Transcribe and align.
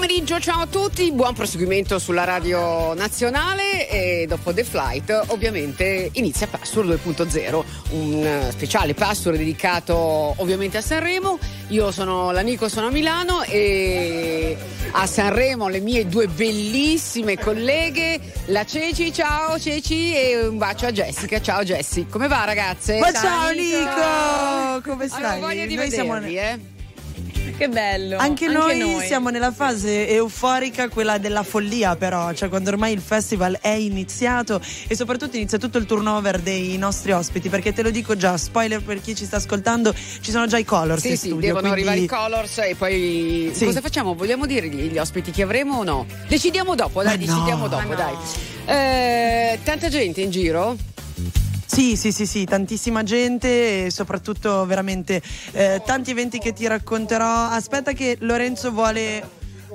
pomeriggio, 0.00 0.40
ciao 0.40 0.62
a 0.62 0.66
tutti, 0.66 1.12
buon 1.12 1.34
proseguimento 1.34 1.98
sulla 1.98 2.24
radio 2.24 2.94
nazionale 2.94 3.86
e 3.86 4.24
dopo 4.26 4.54
The 4.54 4.64
Flight 4.64 5.24
ovviamente 5.26 6.08
inizia 6.14 6.46
Password 6.46 6.98
2.0, 7.04 7.64
un 7.90 8.46
speciale 8.48 8.94
Password 8.94 9.36
dedicato 9.36 9.94
ovviamente 10.38 10.78
a 10.78 10.80
Sanremo. 10.80 11.38
Io 11.68 11.92
sono 11.92 12.30
l'amico, 12.30 12.70
sono 12.70 12.86
a 12.86 12.90
Milano 12.90 13.42
e 13.42 14.56
a 14.92 15.06
Sanremo 15.06 15.68
le 15.68 15.80
mie 15.80 16.08
due 16.08 16.28
bellissime 16.28 17.36
colleghe, 17.36 18.18
la 18.46 18.64
Ceci, 18.64 19.12
ciao 19.12 19.58
Ceci 19.58 20.14
e 20.14 20.46
un 20.46 20.56
bacio 20.56 20.86
a 20.86 20.92
Jessica, 20.92 21.42
ciao 21.42 21.62
Jessi. 21.62 22.06
Come 22.08 22.26
va 22.26 22.44
ragazze? 22.44 22.98
Ma 23.00 23.12
ciao 23.12 23.50
Nico, 23.50 24.80
come 24.82 25.08
stai? 25.08 25.24
Allora, 25.24 25.48
voglia 25.48 25.66
di 25.66 25.74
Noi 25.74 25.90
vedervi, 25.90 25.94
siamo 25.94 26.16
eh. 26.16 26.69
Che 27.60 27.68
bello. 27.68 28.16
Anche, 28.16 28.46
noi, 28.48 29.04
siamo 29.04 29.28
nella 29.28 29.52
fase 29.52 30.08
euforica, 30.08 30.88
quella 30.88 31.18
della 31.18 31.42
follia, 31.42 31.94
però, 31.94 32.32
cioè 32.32 32.48
quando 32.48 32.70
ormai 32.70 32.94
il 32.94 33.02
festival 33.02 33.58
è 33.60 33.68
iniziato 33.68 34.62
e 34.88 34.96
soprattutto 34.96 35.36
inizia 35.36 35.58
tutto 35.58 35.76
il 35.76 35.84
turnover 35.84 36.38
dei 36.38 36.78
nostri 36.78 37.12
ospiti. 37.12 37.50
Perché 37.50 37.74
te 37.74 37.82
lo 37.82 37.90
dico 37.90 38.16
già, 38.16 38.38
spoiler 38.38 38.82
per 38.82 39.02
chi 39.02 39.14
ci 39.14 39.26
sta 39.26 39.36
ascoltando, 39.36 39.92
ci 39.92 40.30
sono 40.30 40.46
già 40.46 40.56
i 40.56 40.64
colors 40.64 41.02
Sì, 41.02 41.10
in 41.10 41.16
sì, 41.18 41.26
studio. 41.26 41.48
devono 41.52 41.68
quindi- 41.70 41.80
arrivare 41.80 41.98
i 42.00 42.06
colors 42.06 42.58
e 42.60 42.74
poi 42.78 43.50
Sì. 43.52 43.66
cosa 43.66 43.82
facciamo? 43.82 44.14
Vogliamo 44.14 44.46
dirgli 44.46 44.90
gli 44.90 44.96
ospiti 44.96 45.30
che 45.30 45.42
avremo 45.42 45.80
o 45.80 45.82
no? 45.84 46.06
Decidiamo 46.28 46.74
dopo, 46.74 47.02
dai, 47.02 47.18
Ma 47.18 47.24
decidiamo 47.26 47.64
no. 47.64 47.68
dopo, 47.68 47.88
Ma 47.88 47.94
dai. 47.94 48.12
no. 48.14 48.72
Eh, 48.72 49.58
tanta 49.64 49.90
gente 49.90 50.22
in 50.22 50.30
giro? 50.30 50.76
Sì, 51.72 51.96
sì, 51.96 52.10
sì, 52.10 52.26
sì, 52.26 52.44
tantissima 52.44 53.04
gente 53.04 53.84
e 53.86 53.90
soprattutto 53.92 54.66
veramente 54.66 55.22
eh, 55.52 55.80
tanti 55.84 56.10
eventi 56.10 56.40
che 56.40 56.52
ti 56.52 56.66
racconterò. 56.66 57.44
Aspetta 57.46 57.92
che 57.92 58.16
Lorenzo 58.22 58.72
vuole 58.72 59.22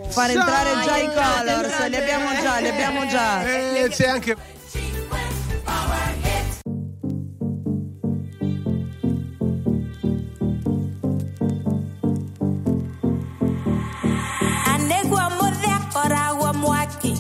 fare 0.10 0.34
entrare 0.34 0.72
già 0.84 0.98
i 0.98 1.06
colors, 1.06 1.88
li 1.88 1.96
abbiamo 1.96 2.42
già, 2.42 2.60
li 2.60 2.68
abbiamo 2.68 3.08
già. 3.08 3.46
Eh, 3.46 3.88
c'è 3.88 4.08
anche. 4.10 4.36
anegwa 14.66 15.30
muthiakora 15.40 16.34
gwa 16.38 16.54
mwaki 16.54 17.14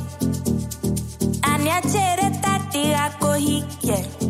aniachere 1.42 2.30
tatiga 2.42 3.10
kuhikie 3.20 4.25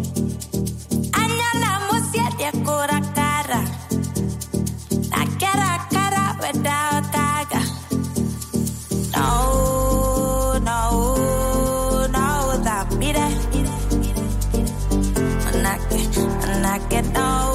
manake 16.95 17.13
no 17.13 17.54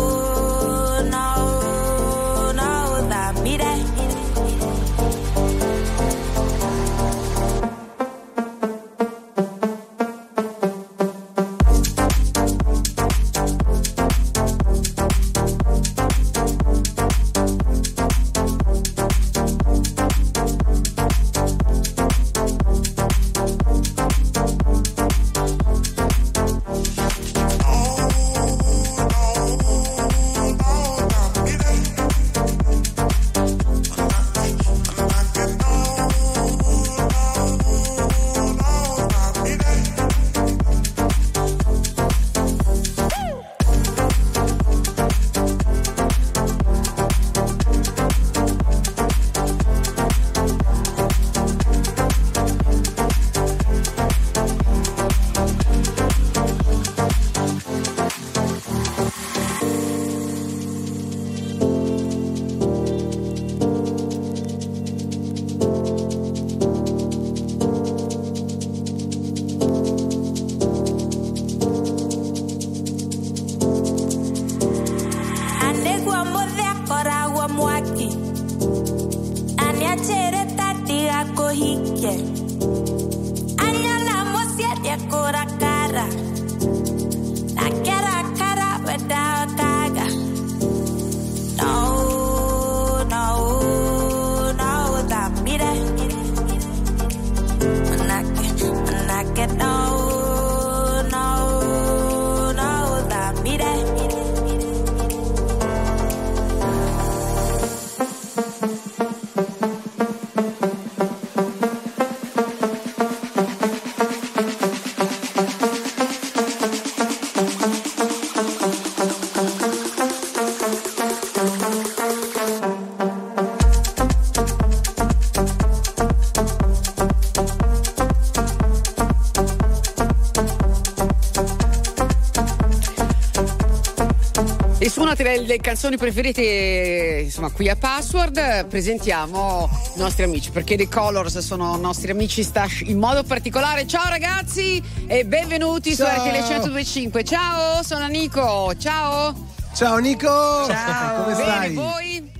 E 135.30 135.34
delle 135.34 135.46
le 135.46 135.58
canzoni 135.58 135.96
preferite, 135.96 137.20
insomma, 137.22 137.50
qui 137.50 137.68
a 137.68 137.76
Password 137.76 138.66
presentiamo 138.66 139.70
i 139.94 139.98
nostri 139.98 140.24
amici, 140.24 140.50
perché 140.50 140.76
The 140.76 140.88
Colors 140.88 141.38
sono 141.38 141.76
nostri 141.76 142.10
amici 142.10 142.42
stash 142.42 142.80
in 142.80 142.98
modo 142.98 143.22
particolare. 143.22 143.86
Ciao 143.86 144.08
ragazzi 144.08 144.82
e 145.06 145.24
benvenuti 145.24 145.94
Ciao. 145.94 146.08
su 146.08 146.20
RTL 146.20 146.32
1025. 146.32 147.22
Ciao, 147.22 147.82
sono 147.84 148.08
Nico. 148.08 148.74
Ciao. 148.76 149.48
Ciao 149.72 149.98
Nico! 149.98 150.26
Ciao. 150.26 151.22
Come 151.22 151.36
Bene, 151.36 151.44
stai? 151.44 151.74
voi? 151.74 152.32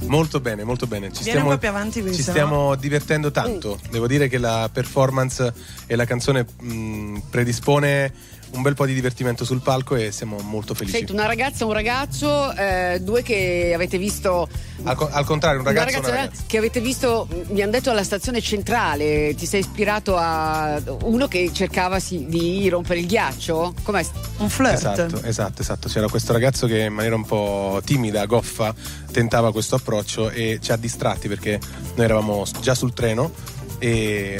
Molto 0.00 0.40
bene, 0.40 0.64
molto 0.64 0.86
bene. 0.86 1.10
Ci 1.10 1.22
Vieni 1.22 1.40
un 1.40 1.48
po' 1.48 1.58
più 1.58 1.68
avanti, 1.68 2.04
ci 2.12 2.20
stiamo 2.20 2.74
divertendo 2.74 3.30
tanto. 3.30 3.78
Devo 3.90 4.06
dire 4.06 4.28
che 4.28 4.36
la 4.36 4.68
performance 4.70 5.50
e 5.86 5.96
la 5.96 6.04
canzone 6.04 6.44
mh, 6.60 7.18
predispone 7.30 8.12
un 8.60 8.62
bel 8.62 8.74
po' 8.74 8.84
di 8.84 8.92
divertimento 8.92 9.44
sul 9.44 9.60
palco 9.62 9.96
e 9.96 10.12
siamo 10.12 10.38
molto 10.42 10.74
felici. 10.74 10.98
Senti, 10.98 11.12
una 11.12 11.26
ragazza 11.26 11.64
e 11.64 11.66
un 11.66 11.72
ragazzo, 11.72 12.54
eh, 12.54 12.98
due 13.00 13.22
che 13.22 13.72
avete 13.74 13.96
visto. 13.96 14.46
Al, 14.82 14.96
co- 14.96 15.08
al 15.10 15.24
contrario, 15.24 15.60
un 15.60 15.64
ragazzo 15.64 15.96
e 15.96 15.98
una 15.98 16.08
una 16.08 16.16
ragazza 16.16 16.42
che 16.46 16.58
avete 16.58 16.80
visto, 16.80 17.26
mi 17.48 17.62
hanno 17.62 17.70
detto 17.70 17.90
alla 17.90 18.04
stazione 18.04 18.40
centrale, 18.42 19.34
ti 19.34 19.46
sei 19.46 19.60
ispirato 19.60 20.16
a 20.16 20.80
uno 21.02 21.26
che 21.26 21.50
cercava 21.52 21.98
sì, 22.00 22.26
di 22.26 22.68
rompere 22.68 23.00
il 23.00 23.06
ghiaccio? 23.06 23.74
Com'è? 23.82 24.04
Un 24.38 24.48
flirt. 24.50 24.74
Esatto, 24.74 25.22
esatto, 25.22 25.62
esatto. 25.62 25.88
C'era 25.88 26.08
questo 26.08 26.32
ragazzo 26.34 26.66
che 26.66 26.80
in 26.80 26.92
maniera 26.92 27.16
un 27.16 27.24
po' 27.24 27.80
timida, 27.82 28.26
goffa, 28.26 28.74
tentava 29.10 29.52
questo 29.52 29.76
approccio 29.76 30.28
e 30.28 30.58
ci 30.60 30.70
ha 30.70 30.76
distratti 30.76 31.28
perché 31.28 31.58
noi 31.94 32.04
eravamo 32.04 32.44
già 32.60 32.74
sul 32.74 32.92
treno 32.92 33.32
e 33.78 34.38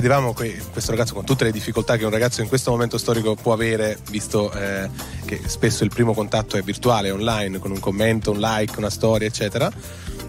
vedevamo 0.00 0.32
que- 0.32 0.60
questo 0.72 0.90
ragazzo 0.90 1.14
con 1.14 1.24
tutte 1.24 1.44
le 1.44 1.52
difficoltà 1.52 1.96
che 1.96 2.04
un 2.04 2.10
ragazzo 2.10 2.42
in 2.42 2.48
questo 2.48 2.70
momento 2.70 2.98
storico 2.98 3.34
può 3.34 3.52
avere, 3.52 3.98
visto 4.10 4.52
eh, 4.52 4.88
che 5.24 5.40
spesso 5.46 5.84
il 5.84 5.90
primo 5.90 6.12
contatto 6.12 6.56
è 6.56 6.62
virtuale, 6.62 7.10
online, 7.10 7.58
con 7.58 7.70
un 7.70 7.80
commento, 7.80 8.30
un 8.32 8.38
like, 8.38 8.78
una 8.78 8.90
storia, 8.90 9.26
eccetera. 9.26 9.70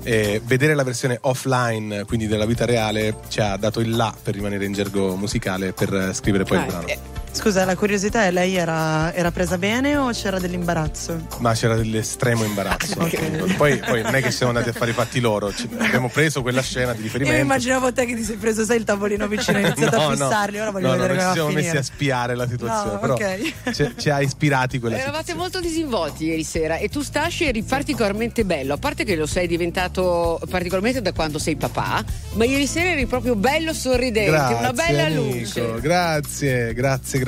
E 0.03 0.41
vedere 0.45 0.73
la 0.73 0.83
versione 0.83 1.17
offline, 1.21 2.05
quindi 2.05 2.27
della 2.27 2.45
vita 2.45 2.63
reale, 2.65 3.15
ci 3.27 3.41
ha 3.41 3.57
dato 3.57 3.81
il 3.81 3.93
là 3.93 4.13
per 4.23 4.35
rimanere 4.35 4.63
in 4.63 4.71
gergo 4.71 5.15
musicale 5.17 5.73
per 5.73 5.93
eh, 5.93 6.13
scrivere 6.13 6.45
poi 6.45 6.57
il 6.59 6.63
Eh, 6.63 6.67
brano. 6.67 6.87
eh, 6.87 6.99
Scusa, 7.37 7.65
la 7.65 7.75
curiosità 7.75 8.23
è 8.25 8.31
lei 8.31 8.55
era, 8.55 9.13
era 9.13 9.31
presa 9.31 9.57
bene 9.59 9.95
o 9.95 10.09
c'era 10.11 10.39
dell'imbarazzo? 10.39 11.27
Ma 11.37 11.53
c'era 11.53 11.75
dell'estremo 11.75 12.43
imbarazzo. 12.43 12.95
Ok. 12.99 13.53
Poi, 13.55 13.77
poi 13.77 14.01
non 14.01 14.15
è 14.15 14.21
che 14.23 14.31
siamo 14.31 14.51
andati 14.51 14.69
a 14.69 14.73
fare 14.73 14.91
i 14.91 14.93
fatti 14.93 15.19
loro, 15.19 15.53
ci- 15.53 15.69
abbiamo 15.77 16.09
preso 16.09 16.41
quella 16.41 16.61
scena 16.63 16.91
di 16.93 16.97
Io 16.97 17.03
riferimento. 17.03 17.39
immaginavo 17.41 17.93
te 17.93 18.05
che 18.05 18.15
ti 18.15 18.23
sei 18.23 18.37
preso 18.37 18.65
sai 18.65 18.77
il 18.77 18.83
tavolino 18.85 19.27
vicino 19.27 19.57
e 19.59 19.61
hai 19.61 19.67
iniziato 19.67 19.95
a 19.97 20.11
fissarli, 20.11 20.59
ora 20.59 20.71
voglio 20.71 20.87
no, 20.87 20.93
vedere 20.93 21.13
no, 21.13 21.19
come 21.19 21.27
ci 21.29 21.33
siamo 21.39 21.49
messi 21.51 21.77
a 21.77 21.83
spiare 21.83 22.35
la 22.35 22.47
situazione, 22.47 22.91
No, 22.93 22.99
però 22.99 23.13
ok. 23.13 23.53
ci, 23.73 23.93
ci 23.97 24.09
ha 24.09 24.19
ispirati 24.21 24.79
quella 24.79 24.95
Eravate 24.97 25.31
situazione. 25.31 25.39
molto 25.39 25.59
disinvolti 25.61 26.25
ieri 26.25 26.43
sera 26.43 26.77
e 26.77 26.89
tu 26.89 27.01
Stashi 27.01 27.45
eri 27.45 27.61
particolarmente 27.61 28.43
bello, 28.45 28.73
a 28.73 28.77
parte 28.77 29.03
che 29.03 29.15
lo 29.15 29.27
sei 29.27 29.47
diventato 29.47 30.39
particolarmente 30.49 31.01
da 31.01 31.13
quando 31.13 31.37
sei 31.39 31.55
papà, 31.55 32.03
ma 32.33 32.45
ieri 32.45 32.65
sera 32.67 32.89
eri 32.89 33.05
proprio 33.05 33.35
bello 33.35 33.73
sorridente, 33.73 34.31
Grazie, 34.31 34.55
una 34.55 34.73
bella 34.73 35.05
amico, 35.05 35.21
luce. 35.23 35.73
Grazie, 35.79 36.73
grazie, 36.73 37.19
grazie. 37.19 37.25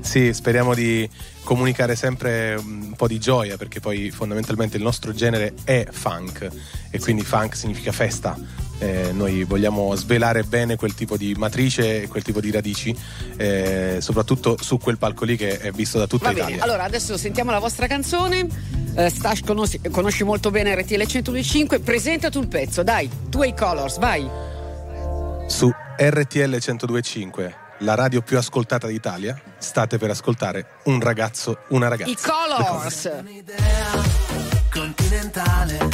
Sì, 0.00 0.32
speriamo 0.32 0.74
di 0.74 1.08
comunicare 1.42 1.96
sempre 1.96 2.54
un 2.54 2.94
po' 2.96 3.08
di 3.08 3.18
gioia 3.18 3.56
perché 3.56 3.80
poi 3.80 4.10
fondamentalmente 4.10 4.76
il 4.76 4.82
nostro 4.82 5.12
genere 5.12 5.54
è 5.64 5.86
funk 5.90 6.48
e 6.90 6.98
quindi 6.98 7.22
funk 7.22 7.56
significa 7.56 7.92
festa. 7.92 8.38
Eh, 8.78 9.10
noi 9.12 9.44
vogliamo 9.44 9.94
svelare 9.94 10.42
bene 10.42 10.76
quel 10.76 10.94
tipo 10.94 11.18
di 11.18 11.34
matrice 11.36 12.02
e 12.02 12.08
quel 12.08 12.22
tipo 12.22 12.40
di 12.40 12.50
radici, 12.50 12.96
eh, 13.36 13.98
soprattutto 14.00 14.56
su 14.58 14.78
quel 14.78 14.96
palco 14.96 15.26
lì 15.26 15.36
che 15.36 15.58
è 15.58 15.70
visto 15.70 15.98
da 15.98 16.06
tutta 16.06 16.28
Va 16.28 16.32
bene, 16.32 16.46
Italia. 16.46 16.64
allora 16.64 16.84
adesso 16.84 17.18
sentiamo 17.18 17.50
la 17.50 17.58
vostra 17.58 17.86
canzone. 17.86 18.46
Eh, 18.94 19.10
Stash 19.10 19.42
conosci, 19.42 19.80
conosci 19.90 20.24
molto 20.24 20.50
bene 20.50 20.74
RTL 20.74 21.04
125, 21.04 21.80
presenta 21.80 22.30
tu 22.30 22.40
il 22.40 22.48
pezzo, 22.48 22.82
dai, 22.82 23.08
tu 23.28 23.42
e 23.42 23.48
i 23.48 23.54
colors, 23.54 23.98
vai. 23.98 24.26
Su 25.46 25.70
RTL 25.98 26.56
1025, 26.58 27.59
la 27.80 27.94
radio 27.94 28.20
più 28.22 28.36
ascoltata 28.36 28.86
d'Italia, 28.86 29.40
state 29.58 29.98
per 29.98 30.10
ascoltare 30.10 30.78
un 30.84 31.00
ragazzo, 31.00 31.64
una 31.68 31.88
ragazza. 31.88 32.10
I 32.10 32.16
colors. 32.16 33.10
un'idea 33.18 34.02
continentale. 34.70 35.88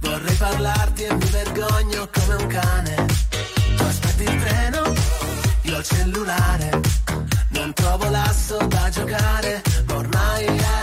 Vorrei 0.00 0.34
parlarti 0.34 1.04
e 1.04 1.14
mi 1.14 1.26
vergogno 1.26 2.08
come 2.12 2.34
un 2.34 2.46
cane. 2.48 3.06
Tu 3.76 3.82
aspetti 3.82 4.22
il 4.22 4.42
treno, 4.42 4.92
io 5.62 5.78
il 5.78 5.84
cellulare. 5.84 6.80
Non 7.50 7.72
trovo 7.72 8.08
l'asso 8.08 8.56
da 8.66 8.88
giocare, 8.90 9.62
ma 9.86 9.94
ormai 9.96 10.46
ai, 10.46 10.81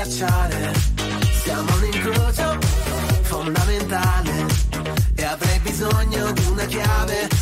ghiacciare. 0.00 0.72
Siamo 1.42 1.74
un 1.76 1.84
incrocio 1.84 2.58
fondamentale. 3.22 4.46
E 5.14 5.24
avrei 5.24 5.58
bisogno 5.58 6.32
di 6.32 6.44
una 6.46 6.64
chiave. 6.64 7.39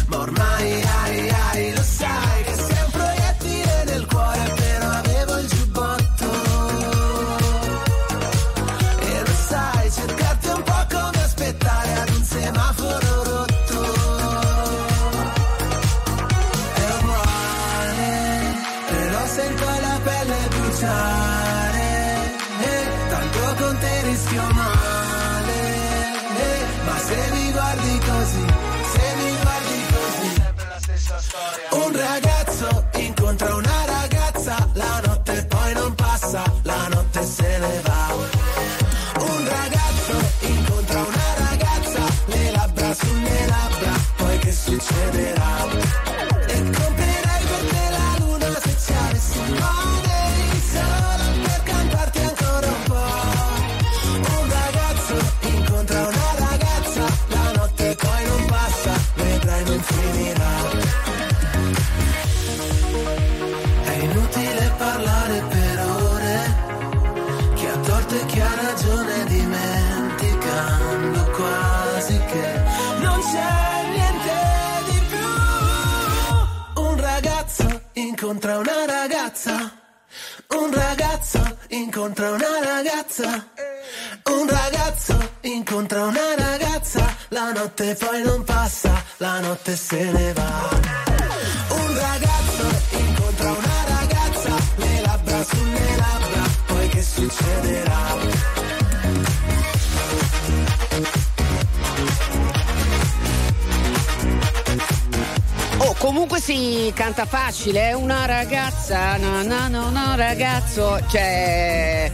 È 107.76 107.92
una 107.92 108.24
ragazza, 108.26 109.16
no, 109.16 109.42
no, 109.42 109.68
no, 109.68 109.90
no, 109.90 110.16
ragazzo, 110.16 110.98
cioè... 111.08 112.10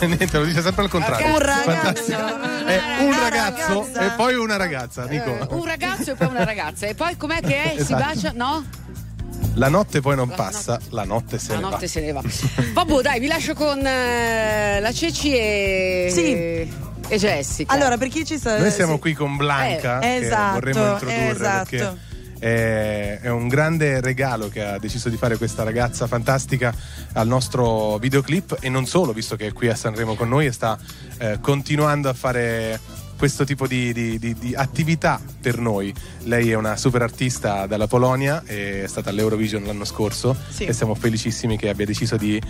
Niente, 0.00 0.38
lo 0.38 0.44
dice 0.44 0.60
sempre 0.62 0.82
al 0.84 0.90
contrario. 0.90 1.26
Un 1.32 1.38
ragazzo. 1.38 2.12
È 2.12 3.00
un 3.00 3.18
ragazza. 3.18 3.72
ragazzo 3.72 3.86
e 4.00 4.10
poi 4.16 4.34
una 4.34 4.56
ragazza, 4.56 5.04
eh, 5.04 5.08
dico. 5.08 5.46
un 5.50 5.64
ragazzo 5.64 6.10
e 6.10 6.14
poi 6.14 6.26
una 6.26 6.44
ragazza. 6.44 6.86
E 6.86 6.94
poi 6.94 7.16
com'è 7.16 7.40
che 7.40 7.62
è? 7.62 7.70
Si 7.76 7.80
Esatto. 7.80 8.04
bacia? 8.04 8.32
No? 8.34 8.64
La 9.54 9.68
notte 9.68 10.00
poi 10.02 10.14
non 10.14 10.28
La 10.28 10.34
passa, 10.34 10.78
la 10.90 11.04
notte 11.04 11.38
se 11.38 11.48
La 11.52 11.56
ne 11.56 11.62
va. 11.62 11.68
notte 11.70 11.86
se 11.88 12.00
ne 12.00 12.12
va. 12.12 12.22
Vabbè, 12.74 13.00
dai, 13.00 13.18
vi 13.20 13.26
lascio 13.26 13.54
con 13.54 13.84
eh, 13.86 14.78
la 14.80 14.92
Ceci 14.92 15.34
e. 15.34 16.08
Sì. 16.12 16.32
E 17.08 17.16
Jessica. 17.18 17.72
Allora, 17.72 17.96
per 17.96 18.08
chi 18.08 18.24
ci 18.26 18.38
sa. 18.38 18.58
Noi 18.58 18.70
siamo 18.70 18.94
sì. 18.94 18.98
qui 19.00 19.14
con 19.14 19.36
Blanca, 19.36 19.98
Eh, 20.00 20.18
che 20.20 20.26
esatto, 20.26 20.52
vorremmo 20.54 20.90
introdurre 20.92 21.30
esatto. 21.30 21.68
perché 21.70 21.98
è, 22.38 23.28
un 23.28 23.48
grande 23.48 24.00
regalo 24.00 24.48
che 24.48 24.64
ha 24.64 24.78
deciso 24.78 25.08
di 25.08 25.16
fare 25.16 25.36
questa 25.36 25.62
ragazza 25.62 26.06
fantastica 26.06 26.74
al 27.12 27.26
nostro 27.26 27.98
videoclip. 27.98 28.58
E 28.60 28.68
non 28.68 28.86
solo, 28.86 29.12
visto 29.12 29.36
che 29.36 29.48
è 29.48 29.52
qui 29.52 29.68
a 29.68 29.74
Sanremo 29.74 30.14
con 30.14 30.28
noi 30.28 30.46
e 30.46 30.52
sta 30.52 30.78
eh, 31.18 31.38
continuando 31.40 32.08
a 32.08 32.14
fare 32.14 32.80
questo 33.16 33.44
tipo 33.44 33.66
di, 33.66 33.92
di- 33.92 34.18
di- 34.18 34.34
di 34.38 34.54
attività 34.54 35.20
per 35.40 35.58
noi. 35.58 35.92
Lei 36.24 36.50
è 36.50 36.54
una 36.54 36.76
super 36.76 37.02
artista 37.02 37.66
dalla 37.66 37.86
Polonia, 37.86 38.42
è 38.44 38.84
stata 38.86 39.10
all'Eurovision 39.10 39.62
l'anno 39.64 39.84
scorso 39.84 40.36
Sì. 40.48 40.64
e 40.64 40.72
siamo 40.72 40.94
felicissimi 40.94 41.56
che 41.56 41.68
abbia 41.68 41.86
deciso 41.86 42.16
di 42.16 42.40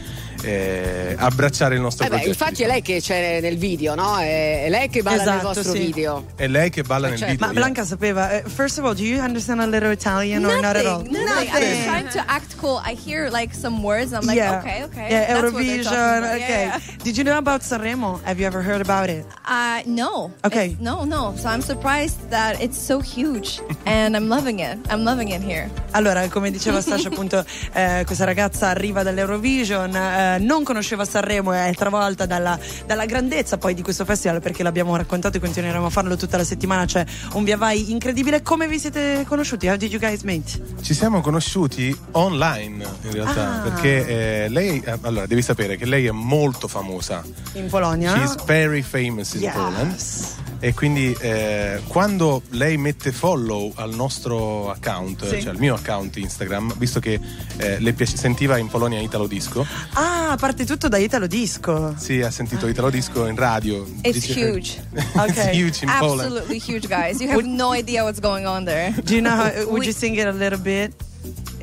eh, 0.42 1.14
abbracciare 1.18 1.75
il 1.75 1.80
nostro 1.80 2.04
Eh 2.04 2.08
beh, 2.08 2.14
progetto. 2.16 2.30
infatti 2.32 2.52
è 2.52 2.56
diciamo. 2.56 2.73
lei 2.73 2.82
che 2.82 3.00
c'è 3.00 3.40
nel 3.40 3.56
video, 3.58 3.94
no? 3.94 4.18
È, 4.18 4.64
è 4.64 4.68
lei 4.70 4.88
che 4.88 5.02
balla 5.02 5.16
nel 5.25 5.26
Esatto, 5.35 5.46
vostro 5.52 5.73
sì. 5.73 5.78
video. 5.78 6.26
È 6.37 6.46
lei 6.46 6.70
che 6.70 6.82
balla 6.82 7.08
nel 7.08 7.18
certo. 7.18 7.32
video. 7.32 7.46
Ma 7.46 7.52
yeah. 7.52 7.62
Blanca 7.62 7.85
sapeva. 7.85 8.30
eh, 8.30 8.42
first 8.49 8.78
of 8.78 8.85
all, 8.85 8.94
do 8.94 9.02
you 9.02 9.20
understand 9.23 9.61
a 9.61 9.66
little 9.66 9.90
Italian 9.92 10.44
or 10.44 10.61
not 10.61 10.76
at 10.76 10.87
all? 10.87 11.02
Nothing, 11.02 11.25
nothing. 11.26 11.52
I'm 11.52 11.85
trying 11.85 12.08
to 12.12 12.25
act 12.30 12.56
cool. 12.58 12.80
I 12.85 12.94
hear 12.94 13.30
like 13.30 13.54
some 13.54 13.82
words. 13.82 14.12
I'm 14.12 14.25
like, 14.26 14.37
yeah. 14.37 14.58
okay, 14.61 14.85
okay. 14.85 15.08
Yeah, 15.11 15.40
That's 15.40 15.52
Eurovision. 15.52 16.35
Okay. 16.35 16.66
Yeah, 16.66 16.80
Did 17.02 17.16
you 17.16 17.25
know 17.25 17.38
about 17.38 17.61
Sanremo? 17.62 18.23
Have 18.25 18.38
you 18.40 18.46
ever 18.46 18.62
heard 18.62 18.80
about 18.80 19.11
it? 19.11 19.25
yeah. 19.26 19.82
Uh, 19.82 19.82
no. 19.87 20.30
Okay. 20.44 20.56
It's- 20.65 20.81
no, 20.81 21.05
no. 21.05 21.35
So 21.37 21.49
I'm 21.49 21.61
surprised 21.61 22.17
that 22.31 22.61
it's 22.61 22.79
so 22.79 23.01
huge, 23.01 23.61
and 23.85 24.15
I'm 24.17 24.29
loving 24.29 24.61
it. 24.61 24.79
I'm 24.91 25.03
loving 25.05 25.31
it 25.33 25.43
here. 25.43 25.71
Allora, 25.93 26.27
come 26.29 26.51
diceva 26.51 26.81
Sasha, 26.83 27.09
appunto, 27.09 27.45
eh, 27.73 28.03
questa 28.07 28.25
ragazza 28.25 28.69
arriva 28.69 29.03
dall'Eurovision, 29.03 29.95
eh, 29.95 30.39
non 30.39 30.63
conosceva 30.65 31.05
Sanremo 31.05 31.53
e 31.55 31.69
è 31.69 31.75
travolta 31.75 32.27
dalla, 32.27 32.59
dalla 32.87 33.07
grandezza 33.07 33.57
poi 33.59 33.75
di 33.75 33.83
questo 33.83 34.05
festival 34.05 34.41
perché 34.41 34.63
l'abbiamo 34.63 34.95
raccontato 34.97 35.37
e 35.37 35.41
continueremo 35.41 35.87
a 35.87 35.91
farlo 35.91 36.17
tutta 36.17 36.37
la 36.37 36.45
settimana. 36.45 36.85
C'è 36.85 37.05
un 37.33 37.45
via 37.45 37.57
vai 37.57 37.91
incredibile. 37.91 38.43
Come 38.43 38.69
vi 38.69 38.79
siete 38.79 39.25
conosciuti? 39.27 39.69
How 39.69 39.77
did 39.77 39.91
you 39.91 40.01
guys 40.01 40.23
meet? 40.23 40.61
Ci 40.83 40.95
siamo 40.95 41.21
conosciuti 41.21 41.97
online 42.13 42.85
in 43.03 43.13
realtà, 43.13 43.45
Ah. 43.57 43.59
perché 43.61 44.45
eh, 44.45 44.49
lei, 44.49 44.83
eh, 44.85 44.99
allora 45.03 45.27
devi 45.27 45.43
sapere 45.43 45.77
che 45.77 45.85
lei 45.87 46.07
è 46.07 46.11
molto 46.11 46.69
famosa. 46.69 47.23
In 47.55 47.69
Polonia? 47.69 48.15
She's 48.17 48.35
very 48.45 48.83
famous 48.83 49.35
in 49.35 49.43
Yes. 49.43 49.55
Poland. 49.55 50.46
E 50.59 50.73
quindi 50.75 51.15
eh, 51.21 51.81
quando 51.87 52.43
lei 52.51 52.77
mette 52.79 53.13
follow 53.13 53.73
al 53.77 53.95
nostro 53.95 54.71
account, 54.71 55.29
Sì. 55.29 55.43
cioè 55.43 55.51
al 55.51 55.59
mio 55.59 55.75
account 55.75 56.17
Instagram, 56.17 56.75
visto 56.79 56.99
che 56.99 57.21
eh, 57.59 57.79
le 57.79 57.93
piace- 57.93 58.17
sentiva 58.17 58.57
in 58.57 58.69
Polonia 58.69 59.01
Italo 59.01 59.27
Disco, 59.27 59.67
Ah, 59.93 60.37
parte 60.41 60.65
tutto 60.65 60.89
da 60.89 60.97
Italo 60.97 61.27
Disco. 61.27 61.95
sì, 61.99 62.21
ha 62.23 62.31
sentito 62.31 62.67
Italo 62.69 62.91
Disco 62.91 63.27
in 63.27 63.37
radio. 63.37 63.87
It's 64.03 64.27
Dice- 64.27 64.41
huge. 64.51 64.83
It's 64.95 65.15
Okay. 65.39 65.55
huge 65.55 65.85
in 65.85 65.91
Poland. 65.99 66.21
Absolutely 66.33 66.59
huge, 66.67 66.87
guys. 66.89 67.21
You 67.21 67.31
have 67.31 67.43
no 67.47 67.73
idea 67.75 68.03
what's 68.03 68.21
going 68.21 68.47
on 68.47 68.65
there. 68.65 68.93
Do 69.05 69.13
you 69.15 69.21
know, 69.23 69.35
how- 69.37 69.53
would 69.69 69.81
We- 69.81 69.87
you 69.87 69.93
sing 69.93 70.17
it 70.17 70.27
a 70.27 70.33
little 70.33 70.59
bit? 70.59 70.95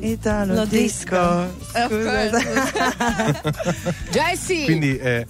Italo 0.00 0.54
Lo 0.54 0.64
Disco. 0.66 1.16
Of 1.16 1.88
course. 1.88 2.42
Jessie! 4.10 4.64
Quindi 4.64 4.96
eh, 4.98 5.26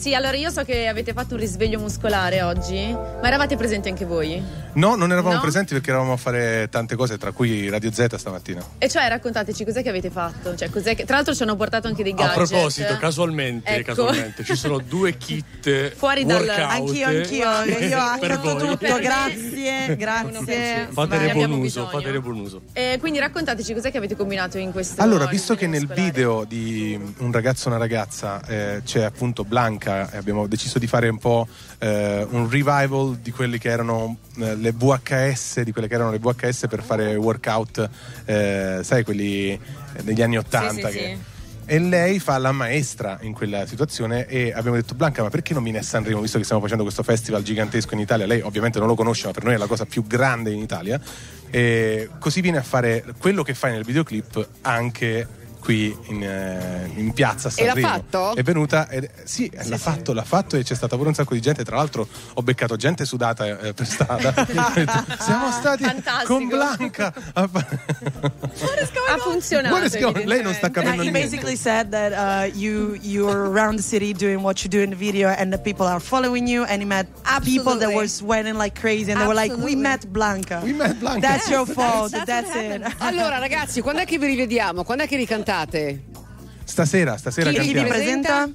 Sì, 0.00 0.14
allora 0.14 0.34
io 0.34 0.48
so 0.48 0.64
che 0.64 0.86
avete 0.86 1.12
fatto 1.12 1.34
un 1.34 1.40
risveglio 1.40 1.78
muscolare 1.78 2.40
oggi, 2.40 2.90
ma 2.90 3.26
eravate 3.26 3.54
presenti 3.56 3.90
anche 3.90 4.06
voi? 4.06 4.42
No, 4.74 4.94
non 4.94 5.10
eravamo 5.12 5.34
No? 5.34 5.40
presenti 5.40 5.72
perché 5.74 5.90
eravamo 5.90 6.12
a 6.12 6.16
fare 6.16 6.68
tante 6.70 6.96
cose, 6.96 7.16
tra 7.18 7.32
cui 7.32 7.68
Radio 7.68 7.92
Z 7.92 8.14
stamattina. 8.16 8.62
E 8.78 8.88
cioè 8.88 9.08
raccontateci 9.08 9.64
cos'è 9.64 9.82
che 9.82 9.88
avete 9.88 10.10
fatto? 10.10 10.54
Cioè, 10.54 10.70
cos'è 10.70 10.94
che... 10.96 11.04
Tra 11.04 11.16
l'altro 11.16 11.34
ci 11.34 11.42
hanno 11.42 11.56
portato 11.56 11.86
anche 11.88 12.02
dei 12.02 12.12
A 12.12 12.16
gadget. 12.16 12.34
proposito, 12.48 12.96
casualmente, 12.98 13.70
Ecco. 13.70 13.94
casualmente, 13.94 14.44
ci 14.44 14.54
sono 14.56 14.78
due 14.78 15.16
kit 15.16 15.94
Fuori 15.94 16.24
dal- 16.24 16.40
workout 16.44 16.70
Anch'io, 16.70 17.06
anch'io, 17.06 17.48
io 17.86 18.18
per 18.20 18.38
voi. 18.38 18.56
tutto, 18.58 18.98
grazie, 18.98 19.96
grazie. 19.96 20.88
Fatene 20.90 21.26
Ne 21.26 21.32
buon 21.32 21.52
uso, 21.52 21.86
fatene 21.88 22.20
buon 22.20 22.38
uso. 22.40 22.62
E 22.72 22.96
quindi 23.00 23.18
raccontateci 23.18 23.74
cos'è 23.74 23.90
che 23.90 23.98
avete 23.98 24.16
combinato 24.16 24.58
in 24.58 24.72
questo 24.72 25.00
Allora, 25.02 25.26
visto 25.26 25.54
che 25.54 25.66
nel 25.66 25.82
muscolare. 25.82 26.04
video 26.10 26.44
di 26.46 26.98
Un 27.18 27.32
ragazzo 27.32 27.66
e 27.68 27.70
una 27.70 27.78
ragazza 27.80 28.40
eh, 28.46 28.82
c'è 28.84 29.02
appunto 29.02 29.44
Blanca 29.44 30.10
e 30.10 30.16
abbiamo 30.16 30.46
deciso 30.46 30.78
di 30.78 30.86
fare 30.86 31.08
un 31.08 31.18
po' 31.18 31.46
eh, 31.78 32.26
un 32.30 32.48
revival 32.48 33.16
di 33.22 33.30
quelli 33.30 33.58
che 33.58 33.68
erano 33.70 34.16
eh, 34.38 34.56
le 34.60 34.72
VHS, 34.72 35.60
di 35.62 35.72
quelle 35.72 35.88
che 35.88 35.94
erano 35.94 36.10
le 36.10 36.18
VHS 36.18 36.66
per 36.68 36.82
fare 36.82 37.14
workout, 37.16 37.88
eh, 38.26 38.80
sai, 38.82 39.02
quelli 39.04 39.58
degli 40.02 40.22
anni 40.22 40.38
Ottanta. 40.38 40.88
sì, 40.88 40.96
che- 40.96 41.16
sì. 41.16 41.38
E 41.66 41.78
lei 41.78 42.18
fa 42.18 42.36
la 42.38 42.50
maestra 42.50 43.18
in 43.20 43.32
quella 43.32 43.64
situazione 43.64 44.26
e 44.26 44.52
abbiamo 44.52 44.74
detto 44.74 44.94
Blanca 44.96 45.22
ma 45.22 45.30
perché 45.30 45.54
non 45.54 45.62
viene 45.62 45.78
a 45.78 45.82
Sanremo 45.82 46.20
visto 46.20 46.36
che 46.36 46.42
stiamo 46.42 46.60
facendo 46.60 46.82
questo 46.82 47.04
festival 47.04 47.44
gigantesco 47.44 47.94
in 47.94 48.00
Italia? 48.00 48.26
Lei 48.26 48.40
ovviamente 48.40 48.80
non 48.80 48.88
lo 48.88 48.96
conosce 48.96 49.26
ma 49.26 49.32
per 49.32 49.44
noi 49.44 49.54
è 49.54 49.56
la 49.56 49.68
cosa 49.68 49.84
più 49.84 50.04
grande 50.04 50.50
in 50.50 50.58
Italia 50.58 51.00
e 51.48 52.08
così 52.18 52.40
viene 52.40 52.58
a 52.58 52.62
fare 52.62 53.04
quello 53.18 53.44
che 53.44 53.54
fai 53.54 53.70
nel 53.70 53.84
videoclip 53.84 54.48
anche 54.62 55.28
qui 55.60 55.96
in, 56.06 56.22
eh, 56.24 56.90
in 56.96 57.12
piazza 57.12 57.48
a 57.48 57.52
E 57.54 57.64
l'ha 57.64 57.72
Sanremo. 57.74 57.88
fatto? 57.88 58.34
È 58.34 58.42
venuta, 58.42 58.88
ed- 58.88 59.08
sì, 59.24 59.50
l'ha 59.64 59.78
fatto, 59.78 60.12
l'ha 60.12 60.24
fatto 60.24 60.56
e 60.56 60.64
c'è 60.64 60.74
stata 60.74 60.96
pure 60.96 61.08
un 61.08 61.14
sacco 61.14 61.34
di 61.34 61.40
gente. 61.40 61.62
Tra 61.64 61.76
l'altro 61.76 62.08
ho 62.34 62.42
beccato 62.42 62.76
gente 62.76 63.04
sudata 63.04 63.46
eh, 63.46 63.72
per 63.74 63.86
strada. 63.86 64.34
Siamo 65.20 65.50
stati 65.52 65.84
Fantastico. 65.84 66.34
con 66.34 66.48
Blanca. 66.48 67.12
a 67.34 67.46
fa- 67.48 67.66
Ha 69.10 69.16
funzionato. 69.18 70.22
Lei 70.24 70.42
non 70.42 70.54
sta 70.54 70.70
capendo 70.70 71.02
he 71.02 71.10
niente. 71.10 71.20
basically 71.20 71.56
said 71.56 71.90
that 71.90 72.12
uh, 72.12 72.56
you 72.56 72.96
you're 73.02 73.48
around 73.50 73.76
the 73.76 73.82
city 73.82 74.12
doing 74.12 74.40
what 74.42 74.62
you 74.62 74.68
do 74.70 74.80
in 74.82 74.90
the 74.90 74.96
video, 74.96 75.28
and 75.28 75.52
the 75.52 75.58
people 75.58 75.86
are 75.86 76.00
following 76.00 76.46
you. 76.48 76.64
And 76.64 76.80
he 76.80 76.86
met 76.86 77.06
people 77.42 77.76
that 77.78 77.88
Absolutely. 77.90 77.94
were 77.96 78.08
sweating 78.08 78.56
like 78.56 78.78
crazy, 78.78 79.10
and 79.10 79.20
they 79.20 79.26
were 79.26 79.34
like, 79.34 79.50
"We 79.50 79.72
Absolutely. 79.74 79.82
met 79.82 80.06
Blanca. 80.08 80.60
We 80.62 80.72
met 80.72 80.98
Blanca." 80.98 81.20
That's 81.20 81.48
your 81.48 81.66
fault. 81.66 82.10
That's 82.12 82.24
That's, 82.26 82.54
what 82.54 82.64
it." 82.64 82.94
Allora 82.98 83.38
ragazzi, 83.38 83.80
quando 83.80 84.00
è 84.02 84.04
che 84.06 84.18
vi 84.18 84.26
rivediamo? 84.26 84.84
Quando 84.84 85.04
è 85.04 85.06
che 85.08 85.16
ricantate? 85.16 85.49
Stasera, 86.64 87.16
stasera 87.16 87.50
Chi- 87.50 87.58
chi 87.60 87.72
vi 87.74 87.82
presenta? 87.84 88.48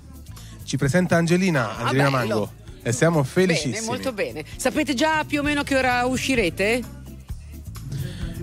Ci 0.63 0.77
presenta 0.77 1.15
Angelina, 1.17 1.77
Angelina 1.77 2.07
Ah. 2.07 2.09
Mango. 2.09 2.51
E 2.81 2.91
siamo 2.91 3.21
Bene, 3.21 3.27
felicissimi. 3.27 3.85
molto 3.85 4.13
bene. 4.13 4.43
Sapete 4.57 4.93
già 4.93 5.23
più 5.25 5.39
o 5.39 5.43
meno 5.43 5.63
che 5.63 5.75
ora 5.75 6.05
uscirete? 6.05 6.81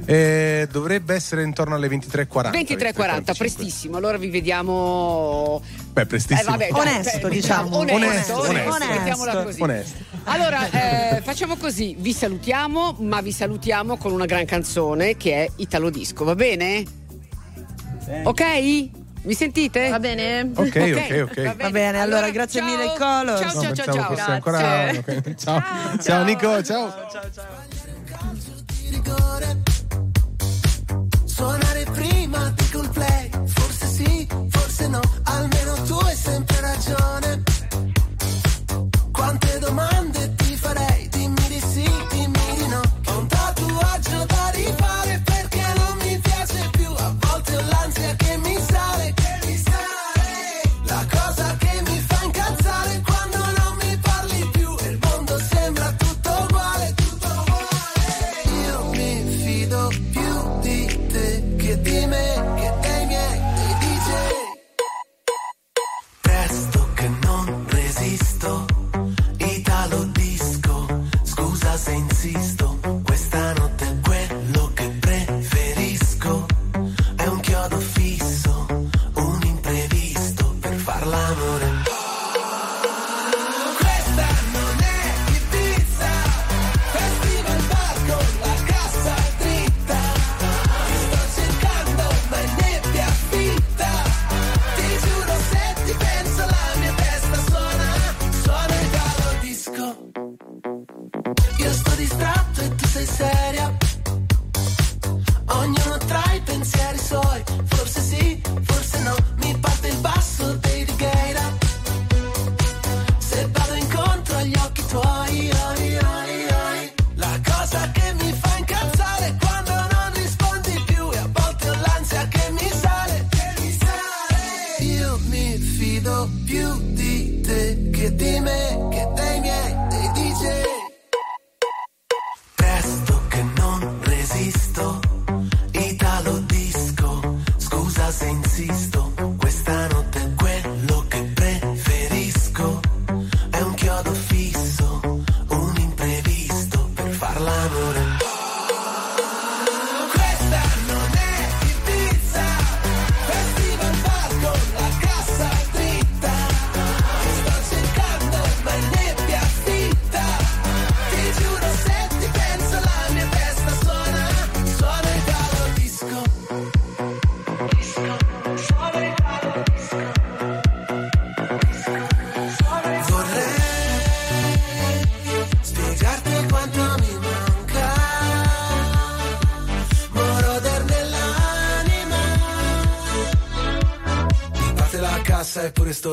Eh, 0.05 0.67
dovrebbe 0.71 1.15
essere 1.15 1.45
intorno 1.45 1.77
alle 1.77 1.87
23.40. 1.89 2.51
23.40, 2.51 3.35
prestissimo. 3.37 3.97
Allora 3.99 4.19
vi 4.19 4.31
vediamo. 4.31 5.63
Beh, 5.93 6.07
prestissimo. 6.07 6.49
Eh, 6.55 6.59
vabbè, 6.59 6.69
dai, 6.73 6.81
Onesto, 6.81 7.29
beh, 7.29 7.35
diciamo. 7.35 7.77
Onesto, 7.77 7.95
Onesto, 7.95 8.39
onesto, 8.41 8.71
onesto. 8.75 8.95
mettiamola 8.95 9.43
così. 9.45 9.63
Onesto. 9.63 9.99
Allora, 10.25 10.71
eh, 10.71 11.21
facciamo 11.23 11.57
così: 11.57 11.95
vi 11.99 12.13
salutiamo, 12.13 12.97
ma 12.99 13.21
vi 13.21 13.31
salutiamo 13.33 13.97
con 13.97 14.11
una 14.13 14.27
gran 14.27 14.45
canzone 14.45 15.17
che 15.17 15.45
è 15.45 15.51
Italo 15.57 15.89
Disco, 15.89 16.25
va 16.25 16.35
bene? 16.35 16.85
Ok? 18.25 18.43
Mi 19.25 19.35
sentite? 19.35 19.89
Va 19.89 20.01
bene? 20.01 20.51
Ok, 20.55 20.75
ok, 20.77 21.29
ok. 21.31 21.57
Va 21.57 21.71
bene, 21.71 22.01
allora, 22.01 22.29
grazie 22.31 22.61
ciao. 22.61 22.69
mille, 22.69 22.93
Colors. 22.99 23.41
Ciao, 23.41 23.55
No, 23.55 23.63
ciao, 23.63 23.75
ciao, 23.75 23.95
ciao. 23.95 24.15
fosse 24.15 24.31
ancora. 24.31 24.91
ok. 24.91 25.35
Ciao. 25.37 25.63
ciao, 26.01 26.25
Nico, 26.25 26.63
ciao. 26.63 26.93
Suonare 31.25 31.85
prima 31.93 32.53
di 32.55 32.69
col 32.71 32.89
play, 32.91 33.31
forse 33.47 33.87
sì, 33.87 34.29
forse 34.49 34.89
no, 34.89 35.01
almeno 35.25 35.75
tu 35.87 35.95
hai 35.95 36.15
sempre 36.17 36.61
ragione. 36.61 37.43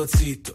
e 0.00 0.06
pure 0.06 0.06
sto 0.06 0.06
zitto, 0.06 0.49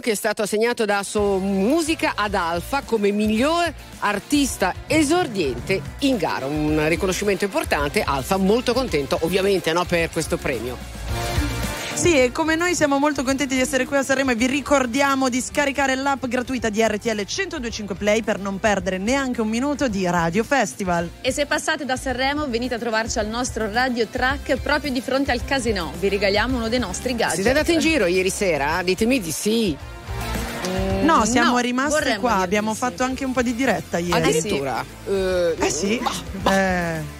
premio 0.00 0.02
che 0.02 0.10
è 0.12 0.14
stato 0.14 0.42
assegnato 0.42 0.84
da 0.84 1.02
So 1.02 1.38
Musica 1.38 2.14
ad 2.16 2.34
Alfa 2.34 2.82
come 2.84 3.12
miglior 3.12 3.72
artista 4.00 4.74
esordiente 4.86 5.80
in 6.00 6.16
gara. 6.16 6.46
Un 6.46 6.88
riconoscimento 6.88 7.44
importante. 7.44 8.02
Alfa 8.02 8.36
molto 8.36 8.72
contento, 8.72 9.18
ovviamente, 9.22 9.72
no, 9.72 9.84
per 9.84 10.10
questo 10.10 10.36
premio. 10.36 10.99
Sì, 12.00 12.18
e 12.18 12.32
come 12.32 12.56
noi 12.56 12.74
siamo 12.74 12.98
molto 12.98 13.22
contenti 13.22 13.56
di 13.56 13.60
essere 13.60 13.84
qui 13.84 13.98
a 13.98 14.02
Sanremo 14.02 14.30
e 14.30 14.34
vi 14.34 14.46
ricordiamo 14.46 15.28
di 15.28 15.38
scaricare 15.38 15.94
l'app 15.96 16.24
gratuita 16.24 16.70
di 16.70 16.82
RTL 16.82 17.10
1025 17.10 17.94
Play 17.94 18.22
per 18.22 18.38
non 18.38 18.58
perdere 18.58 18.96
neanche 18.96 19.42
un 19.42 19.48
minuto 19.48 19.86
di 19.86 20.06
Radio 20.06 20.42
Festival. 20.42 21.10
E 21.20 21.30
se 21.30 21.44
passate 21.44 21.84
da 21.84 21.96
Sanremo, 21.96 22.48
venite 22.48 22.76
a 22.76 22.78
trovarci 22.78 23.18
al 23.18 23.26
nostro 23.26 23.70
radio 23.70 24.06
track 24.06 24.56
proprio 24.62 24.90
di 24.90 25.02
fronte 25.02 25.30
al 25.30 25.44
casino. 25.44 25.92
Vi 26.00 26.08
regaliamo 26.08 26.56
uno 26.56 26.70
dei 26.70 26.78
nostri 26.78 27.14
gadget. 27.14 27.34
Siete 27.34 27.50
andati 27.50 27.74
in 27.74 27.80
giro 27.80 28.06
ieri 28.06 28.30
sera? 28.30 28.80
Ditemi 28.82 29.20
di 29.20 29.30
sì. 29.30 29.76
No, 31.02 31.26
siamo 31.26 31.52
no, 31.52 31.58
rimasti 31.58 32.16
qua, 32.16 32.36
abbiamo 32.36 32.72
sì. 32.72 32.78
fatto 32.78 33.02
anche 33.02 33.26
un 33.26 33.32
po' 33.32 33.42
di 33.42 33.54
diretta 33.54 33.98
ieri. 33.98 34.22
Addirittura. 34.22 34.82
Eh, 35.06 35.54
Eh 35.58 35.70
sì. 35.70 36.00
Eh. 36.48 37.19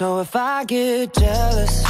So 0.00 0.20
if 0.20 0.34
I 0.34 0.64
get 0.64 1.12
jealous, 1.12 1.89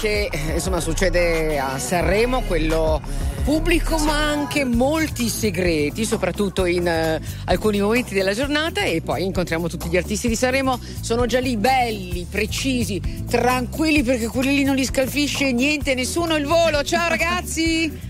Che 0.00 0.30
eh, 0.32 0.54
insomma 0.54 0.80
succede 0.80 1.58
a 1.58 1.78
Sanremo, 1.78 2.40
quello 2.46 3.02
pubblico 3.44 3.98
ma 3.98 4.16
anche 4.30 4.64
molti 4.64 5.28
segreti, 5.28 6.06
soprattutto 6.06 6.64
in 6.64 6.86
eh, 6.86 7.20
alcuni 7.44 7.80
momenti 7.80 8.14
della 8.14 8.32
giornata 8.32 8.80
e 8.80 9.02
poi 9.02 9.24
incontriamo 9.24 9.68
tutti 9.68 9.90
gli 9.90 9.98
artisti 9.98 10.26
di 10.26 10.36
Sanremo, 10.36 10.80
sono 11.02 11.26
già 11.26 11.38
lì 11.38 11.58
belli, 11.58 12.26
precisi, 12.28 13.24
tranquilli 13.28 14.02
perché 14.02 14.28
quelli 14.28 14.56
lì 14.56 14.64
non 14.64 14.74
li 14.74 14.86
scalfisce 14.86 15.52
niente, 15.52 15.94
nessuno 15.94 16.34
il 16.36 16.46
volo. 16.46 16.82
Ciao 16.82 17.08
ragazzi! 17.08 18.08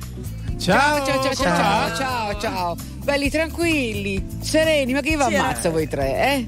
Ciao, 0.60 1.04
ciao, 1.04 1.22
ciao, 1.22 1.34
ciao, 1.34 1.34
ciao, 1.34 1.96
ciao, 1.96 2.40
ciao. 2.40 2.76
belli 3.02 3.30
tranquilli, 3.30 4.38
sereni, 4.40 4.92
ma 4.92 5.00
chi 5.00 5.16
vi 5.16 5.22
ammazza 5.22 5.68
eh. 5.68 5.72
voi 5.72 5.88
tre, 5.88 6.34
eh? 6.36 6.44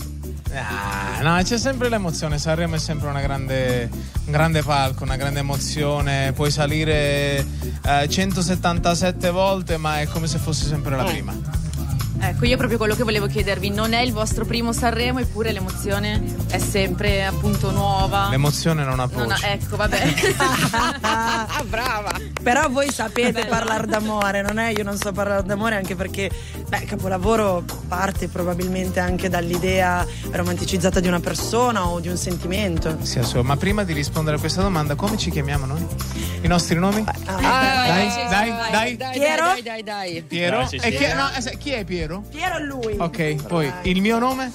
Ah, 0.55 1.23
no, 1.23 1.43
c'è 1.43 1.57
sempre 1.57 1.89
l'emozione. 1.89 2.39
Sanremo 2.39 2.75
è 2.75 2.79
sempre 2.79 3.09
una 3.09 3.21
grande, 3.21 3.89
un 4.25 4.33
grande 4.33 4.63
palco, 4.63 5.03
una 5.05 5.17
grande 5.17 5.41
emozione. 5.41 6.33
Puoi 6.33 6.51
salire 6.51 7.45
eh, 7.85 8.09
177 8.09 9.31
volte, 9.31 9.77
ma 9.77 10.01
è 10.01 10.07
come 10.07 10.27
se 10.27 10.39
fosse 10.39 10.67
sempre 10.67 10.97
la 10.97 11.05
Eh. 11.07 11.11
prima. 11.13 11.52
Ecco, 12.25 12.45
io 12.45 12.57
proprio 12.57 12.79
quello 12.79 12.95
che 12.95 13.03
volevo 13.03 13.27
chiedervi, 13.27 13.71
non 13.71 13.93
è 13.95 14.01
il 14.01 14.13
vostro 14.13 14.45
primo 14.45 14.73
Sanremo, 14.73 15.19
eppure 15.19 15.51
l'emozione 15.51 16.23
è 16.51 16.59
sempre 16.59 17.25
appunto 17.25 17.73
nuova. 17.73 18.29
L'emozione 18.31 18.85
non 18.85 19.01
ha 19.01 19.09
Non 19.13 19.27
voce. 19.29 19.45
ha- 19.47 19.49
ecco, 19.51 19.77
vabbè. 19.77 20.15
Ah, 21.01 21.63
brava! 21.67 22.13
Però 22.41 22.69
voi 22.71 22.93
sapete 22.93 23.45
parlare 23.47 23.87
d'amore, 23.89 24.41
non 24.43 24.59
è? 24.59 24.69
Io 24.71 24.85
non 24.85 24.97
so 24.97 25.11
parlare 25.11 25.43
d'amore 25.43 25.75
anche 25.75 25.97
perché, 25.97 26.31
beh, 26.69 26.85
capolavoro 26.85 27.65
parte 27.89 28.29
probabilmente 28.29 29.01
anche 29.01 29.29
dall'idea 29.29 30.07
romanticizzata 30.31 31.01
di 31.01 31.09
una 31.09 31.21
persona 31.21 31.87
o 31.89 31.99
di 31.99 32.09
un 32.09 32.17
sentimento. 32.17 32.99
Sì, 33.03 33.19
assolutamente. 33.19 33.49
Ma 33.49 33.57
prima 33.57 33.83
di 33.85 33.93
rispondere 33.93 34.37
a 34.37 34.39
questa 34.41 34.63
domanda, 34.63 34.95
come 34.95 35.17
ci 35.17 35.31
chiamiamo 35.31 35.67
noi? 35.67 35.85
I 36.43 36.47
nostri 36.47 36.79
nomi? 36.79 37.05
Ah, 37.27 37.41
dai, 37.87 38.11
sì, 38.11 38.19
sì, 38.21 38.29
dai, 38.29 38.51
vai, 38.51 38.71
dai. 38.71 38.97
dai, 38.97 39.19
Piero? 39.19 39.45
dai, 39.45 39.63
dai, 39.63 39.83
dai. 39.83 40.23
Piero? 40.23 40.57
Dai, 40.59 40.69
sì, 40.69 40.79
sì. 40.79 40.87
E 40.87 40.97
chi, 40.97 41.05
no, 41.15 41.31
eh, 41.35 41.59
chi 41.59 41.71
è 41.71 41.85
Piero? 42.21 42.25
Piero 42.31 42.65
lui. 42.65 42.97
Ok, 42.99 43.47
poi 43.47 43.73
il 43.85 44.01
mio 44.03 44.19
nome? 44.19 44.51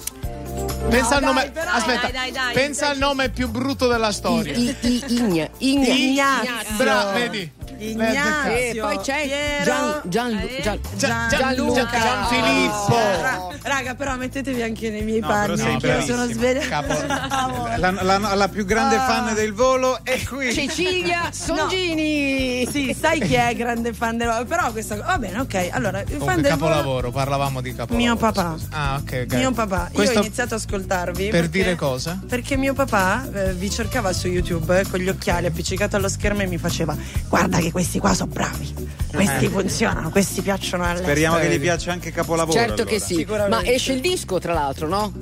Pensa 0.88 1.16
al 1.16 1.20
dai, 1.20 1.34
nome. 1.34 1.50
però- 1.50 1.70
Aspetta, 1.72 2.00
Dai, 2.02 2.12
dai, 2.12 2.30
dai. 2.32 2.54
pensa 2.54 2.88
al 2.88 2.98
nome 2.98 3.28
più 3.30 3.48
brutto 3.48 3.86
della 3.88 4.12
storia. 4.12 4.54
I, 4.54 4.74
i, 4.80 5.04
Igna, 5.08 5.48
Igna. 5.58 5.94
Ignazio. 5.94 6.76
Bra- 6.76 7.12
vedi? 7.12 7.50
Ignazio. 7.78 8.52
E 8.52 8.76
poi 8.80 8.98
c'è 8.98 9.22
Piero. 9.24 9.64
Gian, 9.64 10.00
Gian, 10.04 10.38
Eh. 10.38 10.60
Gian, 10.62 10.78
Gian- 10.96 11.28
Gianluca. 11.28 11.86
Gian- 11.90 12.00
Gianfilippo. 12.00 12.98
Eh, 12.98 13.22
ra- 13.22 13.48
raga, 13.62 13.94
però 13.94 14.16
mettetevi 14.16 14.62
anche 14.62 14.90
nei 14.90 15.02
miei 15.02 15.20
No, 15.20 15.26
panni. 15.28 15.56
sei 15.58 15.76
che 15.78 15.86
io 15.86 16.00
sono 16.02 16.26
svegliata. 16.26 17.66
La, 17.78 17.90
la- 18.02 18.34
la 18.34 18.48
più 18.48 18.64
grande 18.64 18.96
Ah. 18.96 19.06
fan 19.06 19.34
del 19.34 19.52
volo 19.52 19.98
è 20.02 20.20
qui. 20.24 20.52
Cecilia 20.52 21.30
Songini. 21.32 22.66
Sì, 22.70 22.96
sai 22.98 23.20
chi 23.20 23.34
è 23.34 23.54
grande 23.54 23.92
fan 23.92 24.16
del 24.16 24.44
però 24.48 24.70
questa 24.72 24.96
va 24.96 25.16
bene, 25.18 25.38
ok. 25.40 25.68
Allora, 25.70 26.00
il 26.00 26.06
fan 26.18 26.40
del 26.40 26.54
volo 26.56 26.70
capolavoro, 26.72 27.10
parlavamo 27.10 27.60
di 27.60 27.74
capolavoro. 27.74 27.96
Mio 28.04 28.16
papà. 28.16 28.52
scusa. 28.58 28.66
Ah, 28.70 29.00
ok. 29.00 29.26
ok. 29.28 29.34
Mio 29.36 29.52
papà, 29.52 29.88
Questo 29.92 30.12
io 30.14 30.18
ho 30.20 30.22
iniziato 30.24 30.54
ad 30.54 30.60
ascoltarvi 30.60 31.22
per 31.28 31.40
perché- 31.42 31.48
dire 31.50 31.74
cosa? 31.76 32.18
Perché 32.28 32.56
mio 32.56 32.74
papà 32.74 33.26
eh, 33.32 33.52
vi 33.54 33.70
cercava 33.70 34.12
su 34.12 34.26
YouTube 34.28 34.80
eh, 34.80 34.86
con 34.88 34.98
gli 34.98 35.08
occhiali 35.08 35.46
appiccicato 35.46 35.96
allo 35.96 36.08
schermo 36.08 36.42
e 36.42 36.46
mi 36.46 36.58
faceva 36.58 36.96
"Guarda 37.28 37.58
che 37.58 37.67
questi 37.70 37.98
qua 37.98 38.14
sono 38.14 38.30
bravi. 38.32 38.96
Questi 39.12 39.46
Eh. 39.46 39.48
funzionano, 39.48 40.10
questi 40.10 40.42
piacciono 40.42 40.84
all'estero". 40.84 41.08
Speriamo 41.10 41.36
che 41.36 41.44
gli 41.44 41.48
Vedi. 41.48 41.60
piaccia 41.60 41.92
anche 41.92 42.10
capolavoro. 42.12 42.58
Certo 42.58 42.84
che 42.84 42.94
allora. 42.96 43.04
sì, 43.06 43.14
Sicuramente. 43.14 43.64
ma 43.68 43.72
esce 43.72 43.92
il 43.92 44.00
disco 44.00 44.38
tra 44.38 44.52
l'altro, 44.52 44.86
no? 44.88 45.12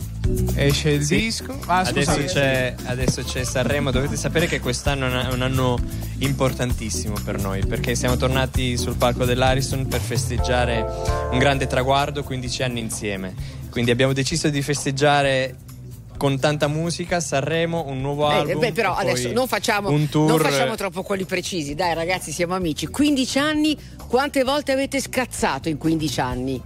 Esce 0.57 0.91
il 0.91 1.07
disco. 1.07 1.57
Ah, 1.67 1.79
Adesso 1.81 2.25
c'è, 2.25 2.75
adesso 2.87 3.23
c'è 3.23 3.45
Sanremo, 3.45 3.91
dovete 3.93 4.17
sapere 4.17 4.47
che 4.47 4.59
quest'anno 4.59 5.07
è 5.07 5.11
un- 5.11 5.27
è 5.31 5.33
un 5.33 5.43
anno 5.43 5.79
importantissimo 6.19 7.15
per 7.25 7.41
noi 7.41 7.65
perché 7.65 7.95
siamo 7.95 8.17
tornati 8.17 8.77
sul 8.77 8.97
palco 8.97 9.25
dell'Ariston 9.25 9.87
per 9.87 10.01
festeggiare 10.01 10.85
un 11.31 11.39
grande 11.39 11.67
traguardo, 11.69 12.23
15 12.25 12.63
anni 12.65 12.81
insieme. 12.81 13.35
Quindi 13.71 13.91
abbiamo 13.93 14.13
deciso 14.13 14.49
di 14.49 14.63
festeggiare 14.63 15.55
con 16.17 16.39
tanta 16.39 16.67
musica, 16.69 17.21
Sanremo, 17.21 17.85
un 17.87 18.01
nuovo 18.01 18.31
Eh, 18.31 18.35
album. 18.35 18.59
beh, 18.61 18.73
però 18.73 18.95
adesso 18.95 19.31
non 19.33 19.47
facciamo, 19.47 19.91
un 19.91 20.09
tour. 20.09 20.29
non 20.29 20.39
facciamo 20.39 20.75
troppo 20.75 21.03
quelli 21.03 21.25
precisi, 21.25 21.75
dai 21.75 21.95
ragazzi, 21.95 22.33
siamo 22.33 22.55
amici. 22.55 22.87
15 22.87 23.39
anni, 23.39 23.77
quante 24.09 24.43
volte 24.45 24.73
avete 24.73 25.01
scazzato 25.01 25.69
in 25.69 25.79
15 25.79 26.21
anni? 26.21 26.63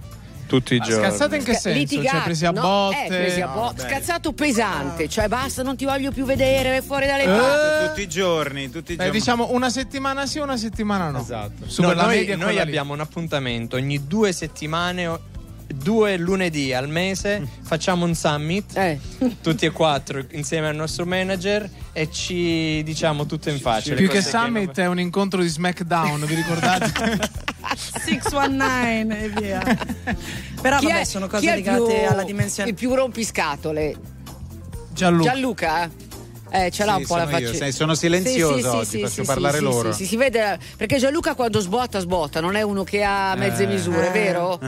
tutti 0.51 0.75
i 0.75 0.79
Ma 0.79 0.83
giorni. 0.85 1.03
Scazzato 1.05 1.35
in 1.35 1.43
che 1.45 1.53
senso? 1.53 1.69
Litigato, 1.79 2.09
Cioè, 2.17 2.23
presi 2.25 2.45
a 2.45 2.51
no? 2.51 2.59
botte? 2.61 3.05
Eh, 3.05 3.07
presi 3.07 3.39
a 3.39 3.45
No, 3.45 3.53
bo- 3.53 3.71
beh. 3.73 3.81
scazzato 3.83 4.33
pesante, 4.33 5.07
cioè 5.07 5.29
basta, 5.29 5.63
non 5.63 5.77
ti 5.77 5.85
voglio 5.85 6.11
più 6.11 6.25
vedere, 6.25 6.71
vai 6.71 6.81
fuori 6.81 7.05
dalle 7.05 7.23
Eh, 7.23 7.25
parti. 7.27 7.87
Tutti 7.87 8.01
i 8.01 8.09
giorni, 8.09 8.69
tutti 8.69 8.91
i 8.91 8.95
Beh, 8.97 9.05
giorni. 9.05 9.17
diciamo 9.17 9.47
una 9.51 9.69
settimana 9.69 10.25
sì, 10.25 10.39
una 10.39 10.57
settimana 10.57 11.09
no. 11.09 11.21
Esatto. 11.21 11.69
Su 11.69 11.81
No, 11.83 11.93
noi 11.93 12.35
noi 12.35 12.59
abbiamo 12.59 12.91
un 12.91 12.99
appuntamento 12.99 13.77
ogni 13.77 14.05
due 14.07 14.33
settimane, 14.33 15.09
due 15.73 16.17
lunedì 16.17 16.73
al 16.73 16.87
mese, 16.89 17.45
facciamo 17.63 18.05
un 18.05 18.13
summit. 18.15 18.75
Eh. 18.77 18.99
Tutti 19.41 19.65
e 19.65 19.71
quattro 19.71 20.23
insieme 20.31 20.67
al 20.67 20.75
nostro 20.75 21.05
manager 21.05 21.69
e 21.93 22.09
ci 22.11 22.81
diciamo 22.83 23.25
tutto 23.25 23.49
in 23.49 23.59
faccia. 23.59 23.93
Più 23.95 24.07
che 24.07 24.21
Summit 24.21 24.77
è 24.79 24.87
un 24.87 24.99
incontro 24.99 25.41
di 25.41 25.47
SmackDown, 25.47 26.25
vi 26.25 26.35
ricordate? 26.35 26.91
619 28.03 29.19
e 29.23 29.29
via. 29.29 29.59
Però 30.61 30.79
Chi 30.79 30.85
vabbè, 30.87 30.99
è- 30.99 31.03
sono 31.03 31.27
cose 31.27 31.53
legate 31.53 31.79
più- 31.99 32.09
alla 32.09 32.23
dimensione 32.23 32.69
Il 32.69 32.75
più 32.75 32.93
rompiscatole. 32.93 33.95
Gianluca. 34.93 35.31
Gianluca? 35.31 35.89
Eh, 36.53 36.69
ce 36.69 36.83
l'ha 36.83 36.95
Sì, 36.95 36.99
un 37.01 37.05
po' 37.07 37.15
la 37.15 37.27
faccia. 37.27 37.71
sono 37.71 37.93
silenzioso 37.95 38.75
oggi, 38.75 38.99
faccio 38.99 39.23
parlare 39.23 39.59
sì, 39.59 39.63
loro. 39.63 39.91
Sì, 39.93 40.03
sì, 40.03 40.09
si 40.09 40.17
vede 40.17 40.59
perché 40.75 40.97
Gianluca 40.97 41.33
quando 41.33 41.61
sbotta 41.61 41.99
sbotta, 41.99 42.41
non 42.41 42.55
è 42.57 42.61
uno 42.61 42.83
che 42.83 43.03
ha 43.03 43.33
mezze 43.37 43.63
Eh. 43.63 43.67
misure, 43.67 44.07
Eh. 44.07 44.11
vero? 44.11 44.59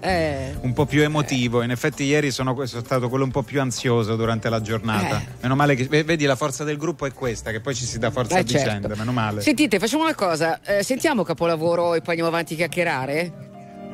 Eh. 0.00 0.54
Un 0.60 0.72
po' 0.72 0.84
più 0.86 1.02
emotivo, 1.02 1.62
in 1.62 1.70
effetti 1.70 2.04
ieri 2.04 2.30
sono, 2.30 2.54
sono 2.66 2.82
stato 2.84 3.08
quello 3.08 3.24
un 3.24 3.30
po' 3.30 3.42
più 3.42 3.60
ansioso 3.60 4.16
durante 4.16 4.48
la 4.50 4.60
giornata. 4.60 5.20
Eh. 5.20 5.26
Meno 5.42 5.54
male 5.54 5.74
che 5.74 6.04
vedi 6.04 6.24
la 6.24 6.36
forza 6.36 6.62
del 6.64 6.76
gruppo 6.76 7.06
è 7.06 7.12
questa, 7.12 7.50
che 7.50 7.60
poi 7.60 7.74
ci 7.74 7.84
si 7.86 7.98
dà 7.98 8.10
forza 8.10 8.36
Eh, 8.36 8.40
a 8.40 8.44
certo. 8.44 8.66
vicenda, 8.66 8.94
meno 8.96 9.12
male. 9.12 9.40
Sentite, 9.40 9.78
facciamo 9.78 10.02
una 10.02 10.14
cosa, 10.14 10.60
eh, 10.62 10.82
sentiamo 10.82 11.22
capolavoro 11.22 11.94
e 11.94 12.00
poi 12.00 12.08
andiamo 12.10 12.28
avanti 12.28 12.54
a 12.54 12.56
chiacchierare? 12.56 13.32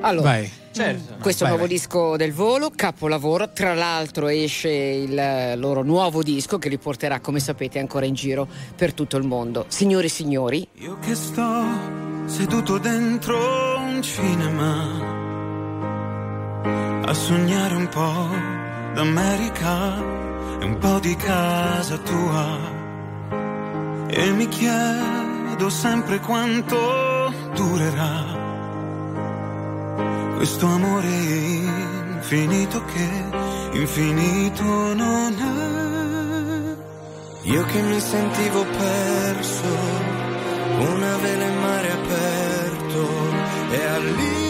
Allora, 0.03 0.31
Vai. 0.31 0.51
Certo. 0.73 1.17
questo 1.21 1.45
Vai, 1.45 1.53
nuovo 1.53 1.67
vai. 1.69 1.77
disco 1.79 2.17
del 2.17 2.33
volo, 2.33 2.71
capolavoro, 2.75 3.51
tra 3.53 3.75
l'altro 3.75 4.29
esce 4.29 4.71
il 4.71 5.19
eh, 5.19 5.57
loro 5.57 5.83
nuovo 5.83 6.23
disco 6.23 6.59
che 6.59 6.69
li 6.71 6.79
porterà, 6.79 7.21
come 7.21 7.39
sapete, 7.39 7.79
ancora 7.79 8.07
in 8.07 8.15
giro 8.15 8.49
per 8.75 8.95
tutto 8.95 9.17
il 9.19 9.25
mondo. 9.27 9.67
Signore 9.69 10.07
e 10.07 10.09
signori, 10.11 10.67
Io 10.79 10.99
che 11.01 11.15
sto 11.15 11.65
seduto 12.25 12.79
dentro 12.79 13.37
un 13.79 14.01
cinema 14.03 15.29
a 16.63 17.15
sognare 17.15 17.75
un 17.75 17.89
po' 17.89 18.29
d'America 18.95 19.97
e 20.61 20.65
un 20.65 20.79
po' 20.79 20.99
di 20.99 21.17
casa 21.17 21.97
tua 21.99 22.59
e 24.09 24.31
mi 24.33 24.49
chiedo 24.49 25.71
sempre 25.71 26.19
quanto 26.21 27.33
durerà 27.55 28.41
questo 30.41 30.67
amore 30.67 31.07
infinito 31.07 32.83
che 32.87 33.25
infinito 33.73 34.95
non 34.95 35.35
è. 35.35 37.49
Io 37.49 37.65
che 37.65 37.83
mi 37.83 38.01
sentivo 38.01 38.65
perso, 38.65 39.69
una 40.79 41.17
vela 41.19 41.45
in 41.45 41.61
mare 41.61 41.91
aperto 41.91 43.09
e 43.71 43.85
all'improvviso 43.85 44.50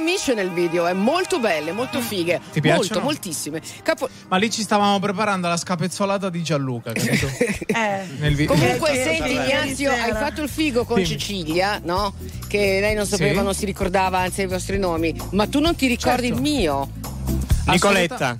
camicie 0.00 0.32
nel 0.32 0.50
video, 0.50 0.86
è 0.86 0.94
molto 0.94 1.38
belle, 1.38 1.72
molto 1.72 2.00
fighe. 2.00 2.40
Ti 2.52 2.60
piacciono? 2.62 2.84
Molto, 2.84 3.00
moltissime. 3.00 3.60
Capo- 3.82 4.08
Ma 4.28 4.38
lì 4.38 4.50
ci 4.50 4.62
stavamo 4.62 4.98
preparando 4.98 5.46
la 5.46 5.58
scapezzolata 5.58 6.30
di 6.30 6.42
Gianluca, 6.42 6.92
capito? 6.92 7.28
Eh. 7.70 8.06
Nel 8.18 8.34
vi- 8.34 8.46
Comunque, 8.46 8.90
Eh, 8.92 9.02
senti, 9.04 9.32
Ignazio, 9.32 9.90
hai 9.92 10.12
fatto 10.12 10.40
il 10.42 10.48
figo 10.48 10.84
con 10.84 10.96
Dimmi. 10.96 11.08
Cecilia, 11.08 11.80
no? 11.84 12.14
Che 12.48 12.56
lei 12.80 12.94
non 12.94 13.04
sapeva, 13.06 13.38
Sì. 13.40 13.44
non 13.44 13.54
si 13.54 13.64
ricordava, 13.66 14.18
anzi, 14.20 14.40
i 14.42 14.46
vostri 14.46 14.78
nomi. 14.78 15.14
Ma 15.32 15.46
tu 15.46 15.60
non 15.60 15.76
ti 15.76 15.86
ricordi 15.86 16.28
Certo. 16.28 16.36
il 16.36 16.40
mio? 16.40 16.88
Nicoletta. 17.66 18.38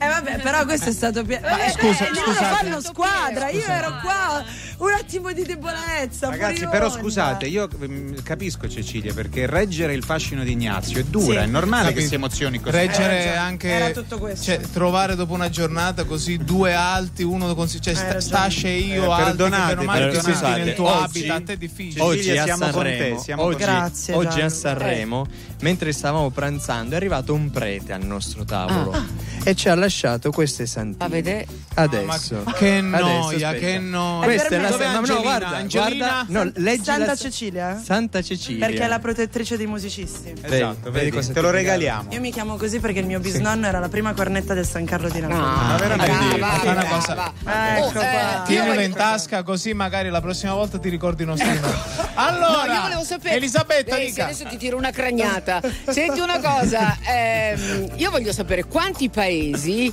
Eh 0.00 0.06
vabbè, 0.06 0.38
però 0.40 0.64
questo 0.64 0.90
è 0.90 0.92
stato 0.92 1.24
pie- 1.24 1.40
Ma, 1.40 1.64
Eh, 1.64 1.70
scusa, 1.70 2.06
eh, 2.06 2.10
no, 2.10 2.16
scusate. 2.26 2.54
fanno 2.56 2.80
squadra, 2.80 3.48
io 3.50 3.64
ero 3.66 3.98
qua 4.02 4.44
un 4.78 4.90
attimo 4.92 5.32
di 5.32 5.42
debolezza. 5.44 6.28
Ragazzi, 6.28 6.66
però 6.68 6.86
onda. 6.86 6.98
scusate, 7.00 7.46
io 7.46 7.68
mm, 7.84 8.14
capisco 8.22 8.68
Cecilia 8.68 9.12
perché 9.12 9.46
reggere 9.46 9.92
il 9.94 10.04
fascino 10.04 10.44
di 10.44 10.52
Ignazio 10.52 11.00
è 11.00 11.04
dura, 11.04 11.40
Sì. 11.42 11.46
è 11.46 11.46
normale 11.46 11.84
Capito. 11.88 12.00
che 12.00 12.06
si 12.06 12.14
emozioni 12.14 12.60
così. 12.60 12.76
Reggere 12.76 13.24
Eh, 13.24 13.28
anche 13.36 13.68
era 13.68 13.90
tutto 13.90 14.18
questo. 14.18 14.44
cioè, 14.44 14.60
trovare 14.60 15.14
dopo 15.16 15.32
una 15.34 15.48
giornata 15.50 16.04
così 16.04 16.36
due 16.38 16.74
alti, 16.74 17.22
uno 17.22 17.54
con 17.54 17.68
cioè 17.68 17.94
sta-. 17.94 18.20
Stasce 18.20 18.68
e 18.68 18.78
io 18.78 19.04
Eh, 19.04 19.06
alti, 19.12 19.16
che 19.16 19.24
perdonate, 19.24 19.72
o 19.80 19.82
male 19.84 20.00
perdonate. 20.08 20.34
senti 20.34 20.60
nel 20.60 20.74
tuo 20.74 20.88
Oggi- 20.88 21.04
habitat 21.04 21.50
è 21.50 21.56
difficile. 21.56 22.02
Oggi 22.02 22.16
Cecilia, 22.18 22.42
a 22.42 22.44
siamo 22.44 22.70
con 22.70 22.82
te, 22.82 22.88
Sanremo, 22.90 23.20
siamo 23.20 23.42
oggi, 23.42 23.50
con 23.56 23.64
te. 23.64 23.70
Grazie, 23.72 24.14
oggi 24.14 24.40
a. 24.40 24.48
Sanremo, 24.48 25.26
mentre 25.60 25.92
stavamo 25.92 26.30
pranzando, 26.30 26.94
è 26.94 26.96
arrivato 26.96 27.34
un 27.34 27.50
prete 27.50 27.92
al 27.92 28.04
nostro 28.04 28.44
tavolo 28.44 28.92
Ah. 28.92 29.04
e 29.44 29.54
ci 29.54 29.68
ha 29.68 29.74
lasciato 29.74 30.30
queste 30.30 30.66
santine. 30.66 31.04
A 31.04 31.08
vedere. 31.08 31.46
Adesso. 31.74 32.40
Ma 32.44 32.52
che 32.54 32.78
Adesso, 32.78 32.88
noia, 33.04 33.48
aspetta. 33.48 33.66
che 33.66 33.78
noia. 33.78 34.24
Questa 34.24 34.48
è 34.48 34.58
la 34.60 34.68
Dov'è 34.70 34.90
no, 34.92 35.00
no, 35.00 35.20
guarda, 35.22 35.48
Angelina? 35.48 36.06
guarda, 36.26 36.44
no, 36.44 36.50
leggi 36.56 36.84
Santa 36.84 37.06
la- 37.06 37.16
Cecilia? 37.16 37.80
Santa 37.84 38.22
Cecilia. 38.22 38.66
Perché 38.66 38.82
è 38.82 38.88
la 38.88 38.98
protettrice 38.98 39.56
dei 39.56 39.66
musicisti. 39.66 40.32
Esatto, 40.40 40.90
vedi 40.90 41.04
vedi, 41.04 41.10
cosa 41.10 41.32
te 41.32 41.40
lo 41.40 41.50
regaliamo. 41.50 42.12
Io 42.12 42.20
mi 42.20 42.32
chiamo 42.32 42.56
così 42.56 42.80
perché 42.80 42.98
il 42.98 43.06
mio 43.06 43.20
bisnonno 43.20 43.66
era 43.66 43.78
la 43.78 43.88
prima 43.88 44.12
cornetta 44.12 44.54
del 44.54 44.66
San 44.66 44.84
Carlo 44.86 45.08
di 45.08 45.20
Napoli. 45.20 45.40
Ah, 45.40 45.76
veramente? 45.78 46.36
brava, 46.36 46.54
Fai 46.58 46.68
una 46.68 46.80
brava. 46.80 46.94
cosa. 46.98 47.32
Ecco 47.76 47.90
qua. 47.92 48.42
eh, 48.42 48.46
Tienilo 48.46 48.74
voglio- 48.74 48.86
in 48.86 48.92
tasca 48.94 49.42
così 49.44 49.72
magari 49.72 50.08
la 50.10 50.20
prossima 50.20 50.54
volta 50.54 50.78
ti 50.78 50.88
ricordi 50.88 51.22
i 51.22 51.26
nostri 51.26 51.46
nomi. 51.48 51.60
No, 51.60 51.76
Allora, 52.14 52.74
io 52.74 52.80
volevo 52.82 53.04
sapere. 53.04 53.36
Elisabetta, 53.36 53.96
Eh, 53.96 54.10
sì, 54.10 54.20
adesso 54.20 54.44
ti 54.46 54.56
tiro 54.56 54.76
una 54.76 54.90
cragnata. 54.90 55.47
Senti 55.88 56.20
una 56.20 56.38
cosa, 56.40 56.96
ehm, 57.06 57.92
io 57.96 58.10
voglio 58.10 58.32
sapere 58.32 58.64
quanti 58.64 59.08
paesi. 59.08 59.92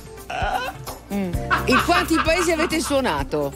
Mm. 1.12 1.32
In 1.66 1.82
quanti 1.84 2.16
paesi 2.22 2.50
avete 2.52 2.80
suonato? 2.80 3.52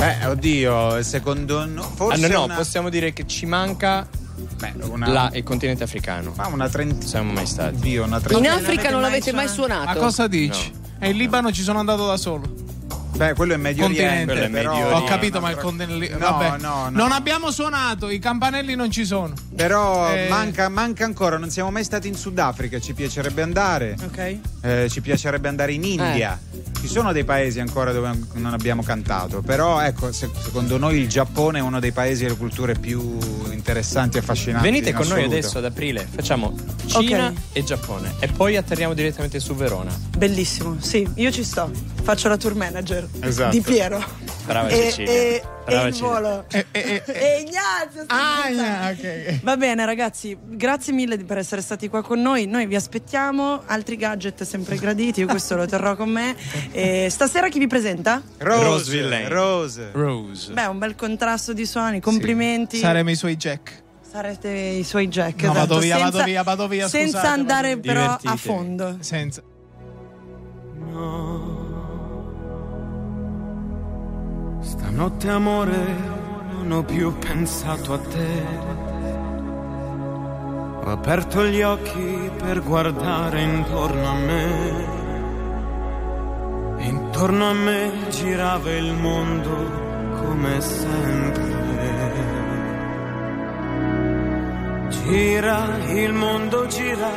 Eh, 0.00 0.26
oddio, 0.26 1.02
secondo 1.02 1.64
no, 1.66 1.82
Ah, 1.82 1.90
forse 1.94 2.26
no, 2.28 2.38
no, 2.38 2.44
una, 2.44 2.54
possiamo 2.54 2.88
dire 2.88 3.12
che 3.12 3.26
ci 3.26 3.46
manca 3.46 4.06
beh, 4.56 4.74
una, 4.84 5.08
la- 5.08 5.30
il 5.34 5.42
continente 5.42 5.82
africano. 5.84 6.32
ma 6.36 6.46
una 6.46 6.68
trentina. 6.68 7.04
Siamo 7.06 7.32
mai 7.32 7.46
stati. 7.46 7.74
Oddio, 7.76 8.04
una 8.04 8.16
In 8.16 8.22
trentina. 8.22 8.54
Africa 8.54 8.90
non 8.90 9.00
l'avete 9.00 9.32
mai 9.32 9.46
Ma 9.46 9.50
suonato? 9.50 9.98
cosa 9.98 10.26
dici? 10.28 10.72
E 11.00 11.10
in 11.10 11.16
Libano 11.16 11.50
ci 11.52 11.62
sono 11.62 11.78
andato 11.80 12.06
da 12.06 12.16
solo. 12.16 12.57
Beh, 13.18 13.34
quello 13.34 13.54
è 13.54 13.56
Medio 13.56 13.82
Continente. 13.82 14.12
Oriente, 14.12 14.32
Quello 14.32 14.46
è 14.46 14.48
però 14.50 14.72
Medio 14.74 14.84
Ho 14.86 14.90
Oriente. 14.92 15.10
capito, 15.10 15.40
ma 15.40 15.50
il 15.50 15.56
continente. 15.56 16.08
No, 16.10 16.18
Vabbè. 16.18 16.58
no, 16.58 16.84
no. 16.84 16.90
Non 16.90 17.10
abbiamo 17.10 17.50
suonato, 17.50 18.08
i 18.10 18.20
campanelli 18.20 18.76
non 18.76 18.92
ci 18.92 19.04
sono. 19.04 19.32
Però 19.56 20.08
Eh. 20.14 20.28
manca, 20.30 20.68
manca 20.68 21.04
ancora, 21.04 21.36
non 21.36 21.50
siamo 21.50 21.72
mai 21.72 21.82
stati 21.82 22.06
in 22.06 22.14
Sudafrica, 22.14 22.78
ci 22.78 22.94
piacerebbe 22.94 23.42
andare. 23.42 23.96
Ok? 24.04 24.36
Eh, 24.62 24.86
ci 24.88 25.00
piacerebbe 25.00 25.48
andare 25.48 25.72
in 25.72 25.82
India. 25.82 26.38
Ci 26.80 26.86
sono 26.86 27.10
dei 27.10 27.24
paesi 27.24 27.58
ancora 27.58 27.90
dove 27.90 28.16
non 28.34 28.52
abbiamo 28.52 28.84
cantato, 28.84 29.42
però 29.42 29.80
ecco, 29.80 30.12
se- 30.12 30.30
secondo 30.40 30.78
noi 30.78 30.98
il 31.00 31.08
Giappone 31.08 31.58
è 31.58 31.62
uno 31.62 31.80
dei 31.80 31.90
paesi 31.90 32.24
e 32.24 32.28
le 32.28 32.36
culture 32.36 32.74
più 32.74 33.18
interessanti 33.50 34.16
e 34.18 34.20
affascinanti. 34.20 34.64
Venite 34.64 34.90
in 34.90 34.94
con 34.94 35.08
noi 35.08 35.16
assoluto. 35.24 35.36
adesso 35.38 35.58
ad 35.58 35.64
aprile, 35.64 36.06
facciamo 36.08 36.54
Cina 36.88 37.28
Ok. 37.28 37.36
e 37.52 37.62
Giappone 37.64 38.14
e 38.20 38.28
poi 38.28 38.56
atterriamo 38.56 38.94
direttamente 38.94 39.38
su 39.40 39.54
Verona. 39.54 39.92
Bellissimo, 40.16 40.76
sì, 40.80 41.06
io 41.16 41.30
ci 41.30 41.44
sto. 41.44 41.70
Faccio 42.02 42.28
la 42.28 42.36
tour 42.36 42.54
manager 42.54 43.06
Esatto. 43.20 43.50
di 43.50 43.60
Piero. 43.60 44.02
Brava 44.46 44.68
e, 44.68 44.76
Cecilia. 44.84 45.10
e, 45.12 45.42
Brava 45.66 45.84
e 45.84 45.88
il 45.88 45.94
volo. 45.96 46.44
E, 46.50 46.64
e- 46.70 47.02
e- 47.04 47.12
E 47.12 47.40
Ignazio, 47.46 48.04
Ah, 48.06 48.48
yeah, 48.48 48.90
ok, 48.90 49.24
ok. 49.34 49.42
Va 49.42 49.56
bene 49.58 49.84
ragazzi, 49.84 50.34
grazie 50.42 50.94
mille 50.94 51.18
per 51.18 51.36
essere 51.36 51.60
stati 51.60 51.88
qua 51.88 52.02
con 52.02 52.22
noi, 52.22 52.46
noi 52.46 52.66
vi 52.66 52.74
aspettiamo, 52.74 53.62
altri 53.66 53.96
gadget 53.96 54.42
sempre 54.44 54.76
graditi, 54.76 55.20
io 55.20 55.26
questo 55.26 55.54
lo 55.56 55.66
terrò 55.66 55.94
con 55.96 56.08
me. 56.08 56.34
E 56.72 57.08
stasera 57.10 57.48
chi 57.50 57.58
vi 57.58 57.66
presenta? 57.66 58.22
Rose, 58.38 58.62
Roseville. 58.64 59.28
Rose. 59.28 59.90
Rose. 59.92 60.52
Beh, 60.52 60.64
un 60.64 60.78
bel 60.78 60.94
contrasto 60.94 61.52
di 61.52 61.66
suoni, 61.66 62.00
complimenti. 62.00 62.78
Saremo 62.78 63.10
i 63.10 63.16
suoi 63.16 63.36
jack. 63.36 63.82
Sarete 64.10 64.48
i 64.48 64.84
suoi 64.84 65.08
jack. 65.08 65.42
No, 65.42 65.50
esatto, 65.52 65.66
vado 65.66 65.78
via, 65.80 65.96
senza, 65.96 66.10
vado 66.10 66.24
via, 66.24 66.42
vado 66.42 66.68
via, 66.68 66.88
Senza 66.88 67.18
scusate, 67.18 67.26
andare 67.40 67.68
vado 67.76 67.80
via. 67.82 67.92
però 67.92 68.04
a 68.04 68.18
Divertitevi. 68.20 68.38
fondo. 68.38 68.96
Senza. 69.00 69.42
Stanotte 74.60 75.28
amore 75.30 75.76
non 76.52 76.72
ho 76.72 76.82
più 76.84 77.16
pensato 77.18 77.92
a 77.94 77.98
te. 77.98 78.42
Ho 80.84 80.90
aperto 80.90 81.44
gli 81.46 81.62
occhi 81.62 82.30
per 82.38 82.62
guardare 82.62 83.40
intorno 83.42 84.06
a 84.08 84.14
me. 84.14 84.96
E 86.78 86.84
intorno 86.86 87.50
a 87.50 87.52
me 87.52 87.90
girava 88.10 88.70
il 88.74 88.92
mondo 88.94 90.16
come 90.20 90.60
sempre. 90.60 91.56
Gira, 94.90 95.78
il 95.88 96.12
mondo 96.12 96.66
gira 96.66 97.10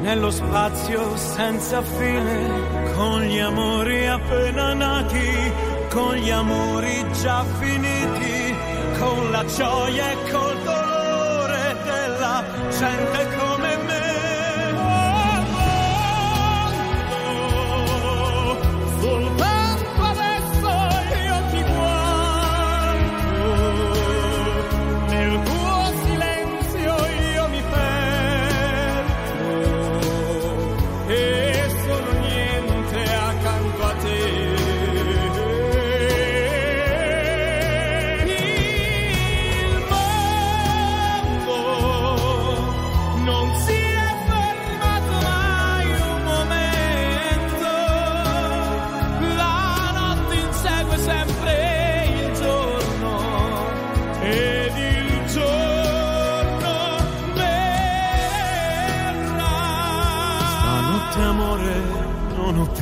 nello 0.00 0.30
spazio 0.30 1.16
senza 1.16 1.80
fine, 1.82 2.92
con 2.94 3.22
gli 3.22 3.38
amori 3.38 4.06
appena 4.06 4.74
nati, 4.74 5.52
con 5.90 6.14
gli 6.14 6.30
amori 6.30 7.04
già 7.22 7.44
finiti, 7.60 8.54
con 8.98 9.30
la 9.30 9.44
gioia 9.44 10.10
e 10.10 10.30
col 10.30 10.58
dolore 10.62 11.76
della 11.84 12.44
gente 12.70 13.36
come 13.38 13.76
me. 13.86 14.03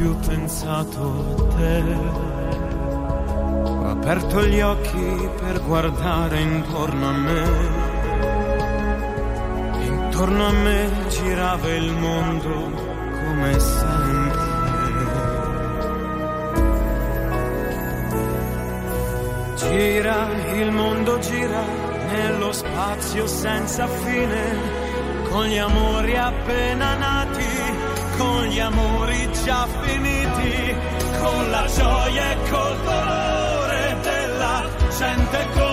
Più 0.02 0.18
pensato 0.18 1.00
a 1.38 1.54
te. 1.54 1.82
Ho 3.62 3.88
aperto 3.88 4.44
gli 4.46 4.60
occhi 4.60 5.28
per 5.38 5.62
guardare 5.62 6.40
intorno 6.40 7.08
a 7.08 7.12
me. 7.12 7.42
Intorno 9.84 10.46
a 10.46 10.52
me 10.52 10.90
girava 11.08 11.68
il 11.68 11.92
mondo 11.92 12.70
come 13.12 13.60
sempre. 13.60 14.50
Gira, 19.56 20.28
il 20.54 20.70
mondo 20.72 21.18
gira 21.20 21.62
nello 22.10 22.52
spazio 22.52 23.26
senza 23.28 23.86
fine, 23.86 24.56
con 25.30 25.46
gli 25.46 25.58
amori 25.58 26.16
appena 26.16 26.94
nati, 26.96 27.51
con 28.16 28.44
gli 28.44 28.58
amori 28.58 29.28
già 29.44 29.66
finiti, 29.82 30.74
con 31.20 31.50
la 31.50 31.66
gioia 31.66 32.30
e 32.32 32.36
col 32.50 32.76
dolore 32.82 33.96
della 34.02 34.68
gente 34.96 35.46
come 35.54 35.71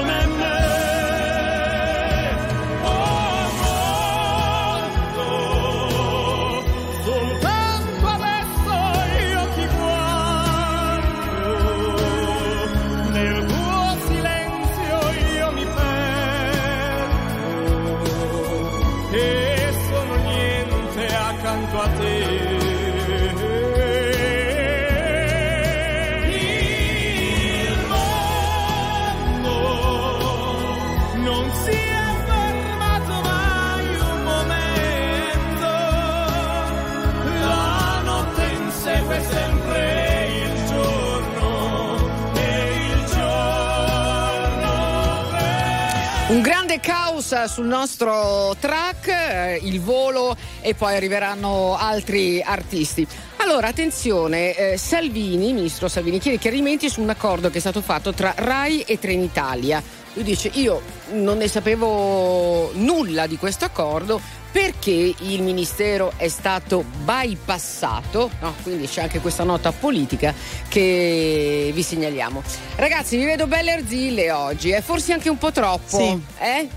Un 46.29 46.41
grande 46.41 46.79
caos 46.79 47.45
sul 47.45 47.65
nostro 47.65 48.55
track, 48.59 49.07
eh, 49.07 49.59
il 49.63 49.81
volo 49.81 50.37
e 50.61 50.75
poi 50.75 50.95
arriveranno 50.95 51.75
altri 51.75 52.39
artisti. 52.39 53.05
Allora, 53.37 53.69
attenzione, 53.69 54.53
eh, 54.53 54.77
Salvini, 54.77 55.53
ministro 55.53 55.87
Salvini, 55.87 56.19
chiede 56.19 56.37
chiarimenti 56.37 56.87
su 56.87 57.01
un 57.01 57.09
accordo 57.09 57.49
che 57.49 57.57
è 57.57 57.59
stato 57.59 57.81
fatto 57.81 58.13
tra 58.13 58.35
RAI 58.37 58.81
e 58.81 58.99
Trenitalia. 58.99 59.81
Lui 60.13 60.23
dice, 60.23 60.51
io 60.53 60.83
non 61.13 61.37
ne 61.37 61.47
sapevo 61.47 62.73
nulla 62.75 63.25
di 63.25 63.37
questo 63.37 63.65
accordo 63.65 64.21
perché 64.51 65.13
il 65.17 65.41
ministero 65.41 66.13
è 66.17 66.27
stato 66.27 66.83
bypassato, 67.03 68.31
no? 68.41 68.55
quindi 68.63 68.87
c'è 68.87 69.03
anche 69.03 69.19
questa 69.19 69.43
nota 69.43 69.71
politica 69.71 70.33
che 70.67 71.71
vi 71.73 71.83
segnaliamo. 71.83 72.41
Ragazzi, 72.75 73.17
vi 73.17 73.25
vedo 73.25 73.47
belle 73.47 73.71
arzille 73.71 74.31
oggi, 74.31 74.71
è 74.71 74.81
forse 74.81 75.13
anche 75.13 75.29
un 75.29 75.37
po' 75.37 75.51
troppo. 75.51 75.97
Sì. 75.97 76.21
Eh? 76.39 76.67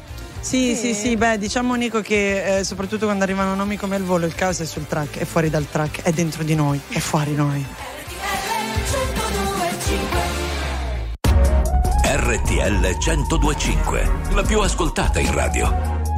Sì, 0.41 0.75
sì, 0.75 0.93
sì, 0.93 1.17
beh, 1.17 1.39
diciamo 1.39 1.75
Nico 1.77 2.01
che 2.01 2.59
eh, 2.59 2.65
soprattutto 2.65 3.05
quando 3.05 3.23
arrivano 3.23 3.55
nomi 3.55 3.77
come 3.77 3.97
il 3.97 4.03
volo, 4.03 4.27
il 4.27 4.35
caos 4.35 4.59
è 4.59 4.67
sul 4.67 4.87
track, 4.89 5.19
è 5.19 5.25
fuori 5.25 5.49
dal 5.49 5.71
track, 5.71 6.03
è 6.03 6.11
dentro 6.11 6.43
di 6.43 6.57
noi, 6.57 6.81
è 6.89 6.99
fuori 6.99 7.33
noi. 7.35 7.65
RTL 12.05 12.97
1025, 12.99 14.11
la 14.33 14.43
più 14.43 14.61
ascoltata 14.61 15.21
in 15.21 15.33
radio. 15.33 16.02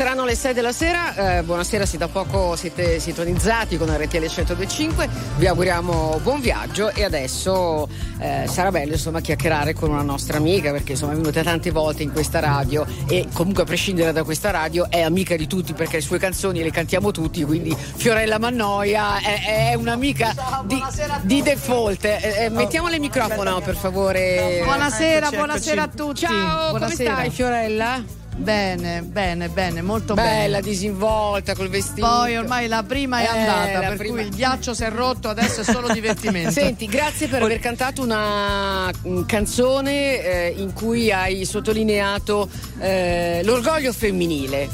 10 0.00 0.04
minuti 0.04 0.04
poi 0.04 0.06
saranno 0.06 0.24
le 0.24 0.34
6 0.34 0.54
della 0.54 0.72
sera. 0.72 1.38
Eh, 1.38 1.42
buonasera, 1.42 1.84
se 1.84 1.98
da 1.98 2.08
poco 2.08 2.56
siete 2.56 2.98
sintonizzati 2.98 3.76
con 3.76 3.88
RTL 3.88 4.18
1025. 4.18 5.08
Vi 5.36 5.46
auguriamo 5.46 6.18
buon 6.22 6.40
viaggio 6.40 6.90
e 6.90 7.04
adesso 7.04 7.86
eh, 8.18 8.46
sarà 8.48 8.70
bello 8.70 8.92
insomma 8.92 9.20
chiacchierare 9.20 9.74
con 9.74 9.90
una 9.90 10.02
nostra 10.02 10.38
amica 10.38 10.72
perché 10.72 10.92
insomma 10.92 11.12
è 11.12 11.16
venuta 11.16 11.42
tante 11.42 11.70
volte 11.70 12.02
in 12.02 12.12
questa 12.12 12.40
radio 12.40 12.86
e 13.06 13.26
comunque 13.32 13.64
a 13.64 13.66
prescindere 13.66 14.12
da 14.12 14.24
questa 14.24 14.50
radio 14.50 14.88
è 14.90 15.02
amica 15.02 15.36
di 15.36 15.46
tutti 15.46 15.74
perché 15.74 15.96
le 15.96 16.02
sue 16.02 16.18
canzoni 16.18 16.62
le 16.62 16.70
cantiamo 16.70 17.10
tutti, 17.10 17.44
quindi 17.44 17.76
Fiorella 17.76 18.38
Mannoia 18.38 19.18
è, 19.18 19.70
è 19.70 19.74
un'amica 19.74 20.34
di, 20.64 20.82
di 21.22 21.42
default. 21.42 22.04
Eh, 22.04 22.44
eh, 22.44 22.48
mettiamole 22.48 22.94
il 22.94 23.00
microfono 23.00 23.60
per 23.60 23.76
favore. 23.76 24.60
Buonasera, 24.64 25.26
Eccoci, 25.26 25.36
buonasera 25.36 25.82
eccoci. 25.82 26.00
a 26.00 26.04
tutti. 26.04 26.20
Ciao, 26.20 26.70
Buonasera. 26.70 27.10
come 27.10 27.24
stai 27.24 27.30
Fiorella? 27.30 28.19
Bene, 28.40 29.02
bene, 29.02 29.48
bene, 29.50 29.82
molto 29.82 30.14
Bella, 30.14 30.58
bene. 30.58 30.62
disinvolta 30.62 31.54
col 31.54 31.68
vestito. 31.68 32.06
Poi 32.06 32.36
ormai 32.38 32.68
la 32.68 32.82
prima 32.82 33.20
è 33.20 33.24
Eh, 33.24 33.26
andata, 33.26 33.88
per 33.88 33.96
prima- 33.98 34.14
cui 34.16 34.22
il 34.24 34.34
ghiaccio 34.34 34.72
si 34.72 34.82
è 34.82 34.90
rotto, 34.90 35.28
adesso 35.28 35.60
è 35.60 35.64
solo 35.64 35.88
divertimento. 35.92 36.50
Senti, 36.50 36.86
grazie 36.86 37.28
per 37.28 37.42
aver 37.42 37.58
cantato 37.58 38.02
una 38.02 38.90
mm, 39.06 39.22
canzone 39.24 40.22
eh, 40.24 40.54
in 40.56 40.72
cui 40.72 41.12
hai 41.12 41.44
sottolineato 41.44 42.48
eh, 42.78 43.42
l'orgoglio 43.44 43.92
femminile. 43.92 44.68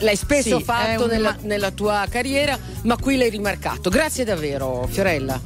l'hai 0.00 0.16
spesso 0.16 0.58
Sì, 0.58 0.64
fatto 0.64 1.04
un- 1.04 1.08
nella, 1.10 1.34
nella 1.42 1.70
tua 1.70 2.06
carriera, 2.10 2.58
ma 2.82 2.96
qui 2.96 3.16
l'hai 3.16 3.30
rimarcato. 3.30 3.88
Grazie 3.88 4.24
davvero, 4.24 4.86
Fiorella. 4.90 5.40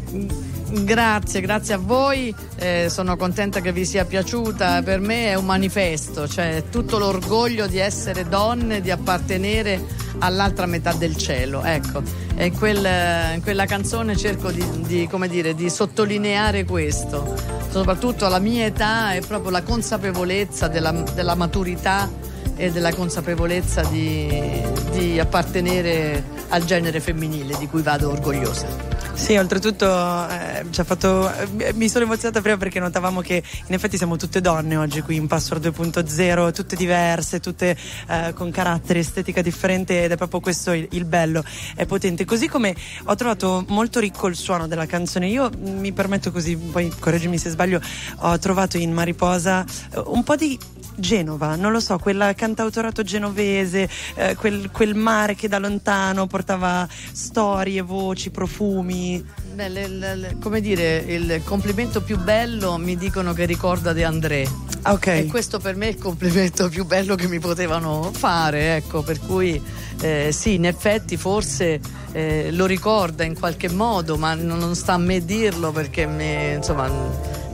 Grazie, 0.72 1.40
grazie 1.40 1.74
a 1.74 1.78
voi, 1.78 2.32
eh, 2.54 2.86
sono 2.88 3.16
contenta 3.16 3.60
che 3.60 3.72
vi 3.72 3.84
sia 3.84 4.04
piaciuta, 4.04 4.82
per 4.82 5.00
me 5.00 5.26
è 5.26 5.34
un 5.34 5.44
manifesto, 5.44 6.28
cioè 6.28 6.62
tutto 6.70 6.96
l'orgoglio 6.98 7.66
di 7.66 7.78
essere 7.78 8.28
donne, 8.28 8.80
di 8.80 8.92
appartenere 8.92 9.84
all'altra 10.20 10.66
metà 10.66 10.92
del 10.92 11.16
cielo, 11.16 11.64
ecco, 11.64 12.02
e 12.36 12.52
quel- 12.52 13.34
in 13.34 13.42
quella 13.42 13.66
canzone 13.66 14.16
cerco 14.16 14.52
di, 14.52 14.64
di, 14.86 15.08
dire, 15.28 15.56
di 15.56 15.68
sottolineare 15.68 16.64
questo, 16.64 17.34
soprattutto 17.70 18.26
alla 18.26 18.38
mia 18.38 18.66
età 18.66 19.12
è 19.14 19.20
proprio 19.22 19.50
la 19.50 19.62
consapevolezza 19.62 20.68
della, 20.68 20.92
della 20.92 21.34
maturità 21.34 22.08
e 22.54 22.70
della 22.70 22.94
consapevolezza 22.94 23.82
di, 23.82 24.62
di 24.92 25.18
appartenere 25.18 26.22
al 26.50 26.64
genere 26.64 27.00
femminile 27.00 27.56
di 27.58 27.66
cui 27.66 27.82
vado 27.82 28.10
orgogliosa. 28.10 28.99
Sì, 29.12 29.36
oltretutto 29.36 29.86
eh, 29.86 30.64
fatto. 30.84 31.30
eh, 31.58 31.72
mi 31.74 31.88
sono 31.88 32.04
emozionata 32.04 32.40
prima 32.40 32.56
perché 32.56 32.80
notavamo 32.80 33.20
che 33.20 33.42
in 33.66 33.74
effetti 33.74 33.96
siamo 33.96 34.16
tutte 34.16 34.40
donne 34.40 34.76
oggi 34.76 35.02
qui 35.02 35.16
in 35.16 35.26
Password 35.26 35.66
2.0, 35.68 36.52
tutte 36.52 36.74
diverse, 36.74 37.38
tutte 37.38 37.76
eh, 38.08 38.32
con 38.34 38.50
carattere, 38.50 39.00
estetica 39.00 39.42
differente 39.42 40.04
ed 40.04 40.12
è 40.12 40.16
proprio 40.16 40.40
questo 40.40 40.72
il, 40.72 40.88
il 40.92 41.04
bello, 41.04 41.44
è 41.76 41.86
potente. 41.86 42.24
Così 42.24 42.48
come 42.48 42.74
ho 43.04 43.14
trovato 43.14 43.64
molto 43.68 44.00
ricco 44.00 44.26
il 44.26 44.36
suono 44.36 44.66
della 44.66 44.86
canzone. 44.86 45.28
Io 45.28 45.50
mm, 45.54 45.78
mi 45.78 45.92
permetto 45.92 46.32
così, 46.32 46.56
poi 46.56 46.92
correggimi 46.98 47.38
se 47.38 47.50
sbaglio, 47.50 47.80
ho 48.18 48.38
trovato 48.38 48.78
in 48.78 48.92
Mariposa 48.92 49.64
eh, 49.94 50.02
un 50.06 50.24
po' 50.24 50.36
di 50.36 50.58
Genova, 51.00 51.56
non 51.56 51.72
lo 51.72 51.80
so, 51.80 51.98
quel 51.98 52.34
cantautorato 52.36 53.02
genovese, 53.02 53.88
eh, 54.14 54.34
quel, 54.36 54.70
quel 54.70 54.94
mare 54.94 55.34
che 55.34 55.48
da 55.48 55.58
lontano 55.58 56.26
portava 56.26 56.86
storie, 57.12 57.80
voci, 57.80 58.30
profumi. 58.30 59.09
Beh, 59.18 59.68
le- 59.68 59.88
le- 59.88 60.14
le- 60.14 60.36
come 60.40 60.60
dire, 60.60 60.96
il 61.06 61.40
complimento 61.44 62.02
più 62.02 62.18
bello 62.18 62.76
mi 62.78 62.96
dicono 62.96 63.32
che 63.32 63.44
ricorda 63.46 63.92
De 63.92 64.04
André. 64.04 64.46
Ok. 64.86 65.06
E 65.08 65.26
questo 65.26 65.58
per 65.58 65.76
me 65.76 65.86
è 65.86 65.90
il 65.90 65.98
complimento 65.98 66.68
più 66.68 66.84
bello 66.86 67.14
che 67.14 67.26
mi 67.28 67.38
potevano 67.38 68.10
fare, 68.14 68.76
ecco, 68.76 69.02
per 69.02 69.18
cui 69.20 69.60
eh, 70.00 70.30
sì, 70.32 70.54
in 70.54 70.64
effetti 70.66 71.16
forse 71.16 71.80
eh, 72.12 72.50
lo 72.52 72.64
ricorda 72.66 73.24
in 73.24 73.38
qualche 73.38 73.68
modo, 73.68 74.16
ma 74.16 74.34
non, 74.34 74.58
non 74.58 74.74
sta 74.74 74.94
a 74.94 74.98
me 74.98 75.22
dirlo 75.24 75.70
perché 75.72 76.06
me- 76.06 76.54
insomma 76.56 76.88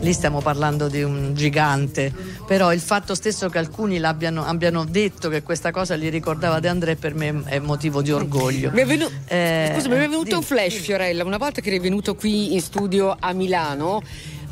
lì 0.00 0.12
stiamo 0.12 0.40
parlando 0.40 0.88
di 0.88 1.02
un 1.02 1.34
gigante. 1.34 2.12
Però 2.46 2.72
il 2.72 2.80
fatto 2.80 3.14
stesso 3.14 3.48
che 3.48 3.58
alcuni 3.58 3.98
l'abbiano 3.98 4.44
abbiano 4.44 4.84
detto 4.84 5.28
che 5.28 5.42
questa 5.42 5.70
cosa 5.70 5.96
gli 5.96 6.08
ricordava 6.10 6.60
De 6.60 6.68
André 6.68 6.96
per 6.96 7.14
me 7.14 7.42
è 7.46 7.58
motivo 7.58 8.02
di 8.02 8.12
orgoglio. 8.12 8.70
Mi 8.72 8.82
è 8.82 8.86
venu- 8.86 9.10
Eh, 9.26 9.72
Scusa, 9.74 9.88
mi 9.88 9.94
è 9.96 9.98
venuto 9.98 10.22
dimmi. 10.24 10.36
un 10.36 10.42
flash, 10.42 10.74
Fiorella. 10.74 11.24
Una 11.24 11.38
volta 11.38 11.60
che 11.60 11.68
eri 11.68 11.78
venuto 11.80 12.14
qui 12.14 12.54
in 12.54 12.60
studio 12.60 13.16
a 13.18 13.32
Milano, 13.32 14.02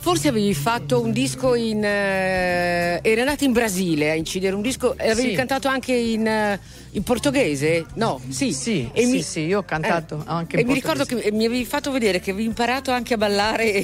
forse 0.05 0.29
avevi 0.29 0.53
fatto 0.53 1.01
un 1.01 1.13
disco 1.13 1.55
in. 1.55 1.83
eh, 1.83 3.01
eri 3.03 3.21
andato 3.21 3.45
in 3.45 3.53
Brasile 3.53 4.11
a 4.11 4.15
incidere 4.15 4.55
un 4.55 4.61
disco 4.61 4.95
avevi 4.99 5.31
Sì. 5.31 5.35
cantato 5.35 5.67
anche 5.67 5.95
in, 5.95 6.27
eh, 6.27 6.61
in 6.91 7.03
portoghese? 7.03 7.87
No, 7.95 8.21
sì. 8.29 8.53
Sì, 8.53 8.87
E 8.93 9.07
sì, 9.07 9.23
sì, 9.23 9.41
io 9.41 9.61
ho 9.61 9.63
cantato 9.65 10.23
anche 10.27 10.57
in 10.57 10.63
E 10.63 10.67
mi 10.67 10.75
ricordo 10.75 11.07
che 11.07 11.31
mi 11.33 11.47
avevi 11.47 11.65
fatto 11.65 11.91
vedere 11.91 12.21
che 12.21 12.33
avevi 12.33 12.45
imparato 12.47 12.91
anche 12.93 13.15
a 13.15 13.17
ballare 13.17 13.65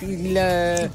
il. 0.00 0.36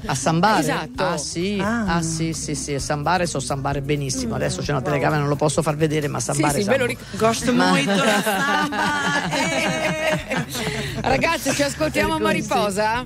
A 0.06 0.14
sambare? 0.14 0.60
Esatto. 0.60 1.02
Ah 1.04 1.16
sì, 1.18 1.58
ah. 1.60 2.00
sì, 2.00 2.32
sì, 2.32 2.54
sì, 2.54 2.74
a 2.74 2.78
sambare 2.80 3.26
so 3.26 3.40
sambare 3.40 3.80
benissimo. 3.82 4.36
Adesso 4.36 4.60
c'è 4.62 4.70
una 4.70 4.82
telecamera, 4.82 5.18
non 5.18 5.28
lo 5.28 5.34
posso 5.36 5.60
far 5.60 5.74
vedere, 5.74 6.06
ma 6.06 6.20
sambare 6.20 6.62
sì, 6.62 6.68
me 6.68 6.76
lo 6.78 6.86
sambo. 6.86 7.00
ric- 7.00 7.16
Gosto 7.16 7.52
Ma- 7.52 7.66
molto 7.70 8.04
la 8.04 8.22
samba. 8.22 8.84
Ragazzi, 11.02 11.52
ci 11.52 11.62
ascoltiamo 11.62 12.14
a 12.14 12.20
cui 12.20 12.42
sì. 12.42 12.46
Mariposa? 12.48 13.04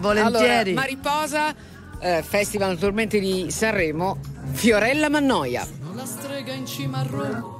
Volentieri. 0.00 0.70
Allora, 0.70 0.80
Mariposa, 0.80 1.54
eh, 2.00 2.22
Festival 2.26 2.70
naturalmente 2.70 3.20
di 3.20 3.50
Sanremo, 3.50 4.18
Fiorella 4.52 5.08
Mannoia. 5.08 5.66
La 5.94 6.06
strega 6.06 6.52
in 6.52 6.66
cima 6.66 7.00
a 7.00 7.02
Roma, 7.02 7.59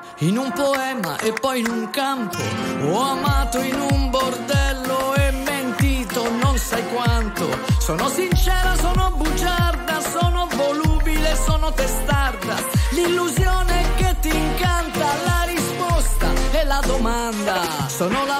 in 0.21 0.37
un 0.37 0.51
poema 0.51 1.17
e 1.19 1.33
poi 1.33 1.59
in 1.59 1.69
un 1.69 1.89
campo. 1.89 2.37
Ho 2.83 2.99
amato 2.99 3.59
in 3.61 3.79
un 3.79 4.09
bordello 4.09 5.13
e 5.15 5.31
mentito 5.31 6.29
non 6.41 6.57
sai 6.57 6.83
quanto. 6.89 7.47
Sono 7.79 8.07
sincera, 8.09 8.75
sono 8.75 9.11
bugiarda, 9.15 9.99
sono 10.01 10.47
volubile, 10.55 11.35
sono 11.35 11.71
testarda. 11.73 12.55
L'illusione 12.91 13.85
che 13.95 14.15
ti 14.19 14.35
incanta, 14.35 15.05
la 15.25 15.43
risposta 15.45 16.27
e 16.51 16.63
la 16.65 16.81
domanda. 16.85 17.61
Sono 17.87 18.25
la 18.25 18.39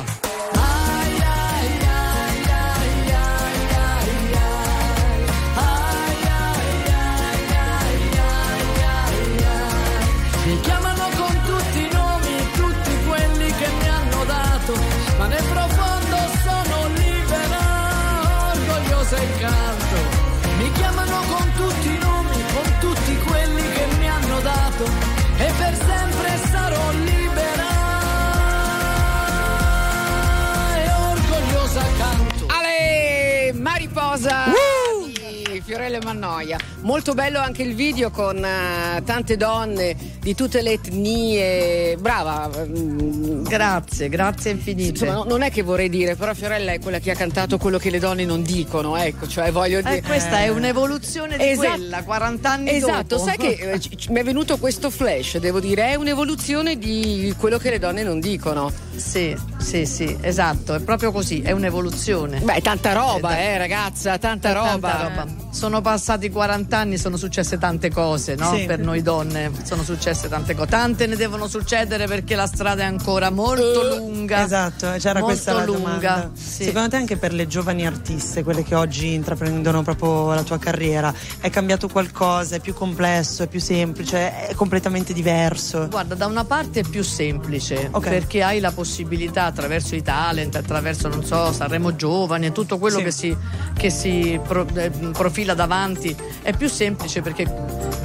Fiorella 36.11 36.13
Mannoia. 36.13 36.59
Molto 36.81 37.13
bello 37.13 37.39
anche 37.39 37.63
il 37.63 37.73
video 37.73 38.09
con 38.11 38.43
eh, 38.43 39.01
tante 39.03 39.37
donne 39.37 39.95
di 40.21 40.35
tutte 40.35 40.61
le 40.61 40.73
etnie. 40.73 41.97
Brava. 41.97 42.49
mm. 42.65 43.43
Grazie, 43.43 44.07
grazie 44.07 44.51
infinite. 44.51 44.89
Insomma, 44.89 45.13
no- 45.13 45.23
non 45.27 45.41
è 45.41 45.51
che 45.51 45.61
vorrei 45.63 45.89
dire, 45.89 46.15
però 46.15 46.33
Fiorella 46.33 46.71
è 46.71 46.79
quella 46.79 46.99
che 46.99 47.11
ha 47.11 47.15
cantato 47.15 47.57
quello 47.57 47.77
che 47.77 47.89
le 47.89 47.99
donne 47.99 48.23
non 48.23 48.43
dicono, 48.43 48.95
ecco, 48.95 49.27
cioè 49.27 49.51
voglio 49.51 49.81
dire. 49.81 49.97
Eh, 49.97 50.01
questa 50.03 50.39
è 50.39 50.49
un'evoluzione 50.49 51.37
di 51.37 51.49
Esatto. 51.49 51.69
quella, 51.69 52.03
40 52.03 52.49
anni 52.51 52.69
Esatto, 52.69 53.15
dopo. 53.17 53.23
sai 53.25 53.37
che 53.37 53.49
eh, 53.49 53.79
mi 54.09 54.19
è 54.19 54.23
venuto 54.23 54.57
questo 54.57 54.89
flash, 54.89 55.37
devo 55.39 55.59
dire, 55.59 55.89
è 55.89 55.95
un'evoluzione 55.95 56.77
di 56.77 57.33
quello 57.37 57.57
che 57.57 57.71
le 57.71 57.79
donne 57.79 58.03
non 58.03 58.19
dicono. 58.19 58.71
Sì, 58.95 59.35
sì, 59.57 59.85
sì, 59.85 60.15
esatto, 60.21 60.75
è 60.75 60.79
proprio 60.79 61.11
così, 61.11 61.41
è 61.41 61.51
un'evoluzione. 61.51 62.39
Beh, 62.39 62.61
tanta 62.61 62.93
roba, 62.93 63.37
eh, 63.39 63.57
ragazza, 63.57 64.17
tanta 64.17 64.51
roba. 64.53 64.89
Tanta 64.89 65.07
roba. 65.23 65.49
Sono 65.49 65.81
passati 65.81 66.29
40 66.29 66.77
anni, 66.77 66.97
sono 66.97 67.17
successe 67.17 67.57
tante 67.57 67.89
cose, 67.89 68.35
no? 68.35 68.55
Sì. 68.55 68.65
Per 68.65 68.79
noi 68.79 69.01
donne 69.01 69.51
sono 69.63 69.83
successe 69.83 70.10
tante 70.29 70.55
cose. 70.55 70.69
Tante 70.69 71.07
ne 71.07 71.15
devono 71.15 71.47
succedere 71.47 72.05
perché 72.07 72.35
la 72.35 72.47
strada 72.47 72.83
è 72.83 72.85
ancora 72.85 73.29
molto 73.29 73.97
lunga. 73.97 74.43
Esatto, 74.43 74.87
c'era 74.97 75.19
molto 75.19 75.25
questa 75.25 75.53
la 75.53 75.63
lunga. 75.65 75.81
domanda. 75.89 76.31
Sì. 76.33 76.63
Secondo 76.65 76.89
te 76.89 76.95
anche 76.97 77.17
per 77.17 77.33
le 77.33 77.47
giovani 77.47 77.85
artiste, 77.85 78.43
quelle 78.43 78.63
che 78.63 78.75
oggi 78.75 79.13
intraprendono 79.13 79.81
proprio 79.83 80.33
la 80.33 80.43
tua 80.43 80.57
carriera, 80.59 81.13
è 81.39 81.49
cambiato 81.49 81.87
qualcosa? 81.87 82.55
È 82.55 82.59
più 82.59 82.73
complesso, 82.73 83.43
è 83.43 83.47
più 83.47 83.59
semplice, 83.59 84.47
è 84.47 84.53
completamente 84.55 85.13
diverso? 85.13 85.87
Guarda, 85.89 86.15
da 86.15 86.25
una 86.27 86.43
parte 86.45 86.81
è 86.81 86.83
più 86.83 87.03
semplice 87.03 87.87
Ok. 87.91 88.09
perché 88.09 88.43
hai 88.43 88.59
la 88.59 88.71
possibilità 88.71 89.45
attraverso 89.45 89.95
i 89.95 90.01
talent, 90.01 90.55
attraverso, 90.55 91.07
non 91.07 91.23
so, 91.25 91.51
Sanremo 91.51 91.95
Giovani 91.95 92.47
e 92.47 92.51
tutto 92.51 92.77
quello 92.77 92.97
Sì. 92.97 93.03
che 93.03 93.11
si, 93.11 93.37
che 93.77 93.89
si 93.89 94.39
pro- 94.45 94.67
eh, 94.73 94.89
profila 94.89 95.53
davanti. 95.53 96.15
È 96.41 96.55
più 96.55 96.69
semplice 96.69 97.21
perché 97.21 97.45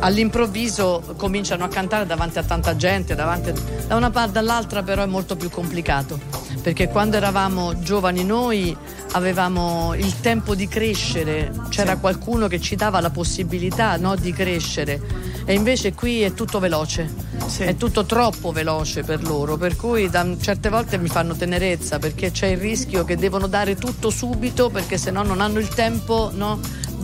all'improvviso 0.00 1.14
cominciano 1.16 1.64
a 1.64 1.68
cantare 1.68 1.95
davanti 2.04 2.38
a 2.38 2.42
tanta 2.42 2.76
gente, 2.76 3.14
davanti- 3.14 3.52
da 3.86 3.96
una 3.96 4.10
parte 4.10 4.38
all'altra 4.38 4.82
però 4.82 5.02
è 5.02 5.06
molto 5.06 5.36
più 5.36 5.50
complicato. 5.50 6.18
Perché 6.62 6.88
quando 6.88 7.16
eravamo 7.16 7.78
giovani 7.80 8.24
noi 8.24 8.76
avevamo 9.12 9.94
il 9.94 10.20
tempo 10.20 10.54
di 10.54 10.66
crescere, 10.66 11.52
c'era 11.68 11.96
qualcuno 11.96 12.48
che 12.48 12.60
ci 12.60 12.74
dava 12.74 13.00
la 13.00 13.10
possibilità 13.10 13.96
no, 13.96 14.16
di 14.16 14.32
crescere. 14.32 15.00
E 15.44 15.54
invece 15.54 15.92
qui 15.94 16.22
è 16.22 16.34
tutto 16.34 16.58
veloce, 16.58 17.08
Sì. 17.46 17.62
è 17.62 17.76
tutto 17.76 18.04
troppo 18.04 18.50
veloce 18.50 19.04
per 19.04 19.22
loro, 19.22 19.56
per 19.56 19.76
cui 19.76 20.10
da 20.10 20.26
certe 20.40 20.68
volte 20.70 20.98
mi 20.98 21.06
fanno 21.06 21.36
tenerezza 21.36 22.00
perché 22.00 22.32
c'è 22.32 22.48
il 22.48 22.58
rischio 22.58 23.04
che 23.04 23.16
devono 23.16 23.46
dare 23.46 23.76
tutto 23.76 24.10
subito 24.10 24.70
perché 24.70 24.98
se 24.98 25.12
no 25.12 25.22
non 25.22 25.40
hanno 25.40 25.60
il 25.60 25.68
tempo 25.68 26.32
no, 26.34 26.58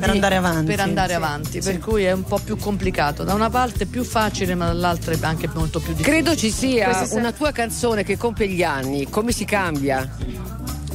Per 0.06 0.10
andare 0.10 0.36
avanti. 0.36 0.64
per 0.66 0.80
andare 0.80 1.08
Sì. 1.10 1.14
avanti, 1.14 1.60
per 1.60 1.78
cui 1.78 2.04
è 2.04 2.12
un 2.12 2.24
po' 2.24 2.38
più 2.38 2.56
complicato. 2.56 3.22
Da 3.24 3.34
una 3.34 3.50
parte 3.50 3.84
è 3.84 3.86
più 3.86 4.02
facile, 4.04 4.54
ma 4.54 4.66
dall'altra 4.66 5.14
è 5.14 5.18
anche 5.22 5.48
molto 5.54 5.78
più 5.78 5.92
difficile. 5.94 6.16
Credo 6.22 6.36
ci 6.36 6.50
sia 6.50 7.06
una 7.10 7.32
tua 7.32 7.52
canzone 7.52 8.02
che 8.02 8.16
compie 8.16 8.48
gli 8.48 8.62
anni. 8.62 9.08
Come 9.08 9.30
si 9.32 9.44
cambia? 9.44 10.08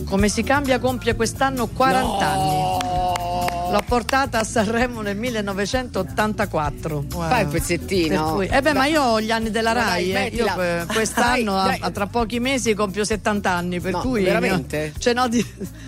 Come 0.06 0.30
si 0.30 0.44
cambia 0.44 0.80
compie 0.80 1.16
quest'anno 1.16 1.68
40 1.68 2.26
anni. 2.26 3.27
L'ho 3.72 3.84
portata 3.86 4.40
a 4.40 4.44
Sanremo 4.44 5.02
nel 5.02 5.18
1984. 5.18 7.06
Fai 7.10 7.44
un 7.44 7.50
pezzettino. 7.50 8.34
Cui- 8.36 8.48
eh 8.48 8.62
beh, 8.62 8.74
ma 8.74 8.86
io 8.86 9.02
ho 9.04 9.22
gli 9.22 9.32
anni 9.32 9.50
della 9.52 9.72
Rai, 9.74 10.12
dai, 10.12 10.28
eh. 10.28 10.36
io 10.36 10.46
que- 10.54 10.86
quest'anno, 10.94 11.54
Dai, 11.54 11.64
a- 11.64 11.68
dai. 11.68 11.78
a 11.82 11.92
tra 11.92 12.08
pochi 12.08 12.40
mesi, 12.40 12.74
compio 12.74 13.04
70 13.04 13.52
anni, 13.52 13.80
per 13.80 13.92
No, 13.94 14.00
cui 14.02 14.24
veramente? 14.24 14.94
ce 15.00 15.14
n'ho 15.14 15.28
di, 15.28 15.46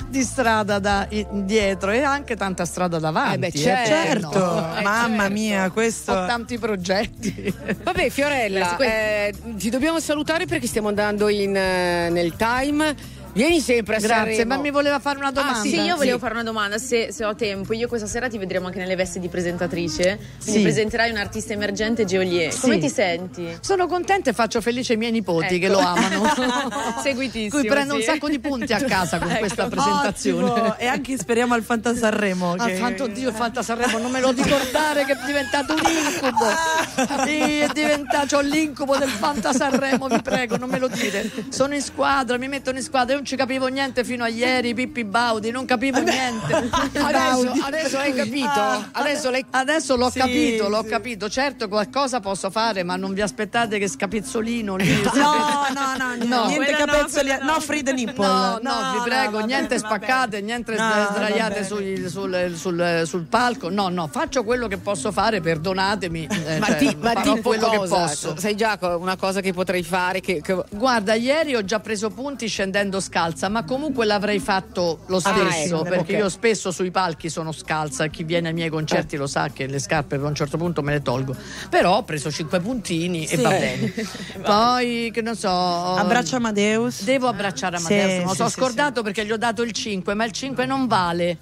di 0.09 0.23
strada 0.23 0.79
da, 0.79 1.07
dietro 1.31 1.91
e 1.91 2.03
anche 2.03 2.35
tanta 2.35 2.65
strada 2.65 2.99
davanti. 2.99 3.35
Eh 3.35 3.37
beh, 3.39 3.47
eh, 3.47 3.85
certo. 3.85 4.29
perché 4.29 4.45
no? 4.45 4.77
Eh, 4.77 4.81
Mamma 4.81 5.17
certo. 5.23 5.33
mia, 5.33 5.69
questo... 5.71 6.11
Ho 6.11 6.25
tanti 6.25 6.57
progetti. 6.57 7.53
Vabbè, 7.83 8.09
Fiorella, 8.09 8.77
eh, 8.77 9.33
ti 9.55 9.69
dobbiamo 9.69 9.99
salutare 9.99 10.45
perché 10.45 10.67
stiamo 10.67 10.87
andando 10.89 11.27
in, 11.29 11.55
eh, 11.55 12.09
nel 12.09 12.35
time. 12.35 13.17
Vieni 13.31 13.61
sempre 13.61 13.95
a 13.95 13.99
Grazie, 13.99 14.33
Sanremo. 14.35 14.55
ma 14.55 14.61
mi 14.61 14.71
voleva 14.71 14.99
fare 14.99 15.17
una 15.19 15.31
domanda. 15.31 15.59
Ah, 15.59 15.61
sì, 15.61 15.79
io 15.79 15.95
volevo 15.95 16.17
fare 16.17 16.33
una 16.33 16.43
domanda, 16.43 16.77
se, 16.77 17.11
se 17.11 17.23
ho 17.23 17.35
tempo. 17.35 17.73
Io 17.73 17.87
questa 17.87 18.07
sera 18.07 18.27
ti 18.27 18.37
vedremo 18.37 18.65
anche 18.67 18.79
nelle 18.79 18.95
vesti 18.95 19.19
di 19.19 19.27
presentatrice. 19.29 20.17
Quindi 20.41 20.51
Sì. 20.59 20.61
presenterai 20.61 21.11
un 21.11 21.17
artista 21.17 21.53
emergente, 21.53 22.05
Geolier. 22.05 22.53
Come 22.59 22.75
Sì. 22.75 22.79
ti 22.81 22.89
senti? 22.89 23.57
Sono 23.61 23.87
contenta 23.87 24.31
e 24.31 24.33
faccio 24.33 24.59
felice 24.61 24.93
i 24.93 24.97
miei 24.97 25.11
nipoti 25.11 25.59
che 25.59 25.67
Ecco. 25.67 25.73
lo 25.79 25.79
amano. 25.87 26.23
Seguitissimo. 27.03 27.61
Cui 27.61 27.69
prendo 27.69 27.93
un 27.93 27.99
sì. 27.99 28.05
sacco 28.07 28.27
di 28.29 28.39
punti 28.39 28.73
a 28.73 28.81
casa 28.83 29.19
con 29.19 29.29
Ecco. 29.29 29.39
questa 29.39 29.67
presentazione. 29.67 30.49
Ottimo. 30.49 30.77
E 30.77 30.87
anche 30.87 31.17
speriamo 31.17 31.53
al 31.53 31.63
Fanta 31.63 31.95
Sanremo. 31.95 32.55
Che- 32.55 32.73
fanto 32.75 33.07
Dio, 33.07 33.31
Fanta 33.31 33.61
Sanremo, 33.61 33.99
non 33.99 34.11
me 34.11 34.19
lo 34.19 34.31
ricordare 34.31 35.05
che 35.05 35.13
è 35.13 35.17
diventato 35.25 35.73
un 35.73 35.79
incubo. 35.79 37.25
Sì, 37.25 37.59
è 37.61 37.67
diventato 37.73 38.35
c'ho 38.35 38.41
l'incubo 38.41 38.97
del 38.97 39.09
Fanta 39.09 39.53
Sanremo, 39.53 40.07
vi 40.07 40.21
prego, 40.21 40.57
non 40.57 40.69
me 40.69 40.77
lo 40.79 40.87
dire. 40.87 41.29
Sono 41.49 41.73
in 41.73 41.81
squadra, 41.81 42.37
mi 42.37 42.47
mettono 42.47 42.77
in 42.77 42.83
squadra, 42.83 43.13
io 43.15 43.18
non 43.19 43.27
ci 43.27 43.35
capivo 43.35 43.67
niente 43.67 44.05
fino 44.05 44.23
a 44.23 44.29
ieri, 44.29 44.73
Pippi 44.73 45.03
Baudi, 45.03 45.51
non 45.51 45.65
capivo 45.65 45.99
niente. 45.99 46.69
Adesso, 46.99 47.53
adesso 47.65 47.97
hai 47.97 48.13
capito? 48.13 48.87
Adesso 48.93 49.29
lei... 49.29 49.45
Adesso 49.49 49.95
l'ho 49.97 50.09
Sì, 50.09 50.19
capito, 50.19 50.69
l'ho 50.69 50.81
sì. 50.83 50.89
capito. 50.89 51.29
Certo, 51.29 51.67
qualcosa 51.67 52.21
posso 52.21 52.49
fare, 52.49 52.83
ma 52.83 52.95
non 52.95 53.13
vi 53.13 53.19
aspettate 53.21 53.77
che 53.77 53.87
scapezzolino 53.89 54.75
lì. 54.77 54.87
No, 55.13 55.65
no, 55.73 55.95
no, 55.97 56.07
niente, 56.15 56.25
No. 56.27 56.45
niente 56.45 56.75
Quella 56.75 57.37
no, 57.39 57.43
no, 57.45 57.53
no. 57.53 57.59
free 57.59 57.83
the 57.83 57.91
nipple. 57.91 58.25
No, 58.25 58.59
no, 58.61 58.91
vi 58.93 59.09
prego, 59.09 59.39
niente 59.39 59.75
bene, 59.75 59.79
spaccate, 59.79 60.41
niente 60.41 60.75
No, 60.75 61.07
sdraiate 61.11 61.63
sul, 61.65 62.05
sul- 62.09 62.53
sul- 62.55 63.01
sul 63.05 63.23
palco. 63.25 63.69
No, 63.69 63.89
no, 63.89 64.07
faccio 64.07 64.43
quello 64.45 64.67
che 64.67 64.77
posso 64.77 65.11
fare, 65.11 65.41
perdonatemi. 65.41 66.27
eh, 66.45 66.59
Ma, 66.59 66.65
cioè, 66.67 66.75
ti, 66.77 66.97
ma 67.01 67.13
tipo 67.15 67.41
quello 67.49 67.67
cosa? 67.67 67.95
che 67.95 68.01
posso. 68.05 68.35
Sai 68.37 68.55
già 68.55 68.77
una 68.97 69.17
cosa 69.17 69.41
che 69.41 69.51
potrei 69.51 69.83
fare? 69.83 70.21
Che, 70.21 70.39
che- 70.41 70.63
Guarda, 70.69 71.15
ieri 71.15 71.55
ho 71.55 71.65
già 71.65 71.79
preso 71.81 72.09
punti 72.11 72.47
scendendo 72.47 72.99
scalza, 73.09 73.49
ma 73.49 73.63
comunque 73.63 74.05
l'avrei 74.05 74.39
fatto 74.39 74.99
lo 75.07 75.19
stesso, 75.19 75.81
ecco, 75.81 75.81
perché 75.83 76.13
ok. 76.13 76.19
io 76.19 76.29
spesso 76.29 76.71
sui 76.71 76.91
palchi 76.91 77.27
sono 77.29 77.51
scalza, 77.51 78.05
chi 78.07 78.23
viene 78.23 78.49
ai 78.49 78.53
miei 78.53 78.69
concerti 78.69 79.17
lo 79.17 79.25
sa 79.25 79.49
che 79.49 79.65
le 79.65 79.79
scarpe 79.79 80.15
a 80.15 80.19
un 80.25 80.35
certo 80.35 80.57
punto 80.57 80.83
me 80.83 80.91
le 80.93 81.01
tolgo. 81.01 81.35
Però 81.69 81.97
ho 81.97 82.03
preso 82.03 82.29
5 82.31 82.59
puntini 82.59 83.25
e 83.25 83.35
Sì. 83.35 83.41
va 83.41 83.49
bene. 83.49 83.93
Poi, 84.43 85.09
che 85.11 85.21
non 85.21 85.35
so... 85.35 85.49
Abbraccia 85.49 86.35
Amadeus. 86.35 87.03
Devo 87.03 87.27
abbracciare 87.27 87.77
Sì, 87.79 87.85
Amadeus, 87.93 88.17
me 88.19 88.23
lo 88.25 88.29
sì, 88.29 88.35
so 88.35 88.47
sì, 88.49 88.51
scordato 88.59 89.01
perché 89.01 89.25
gli 89.25 89.31
ho 89.31 89.37
dato 89.37 89.63
il 89.63 89.71
5, 89.71 90.13
ma 90.13 90.25
il 90.25 90.31
5 90.31 90.65
non 90.67 90.85
vale. 90.87 91.37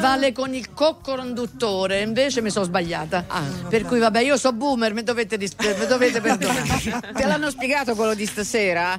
Vale 0.00 0.32
con 0.32 0.54
il 0.54 0.72
co-conduttore, 0.72 2.00
invece 2.00 2.40
mi 2.42 2.50
sono 2.50 2.64
sbagliata. 2.64 3.24
per 3.68 3.84
cui 3.84 4.00
vabbè, 4.00 4.20
io 4.20 4.36
so 4.36 4.52
boomer, 4.52 4.92
mi 4.92 5.02
dovete, 5.04 5.36
dis- 5.36 5.54
mi 5.58 5.86
dovete 5.86 6.20
perdonare. 6.20 7.12
Te 7.14 7.24
l'hanno 7.26 7.50
spiegato 7.50 7.94
quello 7.94 8.14
di 8.14 8.26
stasera? 8.26 8.98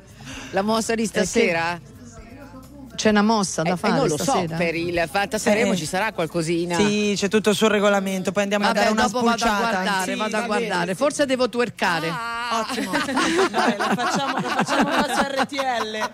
La 0.51 0.61
mossa 0.61 0.93
di 0.95 1.05
stasera? 1.05 1.79
C'è 2.95 3.09
una 3.09 3.21
mossa 3.23 3.63
da 3.63 3.69
Eh, 3.69 3.73
eh, 3.73 3.77
fare 3.77 3.93
non 3.93 4.07
lo 4.07 4.17
stasera? 4.17 4.47
so, 4.47 4.55
per 4.55 4.75
il 4.75 5.07
Fanta 5.11 5.37
Sanremo 5.37 5.73
Eh. 5.73 5.75
ci 5.75 5.85
sarà 5.85 6.11
qualcosina. 6.13 6.75
Sì, 6.77 7.13
c'è 7.17 7.27
tutto 7.27 7.53
sul 7.53 7.69
regolamento, 7.69 8.31
poi 8.31 8.43
andiamo 8.43 8.65
a 8.65 8.67
Vabbè, 8.67 8.79
dare 8.79 8.91
una 8.91 9.07
dopo 9.07 9.25
vado 9.25 9.43
a 9.45 9.57
guardare, 9.57 10.11
Sì, 10.11 10.17
vado 10.17 10.35
a 10.35 10.41
bene, 10.41 10.45
guardare. 10.47 10.91
sì. 10.91 10.97
Forse 10.97 11.25
devo 11.25 11.49
twerkare. 11.49 12.11
Ottimo. 12.51 12.91
Dai, 13.49 13.75
lo 13.77 13.83
facciamo, 13.95 14.37
lo 14.39 14.47
facciamo 14.47 14.89
RTL. 15.41 16.09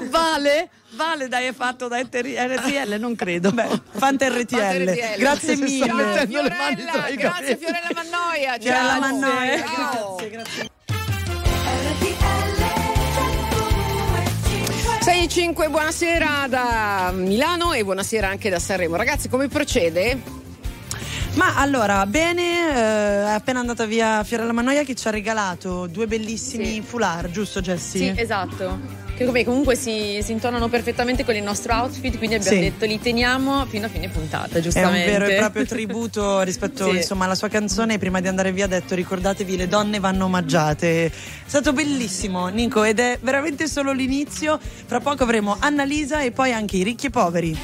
Uh, 0.00 0.08
vale? 0.08 0.70
Vale, 0.90 1.28
dai, 1.28 1.46
è 1.46 1.52
fatto 1.52 1.88
da 1.88 1.98
RTL, 2.00 2.96
non 2.98 3.14
credo. 3.16 3.50
Beh, 3.52 3.68
Fanta 3.90 4.28
RTL. 4.28 4.56
Fanta 4.56 4.92
RTL. 4.92 5.18
Grazie 5.18 5.56
mille. 5.56 5.92
mani 5.92 6.26
Fiorella, 6.26 7.10
grazie. 7.14 7.56
Fiorella 7.58 7.88
Mannoia. 7.94 8.56
Fiorella 8.58 8.88
ciao. 8.92 9.00
Mannoia, 9.00 9.58
Ciao. 9.58 9.75
5, 15.36 15.68
buonasera 15.68 16.46
da 16.48 17.12
Milano 17.14 17.74
e 17.74 17.84
buonasera 17.84 18.26
anche 18.26 18.48
da 18.48 18.58
Sanremo. 18.58 18.96
Ragazzi, 18.96 19.28
come 19.28 19.48
procede? 19.48 20.18
Ma 21.34 21.56
allora, 21.56 22.06
bene, 22.06 22.70
eh, 22.70 23.26
è 23.26 23.30
appena 23.32 23.60
andata 23.60 23.84
via 23.84 24.24
Fiorella 24.24 24.52
Mannoia 24.52 24.82
che 24.82 24.94
ci 24.94 25.06
ha 25.06 25.10
regalato 25.10 25.88
due 25.88 26.06
bellissimi 26.06 26.64
Sì. 26.64 26.80
foulard, 26.80 27.30
giusto 27.32 27.60
Jessie? 27.60 28.14
Sì, 28.14 28.18
esatto. 28.18 29.05
Che 29.16 29.24
come- 29.24 29.44
comunque 29.44 29.76
si, 29.76 30.18
si 30.22 30.32
intonano 30.32 30.68
perfettamente 30.68 31.24
con 31.24 31.34
il 31.34 31.42
nostro 31.42 31.72
outfit, 31.74 32.18
quindi 32.18 32.34
abbiamo 32.36 32.56
Sì. 32.58 32.62
detto 32.62 32.84
li 32.84 33.00
teniamo 33.00 33.64
fino 33.64 33.86
a 33.86 33.88
fine 33.88 34.08
puntata, 34.08 34.52
È 34.52 34.56
un 34.56 34.62
giustamente. 34.62 35.10
vero 35.10 35.24
e 35.24 35.36
proprio 35.36 35.64
tributo 35.66 36.42
rispetto 36.42 36.90
Sì. 36.90 36.96
insomma, 36.96 37.24
alla 37.24 37.34
sua 37.34 37.48
canzone. 37.48 37.96
Prima 37.96 38.20
di 38.20 38.28
andare 38.28 38.52
via 38.52 38.66
ha 38.66 38.68
detto 38.68 38.94
ricordatevi 38.94 39.56
le 39.56 39.68
donne 39.68 40.00
vanno 40.00 40.26
omaggiate. 40.26 41.06
È 41.06 41.10
stato 41.46 41.72
bellissimo 41.72 42.48
Nico 42.48 42.84
ed 42.84 42.98
è 43.00 43.18
veramente 43.22 43.68
solo 43.68 43.92
l'inizio. 43.92 44.58
Fra 44.86 45.00
poco 45.00 45.22
avremo 45.22 45.56
Annalisa 45.58 46.20
e 46.20 46.30
poi 46.32 46.52
anche 46.52 46.76
i 46.76 46.82
ricchi 46.82 47.06
e 47.06 47.10
poveri. 47.10 47.58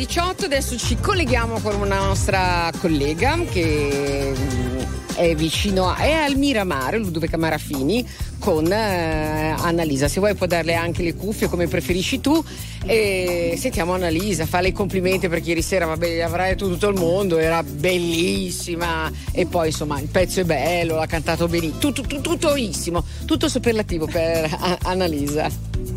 e 0.00 0.06
18, 0.06 0.44
adesso 0.46 0.78
ci 0.78 0.96
colleghiamo 0.96 1.60
con 1.60 1.74
una 1.74 1.98
nostra 1.98 2.70
collega 2.80 3.38
che 3.50 4.32
mm, 4.34 4.78
è 5.16 5.34
vicino 5.34 5.90
a, 5.90 5.96
è 5.96 6.12
al 6.12 6.36
Miramare, 6.36 6.96
Ludovica 6.96 7.36
Marafini, 7.36 8.06
con 8.38 8.72
eh, 8.72 9.54
Annalisa. 9.58 10.08
Se 10.08 10.18
vuoi 10.20 10.34
puoi 10.34 10.48
darle 10.48 10.74
anche 10.74 11.02
le 11.02 11.14
cuffie 11.14 11.48
come 11.48 11.66
preferisci 11.66 12.20
tu. 12.20 12.42
E 12.86 13.56
sentiamo 13.58 13.92
Annalisa, 13.92 14.46
fa 14.46 14.60
i 14.60 14.72
complimenti 14.72 15.28
perché 15.28 15.50
ieri 15.50 15.62
sera, 15.62 15.84
vabbè, 15.84 16.14
gli 16.16 16.20
avrai 16.20 16.56
tutto 16.56 16.88
il 16.88 16.98
mondo, 16.98 17.36
era 17.36 17.62
bellissima. 17.62 19.12
E 19.32 19.44
poi 19.44 19.66
insomma 19.66 20.00
il 20.00 20.08
pezzo 20.08 20.40
è 20.40 20.44
bello, 20.44 20.94
l'ha 20.94 21.06
cantato 21.06 21.46
benissimo, 21.46 21.78
tutto, 21.78 22.02
tutto, 22.02 22.20
tuttoissimo, 22.20 23.04
tutto 23.26 23.48
superlativo 23.48 24.06
per 24.06 24.48
Annalisa. 24.84 25.89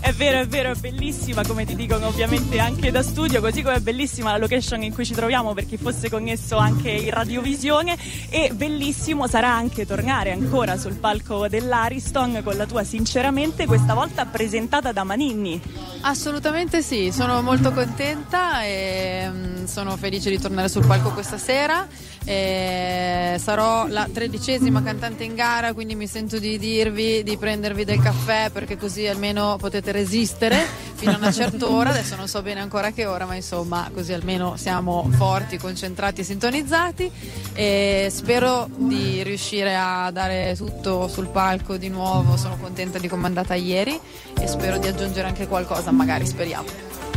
È 0.00 0.12
vero, 0.12 0.40
è 0.40 0.46
vero, 0.46 0.72
è 0.72 0.74
bellissima, 0.74 1.42
come 1.46 1.64
ti 1.64 1.74
dicono 1.74 2.06
ovviamente 2.06 2.58
anche 2.58 2.90
da 2.90 3.02
studio, 3.02 3.40
così 3.40 3.62
come 3.62 3.76
è 3.76 3.80
bellissima 3.80 4.32
la 4.32 4.36
location 4.36 4.82
in 4.82 4.92
cui 4.92 5.06
ci 5.06 5.14
troviamo 5.14 5.54
per 5.54 5.66
chi 5.66 5.78
fosse 5.78 6.10
connesso 6.10 6.58
anche 6.58 6.90
in 6.90 7.10
radiovisione 7.10 7.96
e 8.28 8.50
bellissimo 8.52 9.26
sarà 9.26 9.50
anche 9.50 9.86
tornare 9.86 10.32
ancora 10.32 10.76
sul 10.76 10.96
palco 10.96 11.48
dell'Ariston 11.48 12.42
con 12.44 12.56
la 12.56 12.66
tua 12.66 12.84
sinceramente 12.84 13.64
questa 13.64 13.94
volta 13.94 14.26
presentata 14.26 14.92
da 14.92 15.02
Maninni. 15.02 15.60
Assolutamente 16.02 16.82
sì, 16.82 17.10
sono 17.10 17.40
molto 17.40 17.72
contenta 17.72 18.62
e 18.64 19.28
mm, 19.30 19.64
sono 19.64 19.96
felice 19.96 20.28
di 20.28 20.38
tornare 20.38 20.68
sul 20.68 20.86
palco 20.86 21.10
questa 21.12 21.38
sera. 21.38 21.86
E 22.22 23.36
sarò 23.38 23.86
la 23.88 24.06
tredicesima 24.12 24.82
cantante 24.82 25.24
in 25.24 25.34
gara, 25.34 25.72
quindi 25.72 25.94
mi 25.94 26.06
sento 26.06 26.38
di 26.38 26.58
dirvi 26.58 27.22
di 27.22 27.36
prendervi 27.38 27.84
del 27.84 27.98
caffè 27.98 28.50
perché 28.50 28.76
così 28.76 29.06
almeno 29.06 29.56
potete 29.56 29.69
resistere 29.70 30.66
fino 30.94 31.12
a 31.12 31.16
una 31.16 31.32
certa 31.32 31.70
ora. 31.70 31.90
Adesso 31.90 32.16
non 32.16 32.28
so 32.28 32.42
bene 32.42 32.60
ancora 32.60 32.90
che 32.90 33.06
ora, 33.06 33.24
ma 33.26 33.34
insomma, 33.34 33.88
così 33.94 34.12
almeno 34.12 34.56
siamo 34.56 35.08
forti, 35.16 35.56
concentrati 35.56 36.22
e 36.22 36.24
sintonizzati. 36.24 37.10
E 37.52 38.08
spero 38.10 38.68
di 38.74 39.22
riuscire 39.22 39.76
a 39.76 40.10
dare 40.10 40.54
tutto 40.56 41.06
sul 41.08 41.28
palco 41.28 41.76
di 41.76 41.88
nuovo. 41.88 42.36
Sono 42.36 42.56
contenta 42.56 42.98
di 42.98 43.08
come 43.08 43.22
è 43.22 43.26
andata 43.26 43.54
ieri 43.54 43.98
e 44.38 44.46
spero 44.46 44.78
di 44.78 44.88
aggiungere 44.88 45.28
anche 45.28 45.46
qualcosa, 45.46 45.90
magari 45.90 46.26
speriamo. 46.26 46.66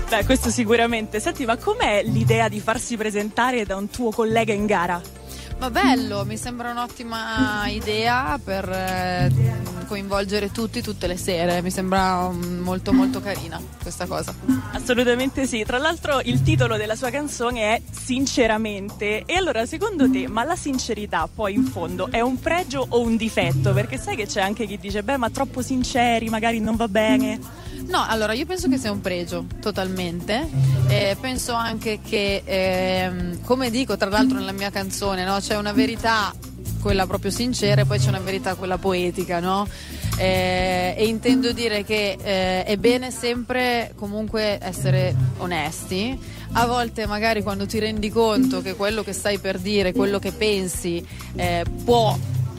Beh, 0.09 0.25
questo 0.25 0.49
sicuramente. 0.51 1.19
Senti, 1.19 1.43
ma 1.43 1.57
com'è 1.57 2.03
l'idea 2.03 2.47
di 2.47 2.59
farsi 2.59 2.95
presentare 2.97 3.65
da 3.65 3.75
un 3.75 3.89
tuo 3.89 4.11
collega 4.11 4.53
in 4.53 4.67
gara? 4.67 5.01
Ma 5.63 5.69
bello, 5.69 6.25
mi 6.25 6.35
sembra 6.35 6.71
un'ottima 6.71 7.69
idea 7.69 8.37
per 8.43 8.67
eh, 8.67 9.31
coinvolgere 9.87 10.51
tutti 10.51 10.81
tutte 10.81 11.07
le 11.07 11.15
sere, 11.15 11.61
mi 11.61 11.71
sembra 11.71 12.27
mm, 12.27 12.59
molto 12.59 12.91
molto 12.91 13.21
carina 13.21 13.61
questa 13.81 14.05
cosa. 14.05 14.35
Assolutamente 14.73 15.47
sì. 15.47 15.63
Tra 15.63 15.77
l'altro 15.77 16.19
il 16.25 16.41
titolo 16.41 16.75
della 16.75 16.97
sua 16.97 17.11
canzone 17.11 17.75
è 17.75 17.81
Sinceramente. 17.89 19.23
E 19.25 19.35
allora, 19.35 19.65
secondo 19.65 20.09
te, 20.11 20.27
ma 20.27 20.43
la 20.43 20.57
sincerità 20.57 21.29
poi 21.33 21.53
in 21.53 21.63
fondo 21.63 22.11
è 22.11 22.19
un 22.19 22.41
pregio 22.41 22.85
o 22.89 22.99
un 22.99 23.15
difetto? 23.15 23.71
Perché 23.71 23.97
sai 23.97 24.17
che 24.17 24.25
c'è 24.25 24.41
anche 24.41 24.65
chi 24.65 24.77
dice, 24.77 25.01
beh, 25.01 25.15
ma 25.15 25.29
troppo 25.29 25.61
sinceri, 25.61 26.27
magari 26.27 26.59
non 26.59 26.75
va 26.75 26.89
bene. 26.89 27.39
No, 27.87 28.05
allora 28.07 28.33
io 28.33 28.45
penso 28.45 28.69
che 28.69 28.77
sia 28.77 28.91
un 28.91 29.01
pregio 29.01 29.45
totalmente. 29.61 30.47
Eh, 30.87 31.17
penso 31.19 31.53
anche 31.53 31.99
che, 32.07 32.41
ehm, 32.43 33.41
come 33.43 33.69
dico 33.69 33.97
tra 33.97 34.09
l'altro 34.09 34.37
nella 34.37 34.51
mia 34.51 34.69
canzone, 34.69 35.23
no? 35.23 35.37
c'è 35.39 35.57
una 35.57 35.73
verità, 35.73 36.33
quella 36.81 37.05
proprio 37.05 37.31
sincera, 37.31 37.81
e 37.81 37.85
poi 37.85 37.99
c'è 37.99 38.09
una 38.09 38.19
verità, 38.19 38.55
quella 38.55 38.77
poetica, 38.77 39.39
no? 39.39 39.67
Eh, 40.17 40.93
e 40.95 41.05
intendo 41.07 41.51
dire 41.53 41.83
che 41.83 42.17
eh, 42.21 42.63
è 42.63 42.77
bene 42.77 43.09
sempre 43.09 43.93
comunque 43.95 44.59
essere 44.61 45.15
onesti. 45.37 46.17
A 46.55 46.67
volte 46.67 47.07
magari 47.07 47.41
quando 47.41 47.65
ti 47.65 47.79
rendi 47.79 48.11
conto 48.11 48.61
che 48.61 48.75
quello 48.75 49.03
che 49.03 49.11
stai 49.11 49.39
per 49.39 49.57
dire, 49.57 49.91
quello 49.91 50.19
che 50.19 50.31
pensi 50.31 51.03
eh, 51.35 51.65
può 51.83 52.15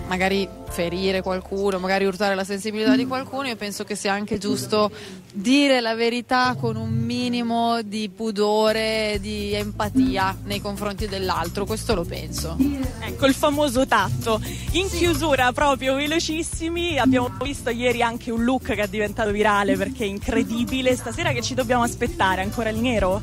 magari 0.07 0.49
ferire 0.69 1.23
qualcuno, 1.23 1.79
magari 1.79 2.05
urtare 2.05 2.35
la 2.35 2.45
sensibilità 2.45 2.97
di 2.97 3.07
qualcuno, 3.07 3.49
io 3.49 3.57
penso 3.57 3.85
che 3.85 3.95
sia 3.95 4.13
anche 4.13 4.39
giusto 4.39 4.91
dire 5.33 5.81
la 5.81 5.95
verità 5.95 6.57
con 6.59 6.77
un 6.77 6.91
minimo 6.91 7.81
di 7.83 8.09
pudore, 8.09 9.19
di 9.21 9.53
empatia 9.53 10.37
nei 10.45 10.61
confronti 10.61 11.07
dell'altro, 11.07 11.65
questo 11.65 11.95
lo 11.95 12.05
penso. 12.05 12.57
Ecco 13.01 13.27
il 13.27 13.35
famoso 13.35 13.87
tatto. 13.87 14.41
In 14.73 14.89
chiusura, 14.89 15.53
proprio 15.53 15.95
velocissimi, 15.95 16.99
abbiamo 16.99 17.31
visto 17.43 17.71
ieri 17.71 18.03
anche 18.03 18.31
un 18.31 18.45
look 18.45 18.75
che 18.75 18.83
è 18.83 18.89
diventato 18.89 19.31
virale 19.31 19.77
perché 19.77 20.05
è 20.05 20.09
incredibile. 20.09 20.97
Stasera 20.97 21.33
che 21.33 21.43
ci 21.43 21.55
dobbiamo 21.55 21.83
aspettare? 21.83 22.43
Ancora 22.43 22.71
il 22.71 22.79
nero? 22.79 23.21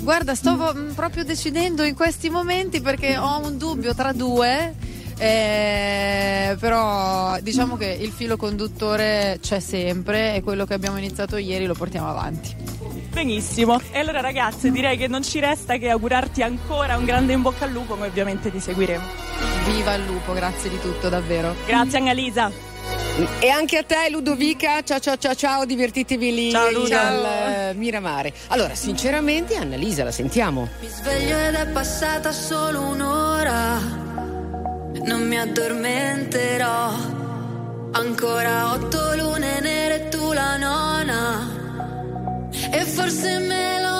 Guarda, 0.00 0.34
sto 0.34 0.74
proprio 0.94 1.24
decidendo 1.24 1.82
in 1.82 1.94
questi 1.94 2.28
momenti 2.28 2.80
perché 2.80 3.16
ho 3.16 3.40
un 3.44 3.56
dubbio 3.56 3.94
tra 3.94 4.12
due. 4.12 4.74
eh, 5.18 5.63
però 6.56 7.38
diciamo 7.40 7.76
che 7.76 7.86
il 7.86 8.10
filo 8.10 8.36
conduttore 8.36 9.38
c'è 9.40 9.60
sempre 9.60 10.34
e 10.34 10.42
quello 10.42 10.64
che 10.64 10.74
abbiamo 10.74 10.98
iniziato 10.98 11.36
ieri 11.36 11.66
lo 11.66 11.74
portiamo 11.74 12.08
avanti. 12.08 12.54
Benissimo. 13.10 13.80
E 13.92 14.00
allora 14.00 14.20
ragazze, 14.20 14.70
direi 14.70 14.96
che 14.96 15.06
non 15.06 15.22
ci 15.22 15.38
resta 15.38 15.76
che 15.76 15.88
augurarti 15.88 16.42
ancora 16.42 16.96
un 16.96 17.04
grande 17.04 17.32
in 17.32 17.42
bocca 17.42 17.64
al 17.64 17.70
lupo, 17.70 17.94
come 17.94 18.08
ovviamente 18.08 18.50
ti 18.50 18.58
seguiremo. 18.58 19.04
Viva 19.66 19.94
il 19.94 20.04
lupo, 20.04 20.32
grazie 20.32 20.68
di 20.68 20.80
tutto, 20.80 21.08
davvero. 21.08 21.54
Grazie 21.66 21.98
Annalisa. 21.98 22.50
E 23.38 23.48
anche 23.48 23.78
a 23.78 23.84
te 23.84 24.10
Ludovica, 24.10 24.82
ciao 24.82 24.98
ciao 24.98 25.16
ciao 25.16 25.34
ciao, 25.36 25.64
divertitevi 25.64 26.34
lì 26.34 26.50
Ciao, 26.50 26.66
al 26.66 27.24
eh, 27.70 27.74
Miramare. 27.74 28.34
Allora, 28.48 28.74
sinceramente 28.74 29.54
Annalisa 29.54 30.02
la 30.02 30.10
sentiamo. 30.10 30.68
Mi 30.80 30.88
sveglio 30.88 31.38
ed 31.38 31.54
è 31.54 31.66
passata 31.68 32.32
solo 32.32 32.82
un'ora. 32.82 34.03
Non 35.06 35.26
mi 35.28 35.38
addormenterò. 35.38 36.92
Ancora 37.92 38.72
otto 38.72 39.14
lune 39.16 39.60
nere 39.60 40.08
tu 40.08 40.32
la 40.32 40.56
nona. 40.56 41.22
E 42.70 42.84
forse 42.84 43.38
me 43.38 43.80
lo 43.82 43.93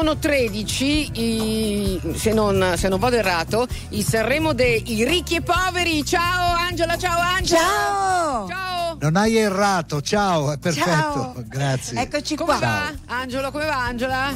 sono 0.00 0.16
13, 0.16 1.10
i- 1.12 2.00
se, 2.16 2.32
non, 2.32 2.72
se 2.78 2.88
non 2.88 2.98
vado 2.98 3.16
errato, 3.16 3.66
il 3.90 4.02
Sanremo 4.02 4.54
dei 4.54 4.82
ricchi 5.06 5.34
e 5.36 5.42
poveri. 5.42 6.02
Ciao 6.06 6.54
Angela, 6.56 6.96
ciao 6.96 7.20
Angela. 7.20 7.60
Ciao. 7.60 8.48
Ciao. 8.48 8.96
Non 8.98 9.16
hai 9.16 9.36
errato, 9.36 10.00
ciao, 10.00 10.52
è 10.52 10.58
perfetto, 10.58 10.88
Ciao. 10.90 11.34
grazie. 11.46 12.00
Eccoci 12.00 12.34
Come 12.34 12.56
qua. 12.56 12.66
va? 12.66 12.92
Angelo, 13.14 13.50
come 13.50 13.66
va 13.66 13.76
Angela? 13.84 14.32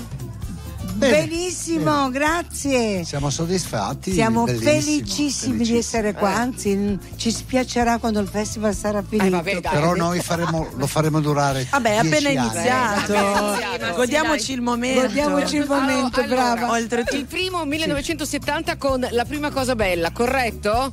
Bene, 0.94 1.26
Benissimo, 1.26 2.08
grazie. 2.10 3.04
Siamo 3.04 3.28
soddisfatti. 3.30 4.12
Siamo 4.12 4.46
felicissimi 4.46 5.64
di 5.64 5.76
essere 5.76 6.12
qua, 6.14 6.34
anzi 6.34 6.74
n- 6.74 6.98
ci 7.16 7.30
spiacerà 7.32 7.98
quando 7.98 8.20
il 8.20 8.28
festival 8.28 8.74
sarà 8.74 9.02
finito. 9.06 9.42
Però 9.42 9.94
noi 9.94 10.20
faremo- 10.20 10.68
lo 10.76 10.86
faremo 10.86 11.20
durare. 11.20 11.66
Vabbè, 11.70 11.90
è 11.90 11.96
appena 11.96 12.18
10 12.30 12.36
anni. 12.36 12.46
iniziato. 12.54 13.94
Godiamoci 13.96 14.52
il 14.52 14.60
momento. 14.60 15.00
Godiamoci 15.02 15.56
il 15.56 15.66
momento, 15.66 16.20
Allora, 16.20 16.54
brava. 16.54 16.78
Il 16.78 17.26
primo 17.28 17.64
1970 17.64 18.76
con 18.76 19.06
la 19.10 19.24
prima 19.24 19.50
cosa 19.50 19.74
bella, 19.74 20.12
corretto? 20.12 20.92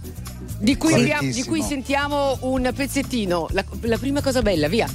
Di 0.58 0.78
cui, 0.78 1.12
di 1.32 1.43
cui 1.43 1.62
sentiamo 1.64 2.38
un 2.41 2.72
pezzettino. 2.76 3.47
La, 3.52 3.64
la 3.82 3.97
prima 3.97 4.22
cosa 4.22 4.41
bella, 4.41 4.68
via. 4.68 4.88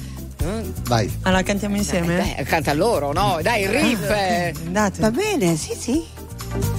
Vai. 0.87 1.11
Allora 1.23 1.43
cantiamo 1.43 1.75
insieme? 1.75 2.37
Eh, 2.37 2.43
canta 2.43 2.73
loro, 2.73 3.11
no? 3.13 3.39
Dai, 3.41 3.63
il 3.63 3.69
riff. 3.69 4.09
eh. 4.09 4.53
Andate. 4.65 4.99
Va 5.01 5.11
bene, 5.11 5.55
sì, 5.55 5.73
sì. 5.75 6.05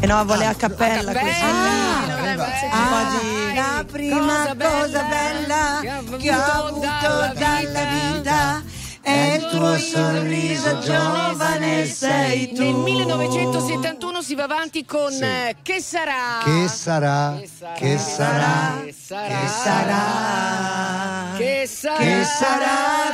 E 0.00 0.06
no, 0.06 0.24
vuole 0.24 0.46
a 0.46 0.54
cappella. 0.54 1.10
a 1.10 1.14
così. 1.14 1.24
cappella. 1.40 2.46
Ah, 2.70 3.18
di- 3.20 3.54
la 3.54 3.84
prima 3.90 4.46
cosa 4.56 5.02
bella, 5.04 5.80
che 6.18 6.34
ho 6.34 6.42
avuto 6.42 7.32
dalla 7.38 7.84
vita, 8.12 8.62
è 9.02 9.36
il 9.38 9.48
tuo 9.50 9.76
sorriso 9.78 10.78
giovane 10.80 11.86
sei 11.86 12.52
tu. 12.52 12.62
Nel 12.62 12.74
1971 12.74 14.20
si 14.22 14.34
va 14.34 14.44
avanti 14.44 14.84
con 14.84 15.12
eh, 15.22 15.56
Che 15.62 15.80
sarà? 15.80 16.40
Che 16.44 16.68
sarà? 16.68 17.36
Che 17.38 17.48
sarà? 17.48 17.72
Che 17.74 17.98
sarà? 17.98 18.80
Che 18.84 18.92
sarà? 18.92 19.28
Che 19.36 19.48
sarà 19.48 21.36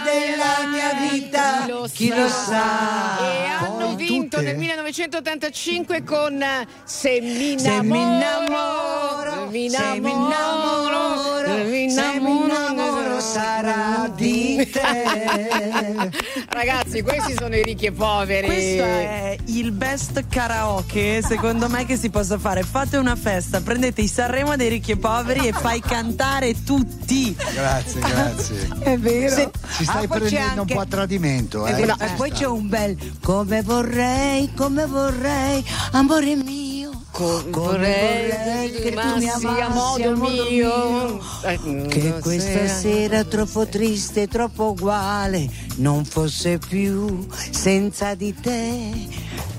della 0.05 0.68
mia 0.70 1.11
vita? 1.11 1.66
Chi 1.92 2.09
lo 2.09 2.28
sa? 2.28 3.18
E 3.18 3.46
hanno 3.46 3.94
vinto 3.96 4.40
nel 4.40 4.57
1985 4.57 6.02
con 6.05 6.44
Se 6.84 7.20
mi 7.20 7.59
Se 7.59 7.82
mi 7.82 8.00
innamoro, 8.00 9.48
se 9.50 10.00
mi 10.00 10.11
innamoro, 10.11 11.46
se 11.46 12.20
mi 12.20 12.30
innamoro 12.30 13.20
sarà 13.20 14.09
di 14.14 14.68
te. 14.70 16.11
Ragazzi, 16.48 17.02
questi 17.02 17.34
sono 17.36 17.57
i 17.57 17.62
ricchi 17.62 17.86
e 17.86 17.92
poveri. 17.92 18.46
Questo 18.46 18.82
è 18.82 19.36
il 19.46 19.72
best 19.72 20.24
karaoke, 20.28 21.22
secondo 21.22 21.68
me, 21.68 21.84
che 21.84 21.96
si 21.96 22.11
possa 22.11 22.38
fare. 22.38 22.62
Fate 22.62 22.96
una 22.96 23.16
festa, 23.16 23.61
prendete 23.61 24.00
i 24.00 24.09
Sanremo 24.09 24.57
dei 24.57 24.68
ricchi 24.68 24.92
e 24.92 24.96
poveri 24.96 25.48
e 25.48 25.52
fai 25.52 25.80
cantare 25.80 26.62
tutti. 26.64 27.34
Grazie, 27.34 28.00
grazie. 28.00 28.43
È 28.80 28.99
vero. 28.99 29.34
Se- 29.34 29.51
ci 29.76 29.84
stai 29.84 30.05
Ah, 30.05 30.09
prendendo 30.09 30.61
un 30.62 30.66
po' 30.66 30.80
a 30.80 30.86
tradimento, 30.86 31.66
eh? 31.66 31.72
vero, 31.74 31.95
Ci 31.97 32.03
e 32.05 32.11
poi 32.16 32.28
sta. 32.28 32.38
c'è 32.38 32.47
un 32.47 32.68
bel 32.68 32.97
come 33.22 33.62
vorrei, 33.62 34.53
come 34.55 34.86
vorrei, 34.86 35.64
amore 35.92 36.34
mio. 36.36 36.74
Come 37.15 37.45
vorrei 37.53 38.73
che 38.73 38.91
tu 38.91 39.17
mi 39.19 39.29
amassi 39.29 39.47
modo 39.47 39.62
a 39.62 39.69
modo 39.69 40.17
mio. 40.51 41.21
mio. 41.41 41.87
Che 41.87 42.15
questa 42.19 42.67
sera 42.67 43.23
troppo 43.23 43.67
triste, 43.69 44.27
troppo 44.27 44.71
uguale 44.71 45.49
non 45.77 46.05
fosse 46.05 46.59
più 46.59 47.25
senza 47.51 48.15
di 48.17 48.35
te. 48.35 48.91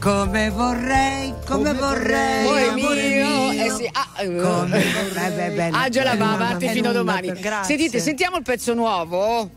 Come 0.01 0.49
vorrei, 0.49 1.34
come 1.47 1.74
vorrei, 1.74 2.45
Amore 2.45 2.68
amore 2.68 3.10
mio. 3.10 3.26
mio. 3.51 3.66
Eh 3.66 3.70
sì, 3.72 3.89
ah, 3.93 4.22
eh, 4.22 4.26
Come 4.26 4.84
vorrei, 4.93 5.32
beh, 5.32 5.51
bella. 5.56 5.78
Angela 5.82 6.16
va 6.16 6.32
È 6.32 6.34
avanti 6.34 6.68
fino 6.68 6.89
a 6.89 6.91
domani. 6.91 7.32
grazie. 7.39 7.78
Sentite, 7.78 7.99
sentiamo 8.01 8.36
il 8.36 8.43
pezzo 8.43 8.74
nuovo. 8.74 9.49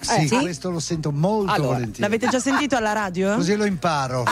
Sì, 0.00 0.14
Eh, 0.22 0.26
sì? 0.28 0.38
questo 0.38 0.70
lo 0.70 0.78
sento 0.80 1.10
molto 1.12 1.52
Allora, 1.52 1.72
volentieri. 1.74 2.00
L'avete 2.00 2.28
già 2.28 2.38
sentito 2.40 2.76
alla 2.76 2.92
radio? 2.92 3.34
Così 3.34 3.56
lo 3.56 3.64
imparo. 3.64 4.24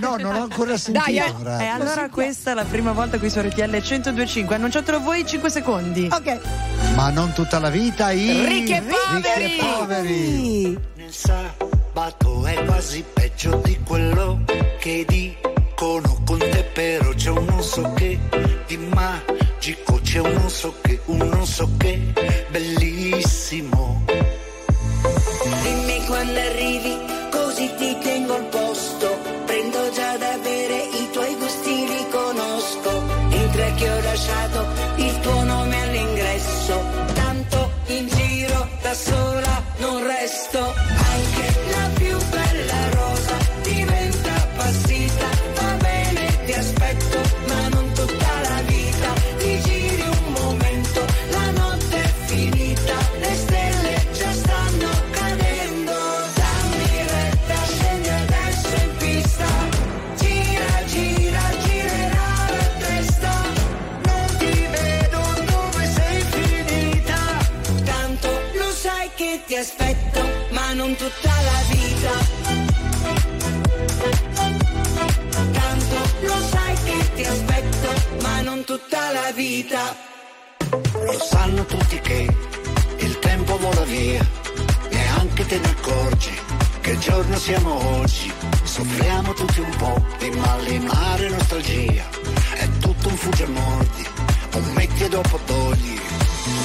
No, 0.00 0.16
non 0.16 0.34
l'ho 0.34 0.42
ancora 0.42 0.76
sentito. 0.76 1.04
Dai, 1.04 1.16
eh. 1.18 1.26
E 1.26 1.34
grazie. 1.40 1.66
allora 1.68 2.08
questa 2.08 2.52
è 2.52 2.54
la 2.54 2.64
prima 2.64 2.92
volta 2.92 3.18
qui 3.18 3.28
su 3.28 3.40
RTL 3.40 3.68
1025. 3.70 4.54
Annunciatelo 4.54 5.00
voi 5.00 5.26
5 5.26 5.50
secondi. 5.50 6.08
Ok. 6.10 6.38
Ma 6.94 7.10
non 7.10 7.32
tutta 7.32 7.58
la 7.58 7.70
vita. 7.70 8.10
I 8.12 8.46
Ricchi 8.46 8.72
e 8.72 8.82
poveri. 8.82 9.44
Ricchi 9.44 9.58
e 9.58 9.74
poveri. 9.78 10.78
Nel 10.96 11.12
sabato 11.12 12.46
è 12.46 12.64
quasi 12.64 13.04
peggio 13.12 13.60
di 13.64 13.78
quello 13.84 14.44
che 14.78 15.04
dicono 15.08 16.22
con 16.24 16.38
te, 16.38 16.70
però 16.72 17.12
c'è 17.14 17.30
un 17.30 17.44
non 17.44 17.62
so 17.62 17.92
che 17.94 18.18
di 18.66 18.76
magico, 18.76 19.98
c'è 20.02 20.20
un 20.20 20.32
non 20.32 20.48
so 20.50 20.74
che, 20.80 21.00
un 21.06 21.16
non 21.18 21.46
so 21.46 21.68
che 21.76 22.46
bellissimo. 22.50 24.04
Quando 26.20 26.38
arrivi, 26.38 26.98
così 27.30 27.74
ti 27.76 27.96
tengo 27.98 28.34
al 28.34 28.44
posto. 28.44 29.18
Prendo 29.46 29.90
già 29.90 30.18
da 30.18 30.36
bere, 30.42 30.76
i 30.92 31.08
tuoi 31.10 31.34
gusti 31.36 31.86
li 31.86 32.06
conosco. 32.10 33.02
Entra 33.30 33.72
che 33.72 33.90
ho 33.90 34.00
lasciato 34.02 34.89
tutta 78.80 79.12
la 79.12 79.30
vita. 79.32 79.96
Lo 80.92 81.18
sanno 81.18 81.64
tutti 81.64 81.98
che 82.00 82.28
il 82.98 83.18
tempo 83.18 83.58
vola 83.58 83.84
via, 83.84 84.24
neanche 84.90 85.46
te 85.46 85.58
ne 85.58 85.68
accorgi 85.68 86.38
che 86.80 86.98
giorno 86.98 87.36
siamo 87.36 87.98
oggi. 87.98 88.32
Soffriamo 88.62 89.32
tutti 89.34 89.60
un 89.60 89.76
po' 89.76 90.02
di 90.18 90.30
malinare 90.30 91.28
nostalgia, 91.28 92.04
è 92.54 92.68
tutto 92.78 93.08
un 93.08 93.16
fugge 93.16 93.46
mordi, 93.46 94.06
un 94.54 94.72
metti 94.74 95.04
e 95.04 95.08
dopo 95.08 95.38
togli. 95.44 95.98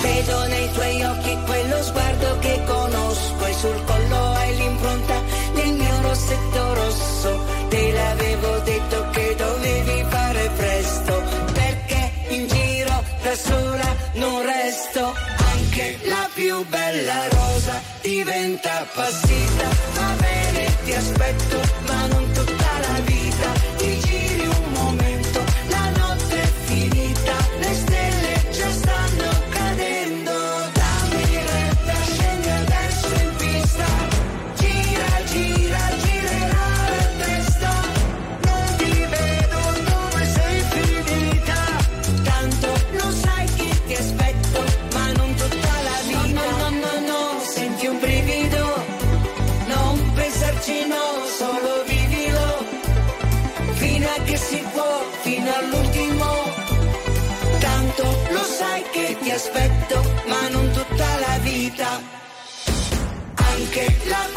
Vedo 0.02 0.48
nei 0.48 0.72
tuoi 0.72 1.04
occhi 1.04 1.38
quello 1.46 1.84
sguardo 1.84 2.40
che 2.40 2.64
conosco 2.66 3.46
e 3.46 3.54
sul 3.54 3.84
collo 3.86 4.34
hai 4.34 4.56
l'impronta 4.56 5.22
del 5.54 5.74
mio 5.74 6.02
rossetto 6.02 6.74
rosso. 6.74 7.46
Te 7.70 7.92
l'avevo 7.92 8.60
detto 8.60 9.10
che 9.12 9.15
sola 13.36 13.96
non 14.14 14.42
resto. 14.44 15.14
Anche 15.54 16.00
la 16.04 16.30
più 16.34 16.66
bella 16.68 17.28
rosa 17.30 17.82
diventa 18.02 18.82
appassita. 18.82 19.68
Va 19.94 20.16
bene, 20.20 20.76
ti 20.84 20.94
aspetto, 20.94 21.62
aspetto, 59.46 60.02
ma 60.28 60.50
non 60.50 60.72
tutta 60.72 61.20
la 61.20 61.38
vita. 61.42 62.02
Anche 63.36 63.96
la 64.08 64.30
più 64.34 64.35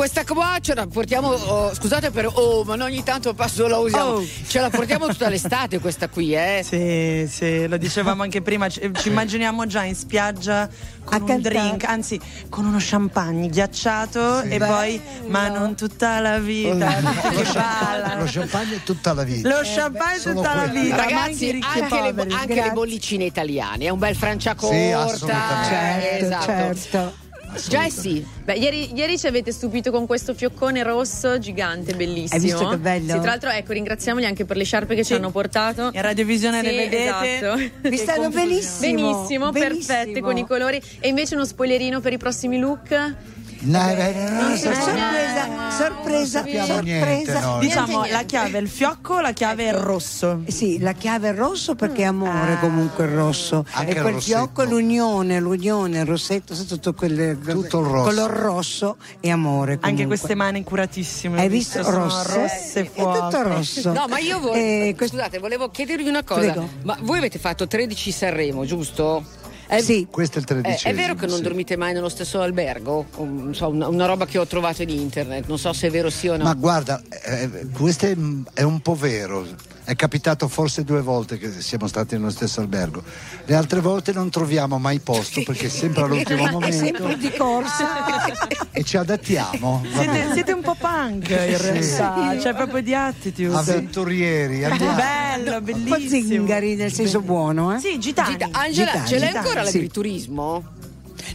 questa 0.00 0.24
qua 0.24 0.56
ce 0.62 0.74
la 0.74 0.86
portiamo. 0.86 1.28
oh, 1.28 1.74
scusate 1.74 2.10
per. 2.10 2.24
Oh, 2.32 2.64
ma 2.64 2.72
ogni 2.82 3.02
tanto 3.02 3.34
passo 3.34 3.66
la 3.68 3.76
usiamo. 3.76 4.12
Oh. 4.12 4.26
Ce 4.46 4.58
la 4.58 4.70
portiamo 4.70 5.06
tutta 5.08 5.28
l'estate 5.28 5.78
questa 5.78 6.08
qui, 6.08 6.32
eh. 6.34 6.62
Sì, 6.64 7.28
sì, 7.30 7.68
lo 7.68 7.76
dicevamo 7.76 8.22
anche 8.22 8.40
prima, 8.40 8.70
ci, 8.70 8.80
ci 8.94 9.08
immaginiamo 9.08 9.66
già 9.66 9.84
in 9.84 9.94
spiaggia 9.94 10.70
con 11.04 11.20
un 11.28 11.40
drink, 11.42 11.84
anzi 11.84 12.18
con 12.48 12.64
uno 12.64 12.78
champagne 12.80 13.48
ghiacciato 13.48 14.40
e 14.40 14.56
Beh. 14.56 14.66
poi, 14.66 15.00
ma 15.26 15.48
non 15.48 15.76
tutta 15.76 16.18
la 16.20 16.38
vita, 16.38 16.94
tutti 16.94 17.34
Lo 17.34 17.42
champagne, 17.42 18.16
lo 18.16 18.24
champagne 18.26 18.74
è 18.76 18.82
tutta 18.82 19.12
la 19.12 19.22
vita. 19.22 19.48
Lo 19.50 19.60
champagne 19.62 20.18
Solo 20.18 20.34
tutta 20.36 20.54
la 20.54 20.64
vita, 20.64 20.96
Ragazzi, 20.96 21.30
anche 21.30 21.44
i 21.44 21.50
ricchi 21.50 21.78
anche, 21.78 22.00
le, 22.00 22.14
poveri. 22.14 22.32
anche 22.32 22.62
le 22.62 22.70
bollicine 22.72 23.24
italiane, 23.24 23.84
è 23.84 23.88
un 23.90 23.98
bel 23.98 24.16
franciacorta. 24.16 24.74
Sì, 24.74 24.92
assolutamente. 24.92 26.26
eh, 26.26 26.40
Certo, 26.40 27.28
Jessie, 27.68 28.24
Beh, 28.44 28.54
ieri, 28.54 28.92
ieri 28.94 29.18
ci 29.18 29.26
avete 29.26 29.52
stupito 29.52 29.90
con 29.90 30.06
questo 30.06 30.34
fioccone 30.34 30.82
rosso 30.82 31.38
gigante, 31.38 31.94
bellissimo. 31.94 32.34
Hai 32.34 32.40
visto 32.40 32.68
che 32.68 32.76
bello? 32.78 33.12
Sì, 33.12 33.18
tra 33.18 33.30
l'altro, 33.30 33.50
ecco, 33.50 33.72
ringraziamoli 33.72 34.24
anche 34.24 34.44
per 34.44 34.56
le 34.56 34.64
sciarpe 34.64 34.94
che 34.94 35.04
ci 35.04 35.14
hanno 35.14 35.30
portato. 35.30 35.90
In 35.92 36.02
radiovisione 36.02 36.60
Sì, 36.60 36.66
le 36.66 36.76
vedete. 36.76 37.36
esatto. 37.36 37.88
Vi 37.88 37.96
stanno 37.96 38.28
benissimo. 38.30 39.10
Benissimo, 39.12 39.50
perfette 39.52 40.20
con 40.20 40.36
i 40.36 40.46
colori. 40.46 40.80
E 41.00 41.08
invece 41.08 41.34
uno 41.34 41.44
spoilerino 41.44 42.00
per 42.00 42.12
i 42.12 42.18
prossimi 42.18 42.58
look? 42.58 43.14
No, 43.62 43.88
eh, 43.90 44.12
no, 44.30 44.48
no, 44.48 44.56
Sorpresa, 44.56 45.46
no, 45.46 45.70
sorpresa, 45.70 46.44
sorpresa. 46.64 47.58
Diciamo 47.60 48.06
la 48.06 48.22
chiave 48.22 48.56
è 48.56 48.60
il 48.62 48.68
fiocco, 48.68 49.20
la 49.20 49.32
chiave 49.32 49.64
è 49.66 49.68
il 49.68 49.74
rosso. 49.74 50.42
Sì, 50.46 50.78
la 50.78 50.92
chiave 50.94 51.28
è 51.28 51.34
rosso 51.34 51.74
perché 51.74 52.02
è 52.02 52.06
amore 52.06 52.58
comunque 52.58 53.04
il 53.04 53.10
rosso. 53.10 53.66
Anche 53.72 53.90
e 53.90 53.94
il 53.96 54.00
quel 54.00 54.14
rossetto. 54.14 54.36
fiocco 54.38 54.62
è 54.62 54.66
l'unione, 54.66 55.40
l'unione, 55.40 55.98
il 55.98 56.06
rossetto, 56.06 56.54
tutto 56.64 56.94
quel 56.94 57.38
Tutto 57.44 57.80
il 57.80 57.86
rosso. 57.86 58.02
color 58.08 58.30
rosso 58.30 58.96
e 59.20 59.30
amore 59.30 59.78
comunque. 59.78 59.88
Anche 59.90 60.06
queste 60.06 60.34
mani 60.34 60.64
curatissime. 60.64 61.36
ho 61.36 61.40
Hai 61.40 61.48
visto 61.50 61.82
sono 61.82 62.04
rosse? 62.04 62.34
rosse 62.40 62.80
È 62.80 62.90
fuoco. 62.90 63.20
tutto 63.28 63.42
rosso. 63.42 63.92
No, 63.92 64.06
ma 64.08 64.18
io 64.18 64.40
volevo. 64.40 64.54
Eh, 64.56 64.94
questo- 64.96 65.16
Scusate, 65.16 65.38
volevo 65.38 65.68
chiedervi 65.68 66.08
una 66.08 66.24
cosa. 66.24 66.40
Prego. 66.40 66.68
Ma 66.84 66.96
voi 67.02 67.18
avete 67.18 67.38
fatto 67.38 67.66
13 67.66 68.10
Sanremo, 68.10 68.64
giusto? 68.64 69.22
È, 69.70 69.80
Sì. 69.80 70.08
Questo 70.10 70.38
è 70.38 70.40
il 70.40 70.46
eh, 70.48 70.52
tredicesimo. 70.52 70.90
è 70.90 70.94
vero 70.96 71.14
che 71.14 71.26
non 71.26 71.36
sì. 71.36 71.42
dormite 71.42 71.76
mai 71.76 71.92
nello 71.92 72.08
stesso 72.08 72.40
albergo? 72.40 73.06
Um, 73.16 73.52
so, 73.52 73.68
una, 73.68 73.86
una 73.86 74.06
roba 74.06 74.26
che 74.26 74.36
ho 74.38 74.46
trovato 74.46 74.82
in 74.82 74.88
internet, 74.88 75.46
non 75.46 75.58
so 75.58 75.72
se 75.72 75.86
è 75.86 75.90
vero 75.90 76.10
sì 76.10 76.26
o 76.26 76.36
no. 76.36 76.42
Ma 76.42 76.54
guarda, 76.54 77.00
eh, 77.24 77.68
questo 77.72 78.06
è, 78.06 78.16
è 78.52 78.62
un 78.62 78.80
po' 78.80 78.96
vero. 78.96 79.46
È 79.82 79.96
capitato 79.96 80.46
forse 80.46 80.84
due 80.84 81.00
volte 81.00 81.36
che 81.36 81.50
siamo 81.60 81.86
stati 81.88 82.14
nello 82.14 82.30
stesso 82.30 82.60
albergo. 82.60 83.02
Le 83.44 83.54
altre 83.54 83.80
volte 83.80 84.12
non 84.12 84.30
troviamo 84.30 84.78
mai 84.78 85.00
posto 85.00 85.42
perché 85.42 85.66
è 85.66 85.68
sempre 85.68 86.02
all'ultimo 86.02 86.46
È 86.46 86.50
momento 86.50 86.76
sempre 86.76 87.16
di 87.16 87.30
corsa. 87.36 88.38
e 88.70 88.84
ci 88.84 88.96
adattiamo. 88.96 89.82
Siete, 89.92 90.32
siete 90.32 90.52
un 90.52 90.60
po' 90.62 90.76
punk 90.78 91.28
in 91.30 91.58
realtà, 91.58 92.38
cioè 92.40 92.54
proprio 92.54 92.82
di 92.82 92.94
attitude. 92.94 93.56
Avventurieri, 93.56 94.64
andiamo. 94.64 94.94
Bello, 94.94 95.56
Un 95.56 95.64
po' 95.64 95.96
bellissimo. 95.96 96.26
zingari 96.28 96.74
nel 96.76 96.92
senso 96.92 97.20
buono, 97.20 97.74
eh? 97.74 97.80
Sì, 97.80 97.98
gitani. 97.98 98.32
Gita- 98.32 98.48
Angela, 98.52 98.90
Gitani, 98.92 99.08
ce 99.08 99.18
l'hai 99.18 99.34
ancora 99.36 99.64
sì. 99.64 99.90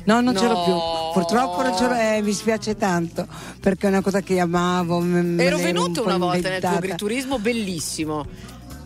No, 0.03 0.21
non 0.21 0.35
ce 0.37 0.47
l'ho 0.47 0.53
No. 0.53 0.63
più. 0.63 0.73
Purtroppo 1.21 1.61
non 1.63 1.75
ce 1.77 1.87
l'ho, 1.87 1.93
eh, 1.95 2.21
mi 2.21 2.33
spiace 2.33 2.75
tanto 2.75 3.25
perché 3.59 3.87
è 3.87 3.89
una 3.89 4.01
cosa 4.01 4.21
che 4.21 4.39
amavo. 4.39 4.99
me- 4.99 5.21
me 5.21 5.43
Ero 5.43 5.55
l'ero 5.57 5.67
venuta 5.71 6.01
un 6.01 6.07
una 6.07 6.17
volta 6.17 6.33
nel 6.49 6.59
tuo 6.59 6.69
inventata. 6.69 6.77
agriturismo, 6.77 7.39
bellissimo. 7.39 8.25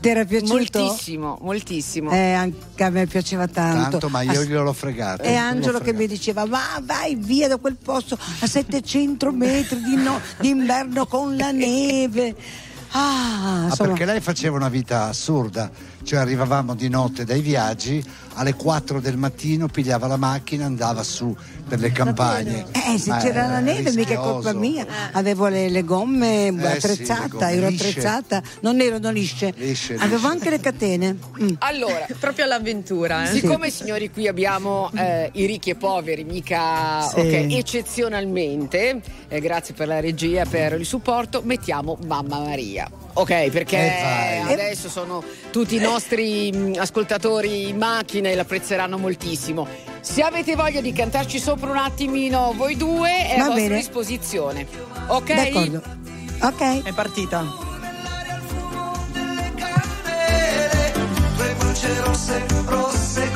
Ti 0.01 0.07
era 0.07 0.24
piaciuto? 0.24 0.53
Moltissimo, 0.53 1.38
moltissimo. 1.41 2.12
Eh, 2.12 2.32
anche 2.32 2.84
a 2.86 2.89
me 2.89 3.05
piaceva 3.05 3.47
tanto. 3.47 3.89
Tanto, 3.97 4.07
ma 4.10 4.22
io 4.22 4.39
A- 4.39 4.43
gliel'ho 4.45 4.72
fregato. 4.72 5.24
E 5.24 5.36
Angelo 5.36 5.80
che 5.80 5.91
mi 5.91 6.07
diceva: 6.07 6.45
Ma 6.45 6.62
vai 6.82 7.16
via 7.16 7.49
da 7.49 7.57
quel 7.57 7.76
posto 7.76 8.18
a 8.39 8.47
700 8.47 9.32
metri 9.34 9.82
di 9.84 9.95
no- 9.97 10.22
d'inverno 10.39 11.05
con 11.05 11.36
la 11.36 11.51
neve. 11.51 12.34
Ah, 12.91 13.68
Ah, 13.70 13.76
perché 13.76 14.05
lei 14.05 14.22
faceva 14.22 14.55
una 14.55 14.70
vita 14.70 15.07
assurda, 15.10 15.70
cioè 16.04 16.20
arrivavamo 16.20 16.76
di 16.76 16.89
notte 16.89 17.24
dai 17.26 17.41
viaggi, 17.41 18.04
alle 18.36 18.54
4 18.54 19.00
del 19.02 19.18
mattino 19.18 19.68
pigliava 19.68 20.08
la 20.08 20.18
macchina, 20.18 20.66
andava 20.66 21.04
su 21.04 21.36
per 21.68 21.80
le 21.80 21.91
campagne. 21.91 22.66
Eh, 22.72 22.97
se 22.97 23.10
Ma 23.10 23.18
c'era 23.18 23.43
era 23.43 23.47
la 23.52 23.60
neve, 23.60 23.91
mica 23.93 24.14
è 24.14 24.16
colpa 24.16 24.54
mia. 24.54 24.86
Avevo 25.12 25.47
le, 25.47 25.70
le 25.70 25.84
gomme 25.84 26.47
Eh, 26.47 26.52
sì, 26.60 26.66
attrezzata, 26.66 27.22
le 27.24 27.28
gomme 27.30 27.52
ero 27.52 27.68
lisce. 27.68 27.89
attrezzata, 27.89 28.41
non 28.62 28.80
erano 28.82 29.12
lisce. 29.12 29.54
Lisce, 29.58 29.93
Avevo 29.95 30.16
lisce. 30.16 30.28
anche 30.28 30.50
le 30.50 30.60
catene. 30.60 31.18
Mm. 31.41 31.50
Allora, 31.60 32.06
Proprio 32.20 32.45
all'avventura, 32.45 33.30
eh. 33.30 33.34
siccome 33.34 33.70
signori 33.70 34.10
qui 34.10 34.28
abbiamo 34.28 34.89
eh, 34.95 35.30
i 35.34 35.45
ricchi 35.45 35.70
e 35.72 35.76
poveri, 35.76 36.24
mica 36.24 37.02
Sì. 37.08 37.20
ok, 37.20 37.34
eccezionalmente, 37.54 39.02
eh, 39.28 39.39
grazie 39.41 39.74
per 39.74 39.88
la 39.88 40.00
regia, 40.00 40.45
per 40.45 40.74
il 40.74 40.86
supporto, 40.86 41.41
mettiamo 41.43 41.97
Mamma 42.08 42.39
Maria. 42.39 42.89
Ok, 43.14 43.49
perché 43.49 43.78
Eh, 43.78 44.51
adesso 44.53 44.88
sono 44.89 45.24
tutti 45.51 45.76
i 45.76 45.80
nostri 45.80 46.51
mh, 46.51 46.76
ascoltatori 46.78 47.70
in 47.70 47.78
macchina 47.78 48.30
e 48.30 48.36
l'apprezzeranno 48.36 48.97
moltissimo. 48.97 49.68
Se 50.01 50.22
avete 50.22 50.55
voglia 50.55 50.80
di 50.82 50.93
cantarci 50.93 51.39
sopra 51.39 51.70
un 51.72 51.78
attimino 51.78 52.53
voi 52.55 52.78
due, 52.78 53.10
è 53.28 53.34
a 53.34 53.38
Va 53.39 53.45
vostra 53.47 53.55
bene. 53.64 53.76
disposizione. 53.78 54.68
Ok? 55.07 55.34
D'accordo. 55.34 55.82
Ok. 56.41 56.84
È 56.84 56.93
partita. 56.93 57.68
Tue 61.36 61.55
pulce 61.57 62.01
rosse, 62.03 62.45
rosse 62.66 63.32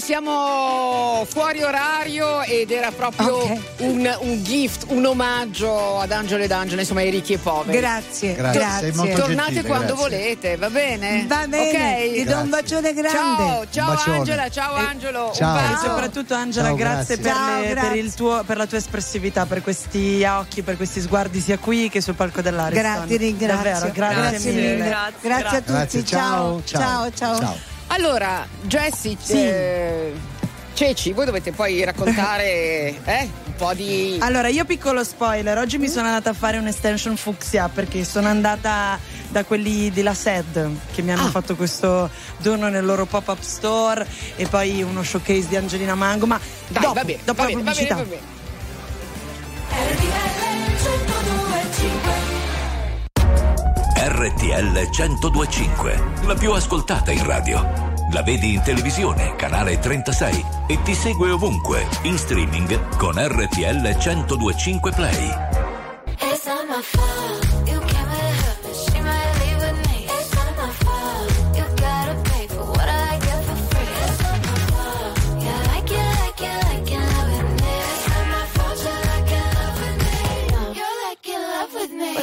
siamo 0.00 1.24
fuori 1.28 1.62
orario 1.62 2.42
ed 2.42 2.70
era 2.70 2.90
proprio 2.90 3.42
un, 3.78 4.16
un 4.20 4.42
gift, 4.42 4.84
un 4.88 5.04
omaggio 5.04 5.98
ad 6.00 6.10
Angelo 6.12 6.42
ed 6.42 6.50
Angela, 6.52 6.80
insomma 6.80 7.00
ai 7.00 7.10
ricchi 7.10 7.34
e 7.34 7.38
poveri. 7.38 7.78
Grazie, 7.78 8.34
Grazie, 8.34 8.60
grazie. 8.60 9.14
Tornate 9.14 9.52
gentile, 9.52 9.62
quando 9.68 9.94
grazie. 9.94 10.02
volete, 10.18 10.56
va 10.56 10.70
bene? 10.70 11.24
Va 11.28 11.46
bene, 11.46 12.06
Ok. 12.08 12.14
ti 12.14 12.24
do 12.24 12.38
un 12.38 12.48
bacione 12.48 12.92
grande. 12.94 13.66
Ciao, 13.70 13.96
ciao. 13.98 14.12
Angela, 14.12 14.48
ciao 14.50 14.74
Angelo. 14.74 15.32
ciao. 15.34 15.56
Un 15.56 15.72
E 15.72 15.76
soprattutto 15.80 16.34
Angela, 16.34 16.68
Ciao, 16.68 16.76
grazie, 16.76 17.16
grazie. 17.16 17.16
Per, 17.16 17.32
Ciao, 17.82 17.94
le- 17.94 18.00
per 18.02 18.14
tuo- 18.14 18.42
per 18.44 18.56
la 18.56 18.66
tua 18.66 18.78
espressività, 18.78 19.46
per 19.46 19.62
questi 19.62 20.24
occhi, 20.24 20.62
per 20.62 20.76
questi 20.76 21.00
sguardi 21.00 21.40
sia 21.40 21.58
qui 21.58 21.88
che 21.88 22.00
sul 22.00 22.14
palco 22.14 22.40
dell'Ariston. 22.40 22.92
Grazie, 22.92 23.16
ringrazio. 23.16 23.70
Davvero, 23.72 23.92
grazie, 23.92 24.20
Grazie 24.30 24.52
mille. 24.52 24.76
Grazie, 24.76 25.28
Grazie 25.28 25.46
a 25.46 25.60
tutti. 25.60 25.72
Grazie, 25.72 26.04
ciao, 26.04 26.62
ciao, 26.64 27.10
ciao. 27.14 27.38
ciao. 27.38 27.69
Allora, 27.92 28.46
Jessie, 28.62 29.16
Sì. 29.20 29.32
eh, 29.34 30.12
Ceci, 30.72 31.12
voi 31.12 31.26
dovete 31.26 31.52
poi 31.52 31.84
raccontare 31.84 32.94
eh, 33.04 33.28
un 33.44 33.54
po' 33.56 33.74
di... 33.74 34.16
Allora, 34.20 34.48
io 34.48 34.64
piccolo 34.64 35.04
spoiler, 35.04 35.58
oggi 35.58 35.76
mi 35.76 35.88
sono 35.88 36.06
andata 36.06 36.30
a 36.30 36.32
fare 36.32 36.56
un'extension 36.56 37.16
fucsia 37.16 37.68
perché 37.68 38.02
sono 38.04 38.28
andata 38.28 38.98
da 39.28 39.44
quelli 39.44 39.90
della 39.90 40.14
SED 40.14 40.70
che 40.94 41.02
mi 41.02 41.12
hanno 41.12 41.26
Ah. 41.26 41.30
fatto 41.30 41.54
questo 41.56 42.08
dono 42.38 42.68
nel 42.68 42.84
loro 42.86 43.04
pop-up 43.04 43.40
store 43.40 44.06
e 44.36 44.46
poi 44.46 44.82
uno 44.82 45.02
showcase 45.02 45.48
di 45.48 45.56
Angelina 45.56 45.94
Mango, 45.94 46.26
ma 46.26 46.40
Dai, 46.68 46.82
dopo, 46.82 46.94
va 46.94 47.04
bene, 47.04 47.18
dopo 47.24 47.42
va 47.42 47.48
la 47.48 47.54
bene, 47.56 47.62
va 47.62 47.72
bene, 47.72 47.86
pubblicità. 47.86 47.96
va 47.96 48.02
bene. 48.04 48.38
RTL 54.20 54.90
1025, 54.90 56.26
la 56.26 56.34
più 56.34 56.52
ascoltata 56.52 57.10
in 57.10 57.24
radio. 57.24 57.94
La 58.12 58.22
vedi 58.22 58.52
in 58.52 58.60
televisione, 58.62 59.34
canale 59.34 59.78
36 59.78 60.44
e 60.66 60.82
ti 60.82 60.94
segue 60.94 61.30
ovunque, 61.30 61.86
in 62.02 62.18
streaming 62.18 62.96
con 62.98 63.14
RTL 63.16 63.80
1025 63.80 64.92
Play. 64.92 65.30
It's 66.20 66.44
not 66.44 66.84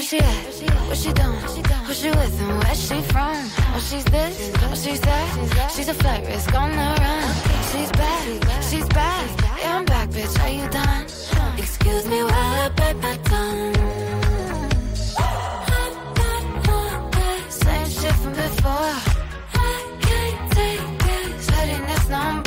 she 0.07 0.19
at? 0.19 0.87
What 0.87 0.97
she 0.97 1.11
doing? 1.11 1.36
She 1.97 2.11
with 2.11 2.41
and 2.41 2.63
where 2.63 2.75
she 2.75 3.01
from? 3.11 3.35
Oh, 3.73 3.79
she's 3.89 4.03
this, 4.05 4.51
oh, 4.61 4.75
she's 4.75 5.01
that. 5.01 5.71
She's 5.75 5.87
a 5.87 5.95
flight 5.95 6.27
risk 6.27 6.53
on 6.53 6.69
the 6.69 6.77
run. 6.77 7.35
She's 7.71 7.91
back, 7.91 8.61
she's 8.61 8.87
back. 8.89 9.27
Yeah, 9.59 9.77
I'm 9.77 9.85
back, 9.85 10.09
bitch. 10.09 10.39
Are 10.43 10.49
you 10.49 10.69
done? 10.69 11.05
Excuse 11.57 12.05
me 12.07 12.21
while 12.21 12.61
I 12.65 12.69
bite 12.69 12.97
my 12.97 13.17
tongue. 13.23 13.73
Same 17.49 17.89
shit 17.89 18.13
from 18.21 18.33
before. 18.33 18.93
I 19.55 19.97
can't 20.01 20.51
take 20.51 20.99
this 21.87 22.09
number. 22.09 22.46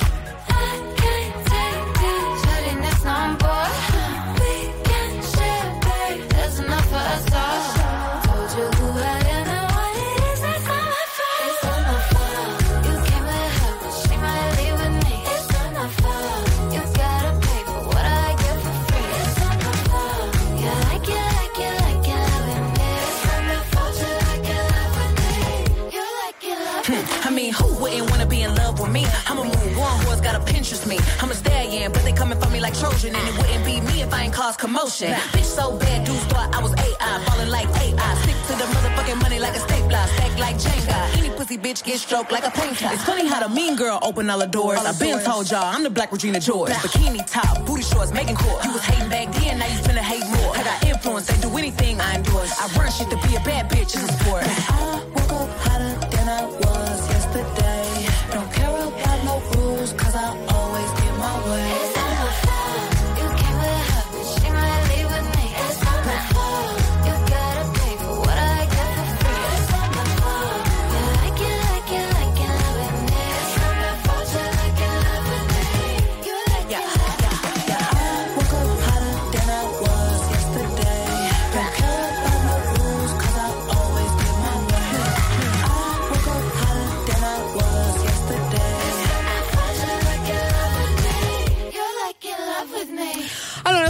Trojan, 33.01 33.19
and 33.19 33.27
it 33.27 33.37
wouldn't 33.37 33.65
be 33.65 33.81
me 33.81 34.01
if 34.01 34.13
I 34.13 34.23
ain't 34.23 34.33
cause 34.33 34.55
commotion. 34.55 35.11
Bitch 35.33 35.45
so 35.45 35.77
bad, 35.77 36.05
dudes 36.05 36.23
thought 36.25 36.53
I 36.53 36.61
was 36.61 36.73
AI, 36.73 37.23
falling 37.25 37.49
like 37.49 37.67
AI. 37.81 38.15
Stick 38.21 38.35
to 38.47 38.53
the 38.61 38.67
motherfucking 38.73 39.21
money 39.21 39.39
like 39.39 39.55
a 39.55 39.59
stapler, 39.59 40.05
stack 40.13 40.37
like 40.37 40.57
Jenga. 40.57 41.17
Any 41.17 41.29
pussy 41.31 41.57
bitch 41.57 41.83
get 41.83 41.99
stroked 41.99 42.31
like 42.31 42.45
a 42.45 42.51
painter. 42.51 42.89
It's 42.91 43.03
funny 43.03 43.27
how 43.27 43.41
the 43.41 43.49
mean 43.49 43.75
girl 43.75 43.99
open 44.03 44.29
all 44.29 44.39
the 44.39 44.45
doors. 44.45 44.79
I've 44.79 44.99
been 44.99 45.19
told 45.23 45.49
y'all 45.49 45.63
I'm 45.63 45.83
the 45.83 45.89
black 45.89 46.11
Regina 46.11 46.39
George. 46.39 46.71
Bikini 46.71 47.25
top, 47.25 47.65
booty 47.65 47.83
shorts, 47.83 48.13
making 48.13 48.35
court. 48.35 48.63
You 48.65 48.71
was 48.71 48.83
hating 48.83 49.09
back 49.09 49.33
then, 49.33 49.59
now 49.59 49.65
you 49.65 49.79
finna 49.79 50.05
hate 50.11 50.25
more. 50.37 50.55
I 50.55 50.63
got 50.63 50.85
influence, 50.85 51.27
they 51.27 51.41
do 51.41 51.57
anything 51.57 51.99
I 51.99 52.15
endorse. 52.15 52.53
I 52.59 52.67
run 52.77 52.91
shit 52.91 53.09
to 53.09 53.17
be 53.27 53.35
a 53.35 53.39
bad 53.41 53.69
bitch 53.69 53.95
in 53.95 54.05
the 54.05 54.13
sport. 54.13 54.43
I 54.45 55.03
woke 55.15 55.33
up 55.41 55.49
hotter 55.65 55.93
than 56.15 56.29
I 56.29 56.45
was 56.45 57.09
yesterday. 57.09 58.07
Don't 58.31 58.51
care 58.53 58.69
about 58.69 59.23
no 59.25 59.35
rules, 59.55 59.93
cause 59.93 60.15
I 60.15 60.50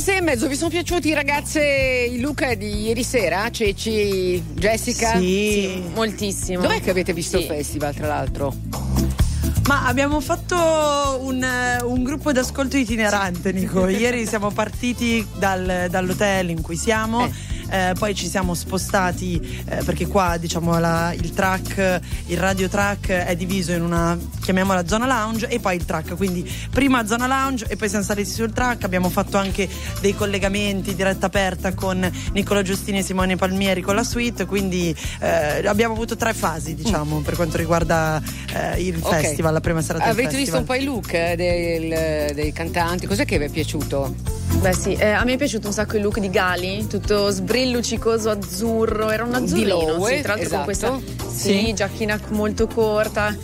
sei 0.02 0.18
e 0.18 0.22
mezzo, 0.22 0.48
vi 0.48 0.56
sono 0.56 0.70
piaciuti 0.70 1.14
ragazze 1.14 1.62
i 1.64 2.20
look 2.20 2.52
di 2.54 2.86
ieri 2.86 3.04
sera? 3.04 3.50
Ceci, 3.52 4.42
Jessica? 4.54 5.18
Sì. 5.18 5.82
Moltissimo. 5.94 6.62
Dov'è 6.62 6.82
che 6.82 6.90
avete 6.90 7.14
visto 7.14 7.38
Sì. 7.38 7.44
il 7.44 7.50
festival, 7.50 7.94
tra 7.94 8.08
l'altro? 8.08 8.54
Ma 9.68 9.86
abbiamo 9.86 10.20
fatto 10.20 10.56
un, 11.22 11.46
un 11.84 12.04
gruppo 12.04 12.32
d'ascolto 12.32 12.78
itinerante, 12.78 13.52
Nico. 13.52 13.88
Ieri 13.88 14.26
siamo 14.26 14.50
partiti 14.50 15.26
dal- 15.38 15.86
dall'hotel 15.90 16.50
in 16.50 16.62
cui 16.62 16.76
siamo. 16.76 17.26
eh, 17.26 17.32
poi 17.98 18.14
ci 18.16 18.28
siamo 18.28 18.54
spostati 18.54 19.64
eh, 19.70 19.84
perché 19.84 20.08
qua 20.08 20.38
diciamo 20.38 20.78
la- 20.80 21.14
il 21.14 21.32
track, 21.34 22.00
il 22.28 22.38
radio 22.38 22.68
track 22.68 23.10
è 23.10 23.36
diviso 23.36 23.72
in 23.72 23.82
una 23.82 24.18
chiamiamola 24.42 24.86
zona 24.88 25.06
lounge 25.06 25.48
e 25.48 25.60
poi 25.60 25.76
il 25.76 25.86
track. 25.86 26.16
Quindi 26.16 26.50
prima 26.70 27.06
zona 27.06 27.28
lounge 27.28 27.66
e 27.68 27.76
poi 27.76 27.90
siamo 27.90 28.04
saliti 28.04 28.30
sul 28.30 28.52
track. 28.52 28.84
Abbiamo 28.84 29.10
fatto 29.10 29.38
anche 29.38 29.68
dei 30.02 30.16
collegamenti 30.16 30.96
diretta 30.96 31.28
aperta 31.28 31.74
con 31.74 32.10
Nicola 32.34 32.62
Giustini 32.62 33.00
e 33.00 33.04
Simone 33.04 33.36
Palmieri 33.36 33.82
con 33.82 33.96
la 33.96 34.04
suite. 34.04 34.46
Quindi 34.46 34.96
eh, 35.20 35.66
abbiamo 35.68 35.94
avuto 35.94 36.16
tre 36.16 36.34
fasi, 36.34 36.76
diciamo, 36.76 37.20
per 37.22 37.36
quanto 37.36 37.58
riguarda 37.58 38.22
eh, 38.54 38.82
il 38.82 38.98
Ok. 39.02 39.20
festival, 39.22 39.54
la 39.54 39.62
prima 39.62 39.82
serata 39.82 40.06
Avete 40.06 40.36
visto 40.36 40.58
un 40.58 40.64
po' 40.66 40.74
i 40.76 40.84
look 40.84 41.14
eh, 41.14 41.36
del- 41.36 42.34
dei 42.36 42.52
cantanti? 42.52 43.08
Cos'è 43.08 43.26
che 43.26 43.38
vi 43.38 43.46
è 43.46 43.50
piaciuto? 43.50 44.16
Beh 44.60 44.74
sì, 44.74 44.94
eh, 44.94 45.10
a 45.10 45.24
me 45.24 45.34
è 45.34 45.38
piaciuto 45.38 45.68
un 45.68 45.74
sacco 45.74 45.96
il 45.98 46.04
look 46.04 46.20
di 46.20 46.30
Gali, 46.30 46.86
tutto 46.86 47.30
sbrillucicoso 47.32 48.30
azzurro, 48.30 49.10
era 49.10 49.24
un 49.24 49.34
azzurrino, 49.34 49.70
Lowe, 49.98 50.18
sì, 50.18 50.22
tra 50.22 50.36
l'altro 50.36 50.56
con 50.56 50.64
questa 50.66 50.88
esatto. 50.98 51.30
sì, 51.32 51.64
Sì. 51.66 51.74
giacchina 51.74 52.20
molto 52.30 52.68
corta. 52.68 53.36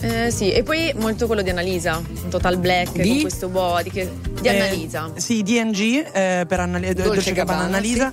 Eh, 0.00 0.30
sì, 0.32 0.50
e 0.50 0.62
poi 0.64 0.92
molto 0.96 1.26
quello 1.26 1.42
di 1.42 1.50
Annalisa, 1.50 1.96
un 1.96 2.28
total 2.28 2.58
black 2.58 2.90
Di? 2.92 3.08
con 3.08 3.20
questo 3.20 3.48
body 3.48 3.90
che, 3.90 4.10
di 4.40 4.48
Eh, 4.48 4.60
Annalisa. 4.60 5.12
sì, 5.14 5.42
DNG 5.42 6.06
eh, 6.12 6.44
per 6.46 6.60
Annali- 6.60 6.92
Dolce 6.92 7.02
Dolce 7.08 7.32
Gabbana 7.32 7.58
Gabbana, 7.60 7.64
Annalisa. 7.76 8.12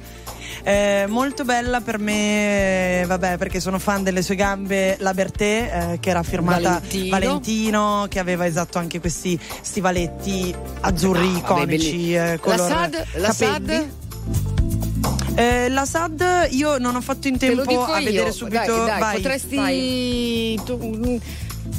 Eh, 0.64 1.06
molto 1.08 1.44
bella 1.44 1.82
per 1.82 1.98
me, 1.98 3.02
eh, 3.02 3.06
vabbè, 3.06 3.38
perché 3.38 3.60
sono 3.60 3.80
fan 3.80 4.04
delle 4.04 4.22
sue 4.22 4.36
gambe, 4.36 4.96
la 5.00 5.14
Bertè, 5.14 5.92
eh, 5.94 6.00
che 6.00 6.10
era 6.12 6.22
firmata 6.24 6.70
Valentino. 6.74 7.10
Valentino, 7.10 8.06
che 8.10 8.20
aveva 8.20 8.46
esatto 8.46 8.78
anche 8.78 9.00
questi 9.00 9.40
stivaletti 9.62 10.54
azzurri 10.82 11.26
No, 11.26 11.32
vabbè, 11.42 11.62
iconici, 11.64 11.92
belli- 11.92 12.16
eh, 12.18 12.40
color 12.40 12.58
la 12.60 12.66
SAD, 12.68 13.06
la. 13.16 13.32
SAD? 13.34 13.88
Eh, 15.34 15.70
la 15.70 15.86
SAD 15.86 16.48
io 16.52 16.78
non 16.78 16.96
ho 16.96 17.02
fatto 17.02 17.28
in 17.28 17.38
Te 17.38 17.48
tempo 17.48 17.64
dico 17.66 17.86
a 17.86 18.00
io. 18.00 18.06
vedere 18.06 18.32
subito. 18.32 18.84
Dai, 18.86 19.00
dai, 19.00 19.16
potresti. 19.16 20.62
tu- 20.66 20.78
mm, 20.78 21.16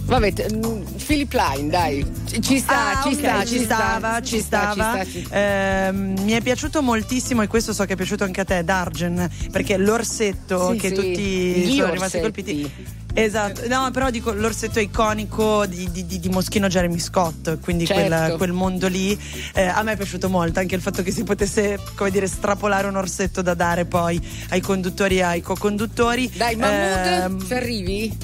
vabbè, 0.05 0.33
mm, 0.53 0.83
Philip 1.07 1.33
Line, 1.33 1.69
dai. 1.69 2.05
Ci, 2.27 2.41
ci 2.41 2.59
sta, 2.59 2.99
Ah, 2.99 3.03
ci 3.03 3.09
ok, 3.15 3.19
sta, 3.19 3.45
ci 3.45 3.59
stava, 3.63 4.21
ci 4.23 4.41
stava. 4.41 5.05
ci 5.05 5.11
sta, 5.11 5.21
ci- 5.21 5.27
Ehm, 5.31 6.15
mi 6.23 6.33
è 6.33 6.41
piaciuto 6.41 6.83
moltissimo 6.83 7.43
e 7.43 7.47
questo 7.47 7.73
so 7.73 7.85
che 7.85 7.93
è 7.95 7.97
piaciuto 7.97 8.25
anche 8.25 8.41
a 8.41 8.45
te, 8.45 8.65
Dargen, 8.65 9.29
perché 9.51 9.77
l'orsetto 9.77 10.73
Sì, 10.73 10.77
che 10.79 10.89
sì. 10.89 10.95
tutti 10.95 11.21
Gli 11.23 11.77
sono 11.77 11.93
rimasti 11.93 12.21
colpiti. 12.21 12.71
Esatto, 13.15 13.69
no, 13.69 13.91
però 13.93 14.09
dico 14.09 14.33
l'orsetto 14.33 14.81
iconico 14.81 15.67
di, 15.67 15.87
di- 15.93 16.07
di- 16.07 16.19
di 16.19 16.29
Moschino 16.31 16.67
Jeremy 16.69 16.99
Scott, 16.99 17.59
quindi 17.61 17.85
Certo. 17.85 18.09
quel, 18.09 18.37
quel 18.39 18.53
mondo 18.53 18.89
lì. 18.89 19.19
Eh, 19.53 19.65
a 19.67 19.83
me 19.83 19.93
è 19.93 19.97
piaciuto 19.97 20.31
molto 20.31 20.61
anche 20.61 20.75
il 20.77 20.81
fatto 20.81 21.03
che 21.03 21.11
si 21.11 21.23
potesse, 21.23 21.79
come 21.95 22.11
dire, 22.11 22.27
strapolare 22.27 22.87
un 22.87 22.97
orsetto 22.97 23.43
da 23.43 23.53
dare 23.53 23.85
poi 23.85 24.19
ai 24.49 24.61
conduttori 24.63 25.19
e 25.19 25.23
ai 25.23 25.41
co-conduttori. 25.43 26.31
Dai, 26.35 26.57
Mahmood, 26.57 27.07
Ehm, 27.41 27.47
ci 27.47 27.53
arrivi? 27.53 28.17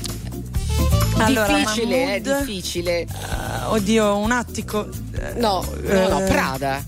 Allora, 1.25 1.47
difficile, 1.57 2.05
Mahmood- 2.05 2.27
eh, 2.27 2.39
difficile. 2.41 3.07
oddio, 3.69 4.17
un 4.17 4.31
attico. 4.31 4.89
No, 5.37 5.65
no, 5.83 6.09
no, 6.09 6.21
Eh, 6.21 6.29
Prada. 6.29 6.85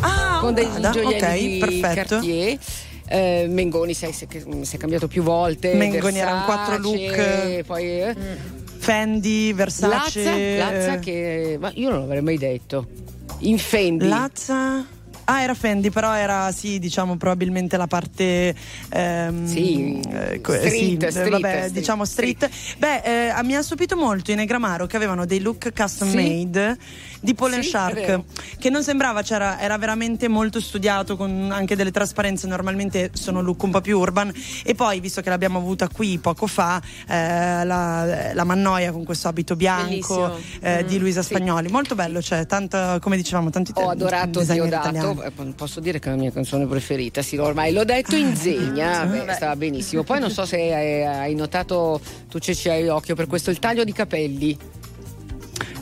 Ah, 0.00 0.38
con 0.40 0.54
dei 0.54 0.66
Prada, 0.66 0.90
gioielli 0.90 1.16
ok, 1.16 1.36
di 1.38 1.58
perfetto. 1.80 2.14
Cartier. 2.16 2.58
Eh, 3.06 3.46
Mengoni 3.48 3.92
sai, 3.94 4.12
si, 4.12 4.26
è- 4.30 4.64
si 4.64 4.76
è 4.76 4.78
cambiato 4.78 5.06
più 5.06 5.22
volte 5.22 5.74
Mengoni 5.74 6.18
erano 6.18 6.46
Versace, 6.46 6.64
quattro 6.64 6.78
look. 6.78 7.62
poi 7.64 7.84
eh. 8.00 8.16
Fendi, 8.78 9.52
Versace. 9.52 10.24
Lazza, 10.24 10.70
Lazza 10.72 10.98
che 10.98 11.56
ma 11.60 11.70
io 11.74 11.90
non 11.90 12.00
l'avrei 12.00 12.22
mai 12.22 12.38
detto 12.38 12.86
in 13.40 13.58
Fendi 13.58 14.08
Lazza. 14.08 14.84
Ah, 15.24 15.42
era 15.42 15.54
Fendi, 15.54 15.90
però 15.90 16.12
era 16.14 16.50
sì, 16.52 16.78
diciamo 16.78 17.16
probabilmente 17.16 17.76
la 17.76 17.86
parte 17.86 18.54
ehm, 18.90 19.46
Sì, 19.46 20.00
eh, 20.10 20.40
street, 20.42 21.06
sì, 21.06 21.10
street, 21.10 21.28
vabbè, 21.30 21.48
street, 21.58 21.72
diciamo 21.72 22.04
street. 22.04 22.50
Beh, 22.78 23.28
eh, 23.28 23.42
mi 23.44 23.54
ha 23.54 23.62
stupito 23.62 23.96
molto 23.96 24.32
i 24.32 24.34
Negramaro 24.34 24.86
che 24.86 24.96
avevano 24.96 25.24
dei 25.24 25.40
look 25.40 25.72
custom 25.72 26.08
Sì. 26.08 26.16
made 26.16 26.76
di 27.22 27.36
and 27.38 27.62
Sì, 27.62 27.70
Shark, 27.70 28.20
che 28.58 28.68
non 28.68 28.82
sembrava, 28.82 29.22
c'era, 29.22 29.60
era 29.60 29.78
veramente 29.78 30.26
molto 30.26 30.60
studiato 30.60 31.16
con 31.16 31.50
anche 31.52 31.76
delle 31.76 31.92
trasparenze, 31.92 32.48
normalmente 32.48 33.10
sono 33.14 33.40
look 33.40 33.62
un 33.62 33.70
po' 33.70 33.80
più 33.80 33.98
urban 33.98 34.32
e 34.64 34.74
poi 34.74 34.98
visto 34.98 35.20
che 35.20 35.28
l'abbiamo 35.28 35.58
avuta 35.58 35.88
qui 35.88 36.18
poco 36.18 36.48
fa, 36.48 36.82
eh, 37.08 37.64
la, 37.64 38.32
la 38.34 38.44
Mannoia 38.44 38.90
con 38.90 39.04
questo 39.04 39.28
abito 39.28 39.54
bianco 39.56 40.36
eh, 40.60 40.84
di 40.84 40.96
Mm, 40.96 41.00
Luisa 41.00 41.22
sì. 41.22 41.34
Spagnoli, 41.34 41.68
molto 41.68 41.94
bello, 41.94 42.20
cioè 42.20 42.44
tanto 42.46 42.98
come 43.00 43.16
dicevamo 43.16 43.50
tanti 43.50 43.72
ho 43.74 43.88
adorato 43.88 44.40
italiani. 44.40 45.20
eh, 45.22 45.30
posso 45.54 45.80
dire 45.80 45.98
che 46.00 46.08
è 46.08 46.12
la 46.12 46.18
mia 46.18 46.32
canzone 46.32 46.66
preferita 46.66 47.22
sì 47.22 47.36
ormai 47.36 47.72
l'ho 47.72 47.84
detto 47.84 48.16
in 48.16 48.34
zegna 48.36 49.04
beh, 49.04 49.32
stava 49.34 49.56
benissimo. 49.56 50.02
Poi 50.02 50.18
non 50.20 50.30
so 50.30 50.44
se 50.44 50.56
hai, 50.56 51.04
hai 51.04 51.34
notato 51.34 52.00
tu 52.28 52.38
ci 52.38 52.68
hai 52.68 52.88
occhio 52.88 53.14
per 53.14 53.26
questo 53.26 53.50
il 53.50 53.58
taglio 53.58 53.84
di 53.84 53.92
capelli 53.92 54.56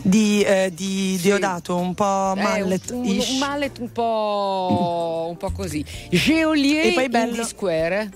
di, 0.03 0.43
eh, 0.43 0.73
di 0.75 1.19
Diodato, 1.21 1.77
un 1.77 1.95
po' 1.95 2.33
Eh, 2.37 2.41
mallet 2.43 2.91
un, 2.91 3.07
un, 3.07 3.19
un 3.19 3.39
mallet 3.39 3.79
un 3.79 3.93
po', 3.93 5.27
un 5.31 5.37
po' 5.37 5.51
così 5.53 5.85
Geolier 6.11 6.87
E 6.87 6.93
poi 6.93 7.09
bello- 7.09 7.37
the 7.37 7.45
Square 7.45 8.11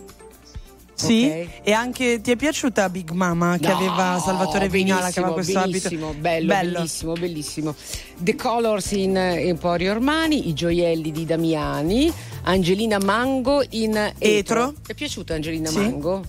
Sì, 0.97 1.24
Ok. 1.27 1.48
e 1.65 1.73
anche 1.73 2.20
ti 2.20 2.31
è 2.31 2.36
piaciuta 2.36 2.89
Big 2.89 3.11
Mama 3.11 3.59
che 3.59 3.66
No, 3.66 3.74
aveva 3.77 4.20
Salvatore 4.24 4.69
Vignola 4.69 5.11
che 5.11 5.19
aveva 5.19 5.35
questo 5.35 5.61
benissimo, 5.61 6.06
abito 6.11 6.20
bello, 6.20 6.47
bellissimo, 6.55 7.12
bellissimo. 7.15 7.74
The 8.16 8.36
Colors 8.36 8.93
in 8.93 9.16
Emporio 9.16 9.90
Armani, 9.90 10.48
i 10.48 10.55
gioielli 10.55 11.11
di 11.11 11.24
Damiani, 11.24 12.12
Angelina 12.44 12.98
Mango 12.98 13.65
in 13.70 13.97
Etro. 13.97 14.19
Etro. 14.19 14.73
Ti 14.85 14.93
è 14.93 14.94
piaciuta 14.94 15.35
Angelina 15.35 15.69
Sì. 15.69 15.78
Mango? 15.78 16.24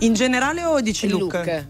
In 0.00 0.14
generale 0.14 0.64
o 0.64 0.80
dici 0.80 1.06
Il 1.06 1.12
look? 1.12 1.32
look. 1.34 1.66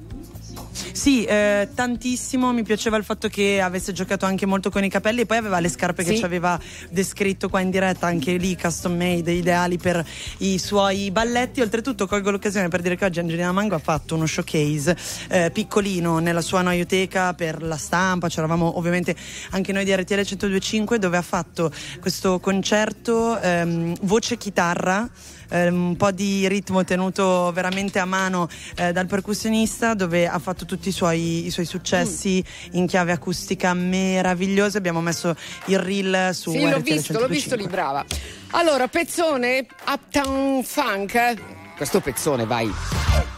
Sì, 0.92 1.24
eh, 1.24 1.68
tantissimo. 1.74 2.52
Mi 2.52 2.62
piaceva 2.62 2.96
il 2.96 3.04
fatto 3.04 3.28
che 3.28 3.60
avesse 3.60 3.92
giocato 3.92 4.26
anche 4.26 4.46
molto 4.46 4.70
con 4.70 4.82
i 4.84 4.88
capelli 4.90 5.20
e 5.22 5.26
poi 5.26 5.36
aveva 5.38 5.60
le 5.60 5.68
scarpe 5.68 6.02
che 6.02 6.10
Sì. 6.10 6.18
ci 6.18 6.24
aveva 6.24 6.58
descritto 6.90 7.48
qua 7.48 7.60
in 7.60 7.70
diretta, 7.70 8.06
anche 8.06 8.36
lì 8.36 8.56
custom 8.56 8.96
made, 8.96 9.32
ideali 9.32 9.78
per 9.78 10.04
i 10.38 10.58
suoi 10.58 11.10
balletti. 11.10 11.60
Oltretutto 11.60 12.06
colgo 12.06 12.30
l'occasione 12.30 12.68
per 12.68 12.82
dire 12.82 12.96
che 12.96 13.04
oggi 13.04 13.20
Angelina 13.20 13.52
Mango 13.52 13.74
ha 13.76 13.80
fatto 13.80 14.14
uno 14.14 14.26
showcase 14.26 14.96
eh, 15.28 15.50
piccolino 15.52 16.18
nella 16.18 16.40
sua 16.42 16.62
noioteca 16.62 17.34
per 17.34 17.62
la 17.62 17.76
stampa. 17.76 18.28
C'eravamo 18.28 18.76
ovviamente 18.78 19.14
anche 19.50 19.72
noi 19.72 19.84
di 19.84 19.94
RTL 19.94 20.14
1025 20.14 20.98
dove 20.98 21.16
ha 21.16 21.22
fatto 21.22 21.72
questo 22.00 22.40
concerto 22.40 23.38
ehm, 23.40 23.94
voce 24.02 24.36
chitarra 24.36 25.08
ehm, 25.48 25.88
un 25.88 25.96
po' 25.96 26.10
di 26.10 26.46
ritmo 26.48 26.84
tenuto 26.84 27.50
veramente 27.52 27.98
a 27.98 28.04
mano 28.04 28.48
eh, 28.76 28.92
dal 28.92 29.06
percussionista 29.06 29.94
dove 29.94 30.26
ha 30.28 30.38
fatto 30.38 30.64
tutti 30.64 30.88
i 30.88 30.92
suoi, 30.92 31.46
i 31.46 31.50
suoi 31.50 31.64
successi 31.66 32.42
Mm. 32.44 32.76
in 32.76 32.86
chiave 32.86 33.12
acustica 33.12 33.72
meravigliosa 33.74 34.78
abbiamo 34.78 35.00
messo 35.00 35.34
il 35.66 35.78
reel 35.78 36.30
su 36.34 36.50
Sì, 36.50 36.60
l'ho 36.68 36.78
visto, 36.80 37.18
l'ho 37.18 37.26
visto 37.28 37.50
125. 37.50 37.56
lì, 37.56 37.66
brava. 37.68 38.04
Allora, 38.52 38.86
pezzone 38.88 39.66
Uptown 39.86 40.62
Funk. 40.64 41.34
Questo 41.76 42.00
pezzone, 42.00 42.44
vai. 42.46 42.70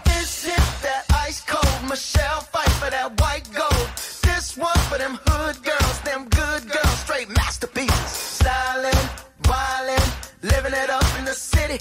This 0.04 0.44
is 0.44 0.80
that 0.82 1.04
ice 1.28 1.42
cold 1.46 1.82
Michelle 1.88 2.42
fight 2.50 2.70
for 2.78 2.88
that 2.90 3.12
white 3.20 3.48
gold. 3.52 3.88
This 4.22 4.56
one 4.56 4.78
for 4.88 4.98
them 4.98 5.18
hood 5.26 5.56
girls, 5.62 6.00
them 6.02 6.26
good 6.28 6.66
girls, 6.70 6.98
straight 7.00 7.28
masterpieces. 7.34 8.36
Styling, 8.40 9.08
wildin', 9.44 10.12
living 10.42 10.72
it 10.74 10.90
up 10.90 11.04
in 11.18 11.24
the 11.24 11.34
city. 11.34 11.80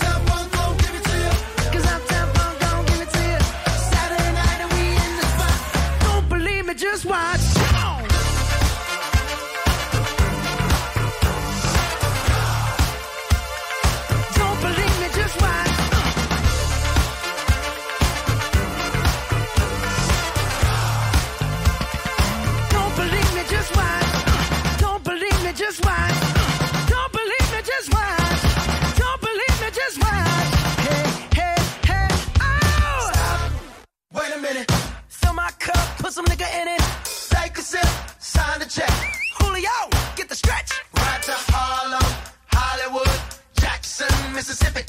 put 36.11 36.15
some 36.15 36.25
nigga 36.25 36.61
in 36.61 36.67
it. 36.67 36.81
Take 37.29 37.57
a 37.57 37.61
sip, 37.61 37.87
sign 38.19 38.59
the 38.59 38.65
check. 38.65 38.91
Julio, 39.39 39.77
get 40.15 40.27
the 40.27 40.35
stretch. 40.35 40.71
Right 40.95 41.23
to 41.23 41.31
Harlem, 41.53 42.03
Hollywood, 42.47 43.19
Jackson, 43.59 44.13
Mississippi. 44.33 44.81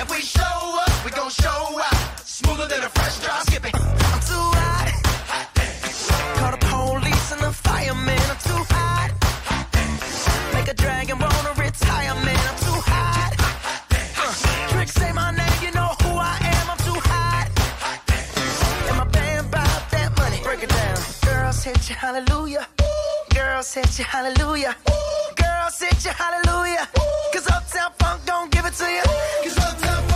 If 0.00 0.10
we 0.10 0.20
show 0.22 0.42
up, 0.84 1.04
we 1.04 1.10
gon' 1.10 1.30
show 1.30 1.80
out. 1.88 2.20
Smoother 2.24 2.66
than 2.66 2.82
a 2.82 2.88
fresh 2.88 3.18
drop 3.20 3.42
skipping. 3.46 3.74
I'm 3.74 4.20
too 4.30 4.46
hot. 4.56 4.88
Call 6.38 6.50
the 6.52 6.62
police 6.72 7.32
and 7.32 7.42
the 7.42 7.52
fireman. 7.52 8.22
I'm 8.30 8.38
too 8.48 8.69
Break 23.72 23.84
it 23.84 23.92
down. 23.92 23.94
Girls 23.94 23.94
hit 23.94 23.98
you, 23.98 24.04
hallelujah. 24.04 24.76
Girls 24.84 24.90
hit 24.90 24.90
you, 24.90 24.90
hallelujah. 24.90 25.36
Girls 25.36 25.60
y'all 25.60 25.70
sit 25.70 26.04
your 26.04 26.14
hallelujah. 26.14 26.88
Cause 27.32 27.46
Uptown 27.48 27.92
Funk 27.98 28.22
don't 28.26 28.50
give 28.50 28.64
it 28.64 28.74
to 28.74 28.90
you. 28.90 29.02
Cause 29.44 29.58
Uptown 29.58 30.09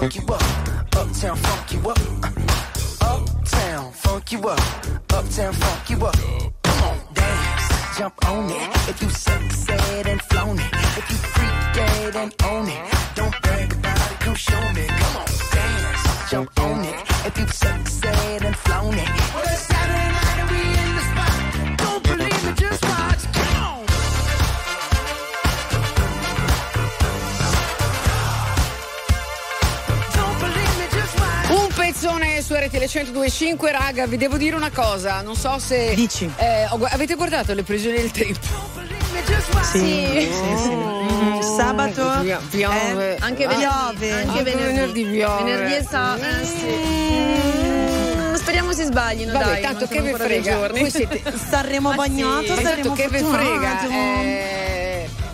Uptown, 0.00 0.27
1025, 33.38 33.70
raga, 33.70 34.06
vi 34.06 34.16
devo 34.16 34.36
dire 34.36 34.56
una 34.56 34.70
cosa, 34.70 35.20
non 35.22 35.36
so 35.36 35.58
se... 35.60 35.94
Dici. 35.94 36.28
avete 36.90 37.14
guardato 37.14 37.54
le 37.54 37.62
previsioni 37.62 37.98
del 37.98 38.10
tempo? 38.10 38.40
Sì, 39.62 39.78
sì, 39.78 40.56
sì. 40.62 40.70
Mm, 40.74 41.40
Sabato 41.40 42.18
Pio- 42.20 42.40
piove. 42.50 43.14
eh, 43.14 43.18
Anche 43.20 43.46
venerdì, 43.46 43.64
piove. 44.06 44.12
anche 44.12 44.42
venerdì. 44.42 45.04
piove. 45.04 45.42
Venerdì 45.44 45.74
e 45.74 45.82
sa- 45.88 46.16
eh, 46.16 46.44
sì. 46.44 46.66
Mm, 46.66 48.34
Speriamo 48.34 48.72
si 48.72 48.84
sbaglino, 48.84 49.32
Vabbè, 49.32 49.44
dai. 49.44 49.62
tanto 49.62 49.86
che 49.86 50.00
vi 50.00 50.12
frega. 50.14 50.68
Voi 50.70 50.90
siete 50.90 51.22
Sanremo 51.50 51.92
bagnato, 51.94 52.42
Esatto, 52.44 52.60
saremo 52.62 52.92
che 52.94 53.08
vi 53.08 53.18
frega. 53.18 53.88
Eh, 53.88 54.37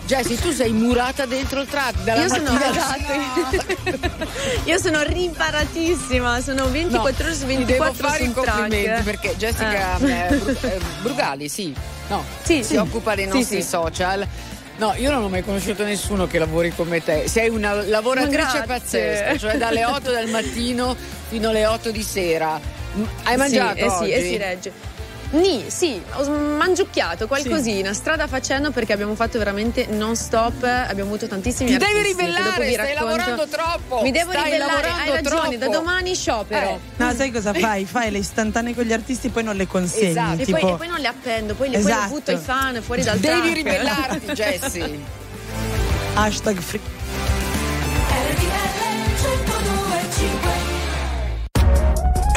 Jessie, 0.05 0.37
tu 0.37 0.51
sei 0.51 0.71
murata 0.71 1.25
dentro 1.25 1.61
il 1.61 1.67
tratto 1.67 2.01
dalla 2.03 2.21
Io 2.21 2.27
sono, 2.27 2.59
esatto. 2.59 4.27
Io 4.65 4.77
sono 4.77 5.01
rimparatissima, 5.01 6.41
sono 6.41 6.69
24 6.69 7.23
ore 7.25 7.33
su 7.33 7.45
Ti 7.47 7.65
devo 7.65 7.83
24 7.85 8.07
fare 8.07 8.23
i 8.23 8.31
complimenti 8.33 8.83
track. 8.83 9.03
perché 9.03 9.35
Jessica 9.35 9.97
Eh. 9.97 10.11
eh, 10.11 10.35
Bru- 10.37 10.57
eh, 10.63 10.79
Brugali, 11.01 11.49
sì, 11.49 11.73
no, 12.09 12.23
Sì, 12.43 12.57
si 12.57 12.63
sì. 12.63 12.75
occupa 12.75 13.15
dei 13.15 13.25
nostri 13.25 13.61
sì. 13.61 13.67
social. 13.67 14.27
No, 14.77 14.93
io 14.97 15.09
non 15.09 15.23
ho 15.23 15.29
mai 15.29 15.41
conosciuto 15.43 15.83
nessuno 15.83 16.27
che 16.27 16.37
lavori 16.37 16.71
come 16.75 17.01
te. 17.01 17.27
Sei 17.27 17.49
una 17.49 17.73
lavoratrice 17.73 18.63
pazzesca, 18.67 19.37
cioè 19.37 19.57
dalle 19.57 19.85
8 19.85 20.11
del 20.11 20.27
mattino 20.29 20.95
fino 21.29 21.49
alle 21.49 21.65
8 21.65 21.91
di 21.91 22.03
sera. 22.03 22.59
Hai 23.23 23.37
mangiato 23.37 23.77
Sì, 23.77 23.83
eh 23.85 23.89
sì, 23.89 24.11
e 24.11 24.21
si 24.21 24.37
regge. 24.37 24.71
Ni, 25.31 25.65
sì, 25.67 26.01
ho 26.13 26.29
mangiucchiato 26.29 27.27
qualcosina, 27.27 27.93
strada 27.93 28.27
facendo 28.27 28.71
perché 28.71 28.93
abbiamo 28.93 29.15
fatto 29.15 29.37
veramente 29.37 29.85
non 29.87 30.15
stop, 30.15 30.63
abbiamo 30.63 31.09
avuto 31.09 31.27
tantissimi 31.27 31.71
Ti 31.71 31.77
devi 31.77 32.01
ribellare, 32.03 32.71
stai 32.71 32.75
racconto. 32.75 33.03
lavorando 33.03 33.47
troppo. 33.47 34.01
Mi 34.01 34.11
devo 34.11 34.31
Stai 34.31 34.43
ribellare, 34.43 34.73
hai 34.87 35.07
lavorando 35.09 35.29
ragione, 35.29 35.57
da 35.57 35.65
troppo. 35.65 35.79
domani 35.81 36.15
sciopero. 36.15 36.69
Eh. 36.69 36.79
No, 36.97 37.13
sai 37.13 37.31
cosa 37.31 37.53
fai? 37.53 37.85
Fai 37.85 38.11
le 38.11 38.19
istantanee 38.19 38.73
con 38.75 38.83
gli 38.85 38.93
artisti 38.93 39.27
e 39.27 39.29
poi 39.31 39.43
non 39.43 39.55
le 39.57 39.67
consegni. 39.67 40.09
Esatto, 40.11 40.41
e, 40.41 40.45
tipo... 40.45 40.57
poi, 40.59 40.71
e 40.71 40.75
poi 40.77 40.87
non 40.87 40.99
le 40.99 41.07
appendo, 41.07 41.53
poi 41.55 41.69
le, 41.69 41.79
poi 41.79 41.85
le 41.87 41.95
Esatto. 41.95 42.13
butto 42.13 42.31
ai 42.31 42.37
fan 42.37 42.81
fuori 42.81 43.03
dal 43.03 43.17
Devi 43.17 43.39
track. 43.41 43.53
ribellarti, 43.55 44.25
Jessie. 44.31 44.99
Hashtag 46.13 46.57
free. 46.59 46.79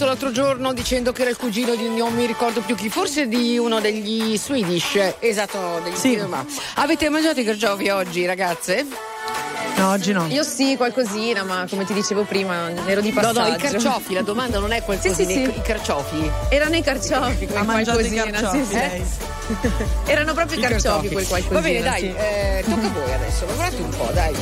Parlato 0.00 0.04
l'altro 0.06 0.30
giorno 0.30 0.72
dicendo 0.72 1.12
che 1.12 1.22
era 1.22 1.30
il 1.30 1.36
cugino 1.36 1.74
di 1.74 1.88
non 1.88 2.14
mi 2.14 2.24
ricordo 2.26 2.60
più 2.60 2.74
chi, 2.74 2.88
forse 2.88 3.28
di 3.28 3.58
uno 3.58 3.80
degli 3.80 4.36
Swedish. 4.38 5.14
Esatto, 5.18 5.80
degli 5.84 5.94
Sì. 5.94 6.16
ma 6.26 6.44
Avete 6.76 7.08
mangiato 7.08 7.40
i 7.40 7.44
carciofi 7.44 7.88
oggi, 7.90 8.24
ragazze? 8.24 8.86
No, 9.76 9.90
oggi 9.90 10.12
no. 10.12 10.26
Io 10.28 10.42
sì, 10.42 10.76
qualcosina, 10.76 11.42
ma 11.42 11.66
come 11.68 11.84
ti 11.84 11.92
dicevo 11.92 12.22
prima, 12.22 12.70
ero 12.86 13.00
di 13.00 13.08
No, 13.08 13.20
passaggio. 13.20 13.40
no, 13.48 13.54
i 13.54 13.56
carciofi, 13.58 14.14
la 14.14 14.22
domanda 14.22 14.58
non 14.58 14.72
è 14.72 14.82
qualcosa 14.82 15.14
Sì, 15.14 15.24
sì, 15.24 15.32
sì. 15.32 15.42
i 15.42 15.62
carciofi. 15.62 16.30
Erano 16.48 16.76
i 16.76 16.82
carciofi, 16.82 17.46
quel 17.46 17.58
Ha 17.58 17.62
mangiato 17.62 18.00
i 18.00 18.08
qualcosina, 18.10 18.40
carciofi, 18.40 18.64
sì, 18.64 18.70
sì. 18.70 18.74
lei. 18.76 19.04
Erano 20.06 20.32
proprio 20.34 20.58
i 20.58 20.62
carciofi 20.62 21.08
quel 21.08 21.26
qualcosina. 21.26 21.60
Va 21.60 21.66
bene, 21.66 21.82
dai, 21.82 22.00
sì. 22.00 22.14
eh, 22.16 22.64
tocca 22.68 22.86
a 22.86 22.90
voi 22.90 23.12
adesso, 23.12 23.46
lavorate 23.46 23.76
un 23.76 23.88
po', 23.90 24.10
dai. 24.12 24.34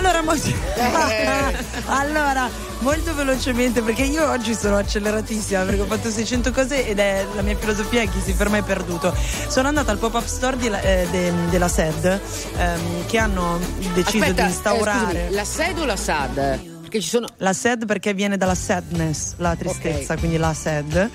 Allora, 0.00 0.22
molto... 0.22 0.48
Eh. 0.48 1.54
allora, 1.84 2.48
molto 2.78 3.14
velocemente, 3.14 3.82
perché 3.82 4.04
io 4.04 4.26
oggi 4.30 4.54
sono 4.54 4.78
acceleratissima 4.78 5.62
perché 5.64 5.82
ho 5.82 5.84
fatto 5.84 6.10
600 6.10 6.52
cose 6.52 6.86
ed 6.86 6.98
è 6.98 7.26
la 7.34 7.42
mia 7.42 7.54
filosofia 7.54 8.00
è 8.00 8.08
chi 8.08 8.18
si 8.18 8.32
ferma 8.32 8.56
è 8.56 8.62
perduto. 8.62 9.14
Sono 9.48 9.68
andata 9.68 9.90
al 9.90 9.98
pop-up 9.98 10.24
store 10.24 10.56
di 10.56 10.68
eh, 10.68 11.06
de- 11.10 11.32
della 11.50 11.68
SED 11.68 12.18
ehm, 12.56 13.06
che 13.06 13.18
hanno 13.18 13.60
deciso 13.92 14.22
Aspetta, 14.24 14.42
di 14.42 14.48
instaurare. 14.48 15.18
eh, 15.18 15.26
scusami, 15.26 15.34
la 15.34 15.44
SED 15.44 15.78
o 15.78 15.84
la 15.84 15.96
SAD? 15.96 16.69
Perché 16.90 17.00
ci 17.04 17.08
sono. 17.08 17.28
La 17.36 17.52
SED 17.52 17.86
perché 17.86 18.14
viene 18.14 18.36
dalla 18.36 18.54
sadness, 18.56 19.34
la 19.36 19.54
tristezza, 19.54 20.16
quindi 20.16 20.36
la 20.38 20.52
SED. 20.52 21.08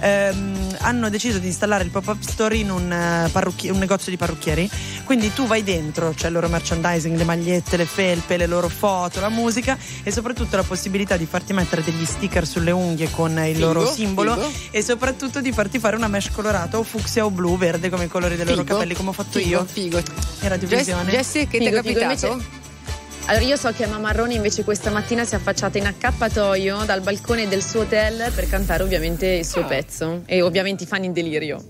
Ehm, 0.00 0.76
hanno 0.80 1.08
deciso 1.08 1.38
di 1.38 1.46
installare 1.46 1.84
il 1.84 1.90
pop-up 1.90 2.20
store 2.20 2.56
in 2.56 2.70
un, 2.70 2.92
eh, 2.92 3.28
parrucchi- 3.32 3.70
un 3.70 3.78
negozio 3.78 4.10
di 4.10 4.18
parrucchieri. 4.18 4.68
Quindi 5.04 5.32
tu 5.32 5.46
vai 5.46 5.62
dentro, 5.62 6.12
c'è 6.14 6.26
il 6.26 6.34
loro 6.34 6.48
merchandising, 6.48 7.16
le 7.16 7.24
magliette, 7.24 7.76
le 7.76 7.86
felpe, 7.86 8.36
le 8.36 8.46
loro 8.46 8.68
foto, 8.68 9.20
la 9.20 9.28
musica 9.30 9.76
e 10.02 10.10
soprattutto 10.12 10.56
la 10.56 10.62
possibilità 10.62 11.16
di 11.16 11.26
farti 11.26 11.52
mettere 11.52 11.82
degli 11.82 12.04
sticker 12.04 12.46
sulle 12.46 12.70
unghie 12.70 13.10
con 13.10 13.30
il 13.38 13.54
Figo, 13.54 13.72
loro 13.72 13.86
simbolo 13.90 14.34
figo. 14.34 14.50
e 14.70 14.82
soprattutto 14.82 15.40
di 15.40 15.52
farti 15.52 15.78
fare 15.78 15.96
una 15.96 16.08
mesh 16.08 16.30
colorata 16.30 16.78
o 16.78 16.82
fucsia 16.82 17.24
o 17.24 17.30
blu, 17.30 17.56
verde 17.56 17.88
come 17.88 18.04
i 18.04 18.08
colori 18.08 18.36
dei 18.36 18.44
loro 18.44 18.60
Figo, 18.62 18.74
capelli, 18.74 18.94
come 18.94 19.08
ho 19.10 19.12
fatto 19.12 19.38
figo, 19.38 19.48
io. 19.50 19.64
Figo. 19.64 19.98
In 19.98 20.48
radiovisione. 20.48 21.04
Jess- 21.04 21.14
Jessie, 21.14 21.48
che 21.48 21.58
ti 21.58 21.64
è 21.64 21.70
capitato? 21.72 22.26
invece- 22.26 22.60
Allora 23.26 23.44
io 23.44 23.56
so 23.56 23.70
che 23.72 23.84
Emma 23.84 23.98
Marroni 23.98 24.34
invece 24.34 24.64
questa 24.64 24.90
mattina 24.90 25.24
si 25.24 25.34
è 25.34 25.38
affacciata 25.38 25.78
in 25.78 25.86
accappatoio 25.86 26.84
dal 26.84 27.00
balcone 27.00 27.48
del 27.48 27.62
suo 27.62 27.80
hotel 27.82 28.30
per 28.34 28.48
cantare 28.48 28.82
ovviamente 28.82 29.26
il 29.26 29.40
Ah. 29.40 29.44
suo 29.48 29.64
pezzo 29.64 30.22
e 30.26 30.42
ovviamente 30.42 30.84
i 30.84 30.86
fan 30.86 31.04
in 31.04 31.12
delirio. 31.12 31.62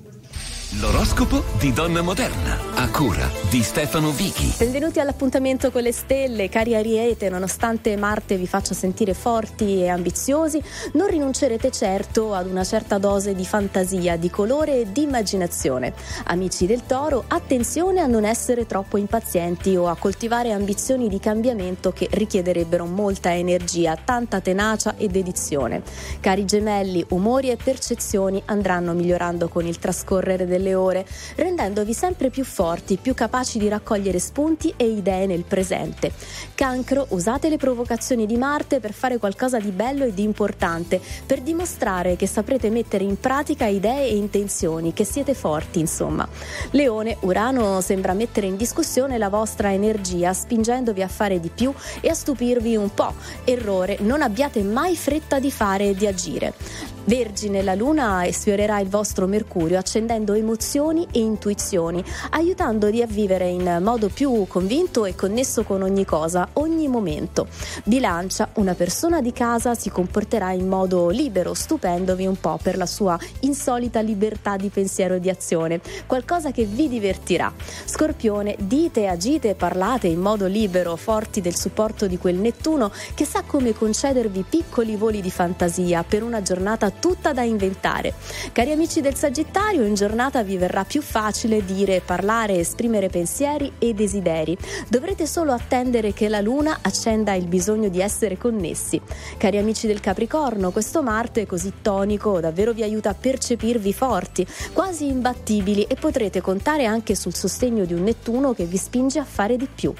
L'oroscopo 0.80 1.44
di 1.58 1.70
Donna 1.74 2.00
Moderna, 2.00 2.58
a 2.76 2.88
cura 2.88 3.28
di 3.50 3.62
Stefano 3.62 4.10
Vichi. 4.10 4.54
Benvenuti 4.56 5.00
all'appuntamento 5.00 5.70
con 5.70 5.82
le 5.82 5.92
stelle, 5.92 6.48
cari 6.48 6.74
Ariete, 6.74 7.28
nonostante 7.28 7.94
Marte 7.98 8.38
vi 8.38 8.46
faccia 8.46 8.72
sentire 8.72 9.12
forti 9.12 9.82
e 9.82 9.88
ambiziosi, 9.88 10.62
non 10.94 11.08
rinuncerete 11.08 11.70
certo 11.70 12.32
ad 12.32 12.46
una 12.46 12.64
certa 12.64 12.96
dose 12.96 13.34
di 13.34 13.44
fantasia, 13.44 14.16
di 14.16 14.30
colore 14.30 14.80
e 14.80 14.92
di 14.92 15.02
immaginazione. 15.02 15.92
Amici 16.24 16.64
del 16.64 16.86
Toro, 16.86 17.24
attenzione 17.28 18.00
a 18.00 18.06
non 18.06 18.24
essere 18.24 18.64
troppo 18.64 18.96
impazienti 18.96 19.76
o 19.76 19.88
a 19.88 19.96
coltivare 19.96 20.52
ambizioni 20.52 21.10
di 21.10 21.20
cambiamento 21.20 21.92
che 21.92 22.08
richiederebbero 22.10 22.86
molta 22.86 23.36
energia, 23.36 23.94
tanta 24.02 24.40
tenacia 24.40 24.94
e 24.96 25.08
dedizione. 25.08 25.82
Cari 26.18 26.46
Gemelli, 26.46 27.04
umori 27.10 27.50
e 27.50 27.58
percezioni 27.62 28.40
andranno 28.46 28.94
migliorando 28.94 29.48
con 29.48 29.66
il 29.66 29.78
trascorrere 29.78 30.46
delle 30.62 30.74
ore, 30.74 31.04
rendendovi 31.34 31.92
sempre 31.92 32.30
più 32.30 32.44
forti, 32.44 32.96
più 32.96 33.12
capaci 33.14 33.58
di 33.58 33.68
raccogliere 33.68 34.20
spunti 34.20 34.72
e 34.76 34.86
idee 34.86 35.26
nel 35.26 35.42
presente. 35.42 36.12
Cancro, 36.54 37.06
usate 37.10 37.48
le 37.48 37.56
provocazioni 37.56 38.24
di 38.24 38.36
Marte 38.36 38.78
per 38.78 38.92
fare 38.92 39.18
qualcosa 39.18 39.58
di 39.58 39.70
bello 39.70 40.04
e 40.04 40.14
di 40.14 40.22
importante, 40.22 41.00
per 41.26 41.40
dimostrare 41.40 42.14
che 42.14 42.28
saprete 42.28 42.70
mettere 42.70 43.02
in 43.02 43.18
pratica 43.18 43.66
idee 43.66 44.06
e 44.08 44.16
intenzioni, 44.16 44.92
che 44.92 45.04
siete 45.04 45.34
forti, 45.34 45.80
insomma. 45.80 46.26
Leone, 46.70 47.16
Urano 47.20 47.80
sembra 47.80 48.12
mettere 48.12 48.46
in 48.46 48.56
discussione 48.56 49.18
la 49.18 49.28
vostra 49.28 49.72
energia, 49.72 50.32
spingendovi 50.32 51.02
a 51.02 51.08
fare 51.08 51.40
di 51.40 51.50
più 51.52 51.72
e 52.00 52.08
a 52.08 52.14
stupirvi 52.14 52.76
un 52.76 52.94
po'. 52.94 53.12
Errore, 53.44 53.98
non 54.00 54.22
abbiate 54.22 54.62
mai 54.62 54.96
fretta 54.96 55.40
di 55.40 55.50
fare 55.50 55.88
e 55.88 55.94
di 55.94 56.06
agire. 56.06 56.54
Vergine, 57.04 57.62
la 57.62 57.74
Luna 57.74 58.24
sfiorerà 58.30 58.78
il 58.78 58.88
vostro 58.88 59.26
Mercurio 59.26 59.76
accendendo 59.76 60.34
emozioni 60.34 61.04
e 61.10 61.18
intuizioni, 61.18 62.02
aiutandovi 62.30 63.02
a 63.02 63.06
vivere 63.06 63.48
in 63.48 63.80
modo 63.82 64.08
più 64.08 64.46
convinto 64.46 65.04
e 65.04 65.16
connesso 65.16 65.64
con 65.64 65.82
ogni 65.82 66.04
cosa, 66.04 66.48
ogni 66.54 66.86
momento. 66.86 67.48
Bilancia, 67.84 68.50
una 68.54 68.74
persona 68.74 69.20
di 69.20 69.32
casa 69.32 69.74
si 69.74 69.90
comporterà 69.90 70.52
in 70.52 70.68
modo 70.68 71.08
libero, 71.08 71.54
stupendovi 71.54 72.24
un 72.24 72.38
po' 72.38 72.58
per 72.62 72.76
la 72.76 72.86
sua 72.86 73.18
insolita 73.40 74.00
libertà 74.00 74.56
di 74.56 74.68
pensiero 74.68 75.14
e 75.14 75.20
di 75.20 75.28
azione, 75.28 75.80
qualcosa 76.06 76.52
che 76.52 76.64
vi 76.64 76.88
divertirà. 76.88 77.52
Scorpione, 77.84 78.54
dite, 78.60 79.08
agite 79.08 79.56
parlate 79.56 80.06
in 80.06 80.20
modo 80.20 80.46
libero, 80.46 80.94
forti 80.94 81.40
del 81.40 81.56
supporto 81.56 82.06
di 82.06 82.16
quel 82.16 82.36
Nettuno 82.36 82.92
che 83.14 83.24
sa 83.24 83.42
come 83.44 83.74
concedervi 83.74 84.44
piccoli 84.48 84.94
voli 84.94 85.20
di 85.20 85.30
fantasia 85.30 86.04
per 86.04 86.22
una 86.22 86.42
giornata 86.42 86.90
tutta 86.98 87.32
da 87.32 87.42
inventare. 87.42 88.14
Cari 88.52 88.72
amici 88.72 89.00
del 89.00 89.14
Sagittario, 89.14 89.84
in 89.84 89.94
giornata 89.94 90.42
vi 90.42 90.56
verrà 90.56 90.84
più 90.84 91.02
facile 91.02 91.64
dire, 91.64 92.00
parlare, 92.00 92.58
esprimere 92.58 93.08
pensieri 93.08 93.72
e 93.78 93.94
desideri. 93.94 94.56
Dovrete 94.88 95.26
solo 95.26 95.52
attendere 95.52 96.12
che 96.12 96.28
la 96.28 96.40
Luna 96.40 96.78
accenda 96.82 97.34
il 97.34 97.46
bisogno 97.46 97.88
di 97.88 98.00
essere 98.00 98.36
connessi. 98.36 99.00
Cari 99.36 99.58
amici 99.58 99.86
del 99.86 100.00
Capricorno, 100.00 100.70
questo 100.70 101.02
Marte 101.02 101.46
così 101.46 101.72
tonico 101.82 102.40
davvero 102.40 102.72
vi 102.72 102.82
aiuta 102.82 103.10
a 103.10 103.14
percepirvi 103.14 103.92
forti, 103.92 104.46
quasi 104.72 105.06
imbattibili 105.06 105.84
e 105.84 105.94
potrete 105.94 106.40
contare 106.40 106.84
anche 106.84 107.14
sul 107.14 107.34
sostegno 107.34 107.84
di 107.84 107.92
un 107.92 108.02
Nettuno 108.02 108.52
che 108.52 108.64
vi 108.64 108.76
spinge 108.76 109.18
a 109.18 109.24
fare 109.24 109.56
di 109.56 109.68
più. 109.72 109.92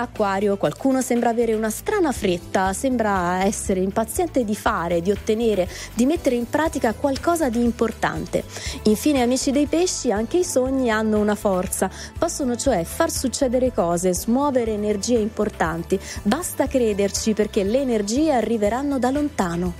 Acquario, 0.00 0.56
qualcuno 0.56 1.02
sembra 1.02 1.30
avere 1.30 1.54
una 1.54 1.70
strana 1.70 2.12
fretta, 2.12 2.72
sembra 2.72 3.42
essere 3.42 3.80
impaziente 3.80 4.44
di 4.44 4.54
fare, 4.54 5.00
di 5.00 5.10
ottenere, 5.10 5.68
di 5.92 6.06
mettere 6.06 6.36
in 6.36 6.48
pratica 6.48 6.94
qualcosa 6.94 7.48
di 7.48 7.64
importante. 7.64 8.44
Infine, 8.84 9.22
amici 9.22 9.50
dei 9.50 9.66
pesci, 9.66 10.12
anche 10.12 10.38
i 10.38 10.44
sogni 10.44 10.88
hanno 10.88 11.18
una 11.18 11.34
forza, 11.34 11.90
possono 12.16 12.54
cioè 12.54 12.84
far 12.84 13.10
succedere 13.10 13.72
cose, 13.72 14.14
smuovere 14.14 14.70
energie 14.72 15.18
importanti. 15.18 15.98
Basta 16.22 16.68
crederci 16.68 17.32
perché 17.32 17.64
le 17.64 17.80
energie 17.80 18.30
arriveranno 18.30 19.00
da 19.00 19.10
lontano. 19.10 19.74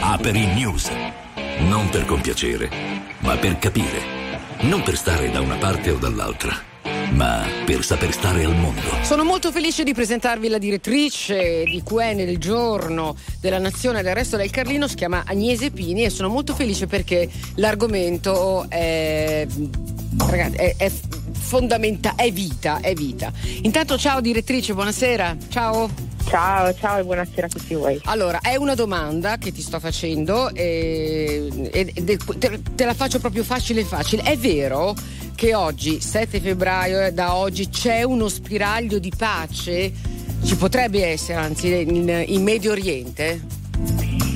Aperi 0.00 0.46
News. 0.46 0.90
Non 1.60 1.88
per 1.90 2.04
compiacere, 2.06 2.68
ma 3.20 3.36
per 3.36 3.56
capire. 3.60 4.21
Non 4.62 4.80
per 4.84 4.96
stare 4.96 5.28
da 5.32 5.40
una 5.40 5.56
parte 5.56 5.90
o 5.90 5.96
dall'altra, 5.96 6.56
ma 7.14 7.44
per 7.64 7.84
saper 7.84 8.12
stare 8.12 8.44
al 8.44 8.54
mondo. 8.54 8.80
Sono 9.02 9.24
molto 9.24 9.50
felice 9.50 9.82
di 9.82 9.92
presentarvi 9.92 10.46
la 10.46 10.58
direttrice 10.58 11.64
di 11.64 11.82
QN 11.84 12.18
del 12.18 12.38
giorno 12.38 13.16
della 13.40 13.58
Nazione 13.58 14.02
del 14.02 14.14
resto 14.14 14.36
del 14.36 14.50
Carlino, 14.50 14.86
si 14.86 14.94
chiama 14.94 15.24
Agnese 15.26 15.72
Pini 15.72 16.04
e 16.04 16.10
sono 16.10 16.28
molto 16.28 16.54
felice 16.54 16.86
perché 16.86 17.28
l'argomento 17.56 18.66
è, 18.68 19.44
ragazzi, 20.28 20.56
è, 20.56 20.76
è 20.76 20.92
fondamentale, 21.32 22.22
è 22.22 22.30
vita, 22.30 22.78
è 22.80 22.94
vita. 22.94 23.32
Intanto 23.62 23.98
ciao 23.98 24.20
direttrice, 24.20 24.74
buonasera, 24.74 25.36
ciao. 25.48 26.11
Ciao, 26.24 26.72
ciao 26.74 26.98
e 26.98 27.04
buonasera 27.04 27.46
a 27.46 27.50
tutti 27.50 27.74
voi. 27.74 28.00
Allora, 28.04 28.40
è 28.40 28.56
una 28.56 28.74
domanda 28.74 29.36
che 29.36 29.52
ti 29.52 29.60
sto 29.60 29.78
facendo 29.78 30.50
e, 30.54 31.48
e- 31.70 31.92
e- 31.94 32.18
te, 32.38 32.60
te 32.74 32.84
la 32.84 32.94
faccio 32.94 33.18
proprio 33.18 33.44
facile 33.44 33.84
facile. 33.84 34.22
È 34.22 34.36
vero 34.36 34.94
che 35.34 35.54
oggi, 35.54 36.00
7 36.00 36.40
febbraio, 36.40 37.00
eh, 37.00 37.12
da 37.12 37.34
oggi 37.34 37.68
c'è 37.68 38.02
uno 38.02 38.28
spiraglio 38.28 38.98
di 38.98 39.12
pace? 39.16 39.92
Ci 40.44 40.56
potrebbe 40.56 41.04
essere, 41.06 41.38
anzi, 41.38 41.80
in, 41.82 42.24
in 42.26 42.42
Medio 42.42 42.72
Oriente? 42.72 43.40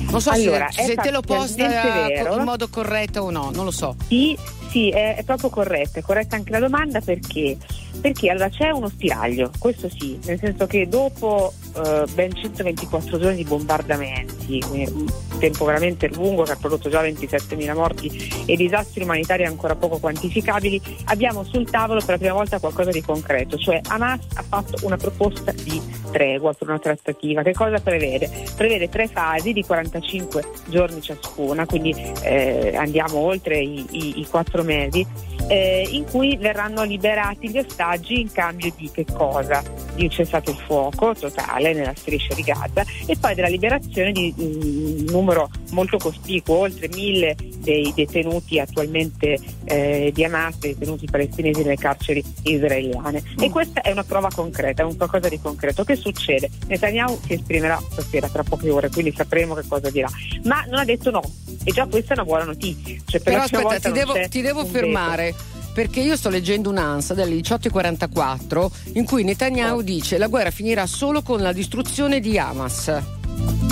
Non 0.09 0.21
so 0.21 0.29
Allora, 0.29 0.69
se, 0.71 0.85
se 0.85 0.95
te 0.95 1.11
lo 1.11 1.21
posta 1.21 1.63
in 1.65 2.43
modo 2.43 2.69
corretto 2.69 3.21
o 3.21 3.29
no, 3.29 3.51
non 3.53 3.65
lo 3.65 3.71
so. 3.71 3.95
Sì, 4.07 4.37
sì, 4.69 4.89
è, 4.89 5.15
è, 5.15 5.23
proprio 5.23 5.49
corretta, 5.49 5.99
è 5.99 6.01
corretta 6.01 6.35
anche 6.35 6.51
la 6.51 6.59
domanda 6.59 6.99
perché? 6.99 7.57
Perché 8.01 8.29
allora 8.29 8.49
c'è 8.49 8.69
uno 8.69 8.89
spiraglio, 8.89 9.51
questo 9.57 9.89
sì, 9.89 10.19
nel 10.25 10.37
senso 10.39 10.67
che 10.67 10.87
dopo 10.87 11.53
eh, 11.77 12.05
ben 12.13 12.33
124 12.33 13.19
giorni 13.19 13.37
di 13.37 13.43
bombardamenti, 13.43 14.61
un 14.69 15.05
tempo 15.39 15.65
veramente 15.65 16.07
lungo 16.09 16.43
che 16.43 16.51
ha 16.51 16.57
prodotto 16.57 16.89
già 16.89 17.01
27.000 17.01 17.73
morti 17.73 18.43
e 18.45 18.55
disastri 18.55 19.03
umanitari 19.03 19.45
ancora 19.45 19.75
poco 19.75 19.97
quantificabili, 19.97 20.81
abbiamo 21.05 21.43
sul 21.43 21.69
tavolo 21.69 21.99
per 21.99 22.09
la 22.09 22.17
prima 22.17 22.33
volta 22.33 22.59
qualcosa 22.59 22.91
di 22.91 23.01
concreto, 23.01 23.57
cioè 23.57 23.79
Hamas 23.87 24.19
ha 24.35 24.43
fatto 24.43 24.85
una 24.85 24.97
proposta 24.97 25.51
di 25.51 25.81
tregua 26.11 26.53
per 26.53 26.67
una 26.69 26.79
trattativa, 26.79 27.41
che 27.41 27.53
cosa 27.53 27.79
prevede? 27.79 28.29
Prevede 28.55 28.89
tre 28.89 29.07
fasi 29.07 29.53
di 29.53 29.63
45 29.63 30.43
giorni 30.67 31.01
ciascuna, 31.01 31.65
quindi 31.65 31.95
eh, 32.23 32.75
andiamo 32.75 33.17
oltre 33.17 33.59
i, 33.59 33.85
i, 33.91 34.19
i 34.19 34.25
4 34.25 34.56
metri 34.63 35.05
eh, 35.47 35.87
in 35.91 36.05
cui 36.05 36.37
verranno 36.37 36.83
liberati 36.83 37.49
gli 37.49 37.57
ostaggi 37.57 38.19
in 38.19 38.31
cambio 38.31 38.71
di 38.75 38.89
che 38.91 39.05
cosa? 39.05 39.63
Di 39.95 40.03
un 40.03 40.09
cessato 40.09 40.51
il 40.51 40.57
fuoco 40.57 41.13
totale 41.13 41.73
nella 41.73 41.93
striscia 41.95 42.33
di 42.33 42.41
Gaza 42.41 42.83
e 43.05 43.15
poi 43.19 43.35
della 43.35 43.47
liberazione 43.47 44.11
di 44.11 44.33
un 44.37 45.05
numero 45.09 45.49
molto 45.71 45.97
cospicuo, 45.97 46.57
oltre 46.57 46.89
mille 46.93 47.35
dei 47.57 47.91
detenuti 47.93 48.59
attualmente 48.59 49.37
eh, 49.65 50.11
di 50.13 50.23
Hamas, 50.23 50.57
detenuti 50.59 51.05
palestinesi 51.09 51.63
nelle 51.63 51.75
carceri 51.75 52.23
israeliane. 52.43 53.23
E 53.39 53.49
questa 53.49 53.81
è 53.81 53.91
una 53.91 54.03
prova 54.03 54.29
concreta, 54.33 54.83
è 54.83 54.85
un 54.85 54.95
qualcosa 54.95 55.29
di 55.29 55.39
concreto. 55.39 55.83
Che 55.83 55.95
succede? 55.95 56.49
Netanyahu 56.67 57.19
si 57.25 57.33
esprimerà 57.33 57.81
stasera 57.91 58.27
tra 58.29 58.43
poche 58.43 58.69
ore, 58.69 58.89
quindi 58.89 59.13
sapremo 59.15 59.53
che 59.53 59.63
cosa 59.67 59.89
dirà. 59.89 60.09
Ma 60.43 60.63
non 60.69 60.79
ha 60.79 60.85
detto 60.85 61.11
no. 61.11 61.21
E 61.63 61.71
già 61.71 61.85
questa 61.85 62.13
è 62.13 62.17
una 62.17 62.25
buona 62.25 62.43
notizia. 62.45 62.95
Cioè, 63.05 63.21
per 63.21 63.33
Però 63.33 63.43
aspetta, 63.43 63.79
ti 63.79 63.91
devo, 63.91 64.13
ti 64.29 64.41
devo 64.41 64.65
fermare. 64.65 65.35
Perché 65.77 65.99
io 65.99 66.17
sto 66.17 66.29
leggendo 66.29 66.71
un'ansa 66.71 67.13
delle 67.13 67.35
18.44 67.35 68.67
in 68.93 69.05
cui 69.05 69.23
Netanyahu 69.23 69.83
dice 69.83 70.17
la 70.17 70.25
guerra 70.25 70.49
finirà 70.49 70.87
solo 70.87 71.21
con 71.21 71.39
la 71.39 71.53
distruzione 71.53 72.19
di 72.19 72.35
Hamas. 72.39 73.66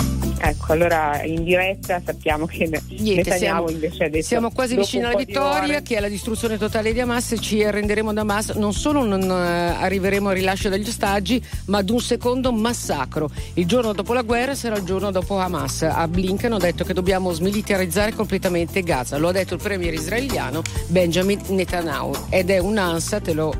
Ecco, 0.48 0.72
allora 0.72 1.22
in 1.24 1.42
diretta 1.42 2.00
sappiamo 2.04 2.46
che 2.46 2.68
Niente, 2.68 3.14
Netanyahu 3.16 3.38
siamo, 3.38 3.70
invece 3.70 4.04
ha 4.04 4.08
detto 4.08 4.26
siamo 4.26 4.52
quasi 4.52 4.76
vicini 4.76 5.02
alla 5.02 5.16
vittoria, 5.16 5.82
che 5.82 5.96
è 5.96 6.00
la 6.00 6.08
distruzione 6.08 6.56
totale 6.56 6.92
di 6.92 7.00
Hamas. 7.00 7.34
Ci 7.40 7.64
arrenderemo 7.64 8.12
da 8.12 8.20
Hamas. 8.20 8.50
Non 8.50 8.72
solo 8.72 9.04
non 9.04 9.22
eh, 9.22 9.34
arriveremo 9.34 10.28
al 10.28 10.36
rilascio 10.36 10.68
degli 10.68 10.88
ostaggi, 10.88 11.44
ma 11.66 11.78
ad 11.78 11.90
un 11.90 11.98
secondo 11.98 12.52
massacro. 12.52 13.28
Il 13.54 13.66
giorno 13.66 13.92
dopo 13.92 14.12
la 14.12 14.22
guerra 14.22 14.54
sarà 14.54 14.76
il 14.76 14.84
giorno 14.84 15.10
dopo 15.10 15.36
Hamas. 15.36 15.82
A 15.82 16.06
Blinken 16.06 16.52
ho 16.52 16.58
detto 16.58 16.84
che 16.84 16.92
dobbiamo 16.92 17.32
smilitarizzare 17.32 18.12
completamente 18.12 18.82
Gaza. 18.82 19.16
Lo 19.16 19.28
ha 19.28 19.32
detto 19.32 19.54
il 19.54 19.60
premier 19.60 19.94
israeliano 19.94 20.62
Benjamin 20.86 21.40
Netanyahu. 21.48 22.12
Ed 22.30 22.50
è 22.50 22.58
un'ansa, 22.58 23.20
te 23.20 23.32
lo 23.32 23.52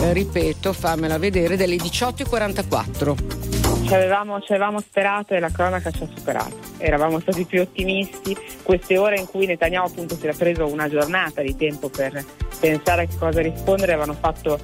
eh, 0.00 0.12
ripeto, 0.12 0.72
fammela 0.72 1.18
vedere, 1.18 1.56
delle 1.56 1.76
18.44. 1.76 3.42
Ci 3.86 3.94
avevamo, 3.94 4.40
ci 4.40 4.52
avevamo 4.52 4.80
sperato 4.80 5.34
e 5.34 5.40
la 5.40 5.50
cronaca 5.50 5.90
ci 5.90 6.02
ha 6.02 6.08
superato. 6.14 6.31
Eravamo 6.78 7.20
stati 7.20 7.44
più 7.44 7.60
ottimisti. 7.60 8.36
Queste 8.62 8.98
ore 8.98 9.18
in 9.18 9.26
cui 9.26 9.46
Netanyahu 9.46 9.86
appunto 9.86 10.16
si 10.16 10.24
era 10.26 10.36
preso 10.36 10.66
una 10.66 10.88
giornata 10.88 11.42
di 11.42 11.54
tempo 11.56 11.88
per 11.88 12.24
pensare 12.58 13.02
a 13.02 13.06
che 13.06 13.16
cosa 13.18 13.40
rispondere 13.40 13.92
avevano 13.92 14.16
fatto 14.18 14.58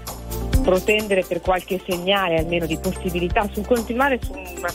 protendere 0.62 1.24
per 1.24 1.40
qualche 1.40 1.80
segnale 1.86 2.38
almeno 2.38 2.66
di 2.66 2.78
possibilità 2.78 3.48
sul 3.52 3.66
continuare 3.66 4.18
su 4.22 4.32
una- 4.32 4.74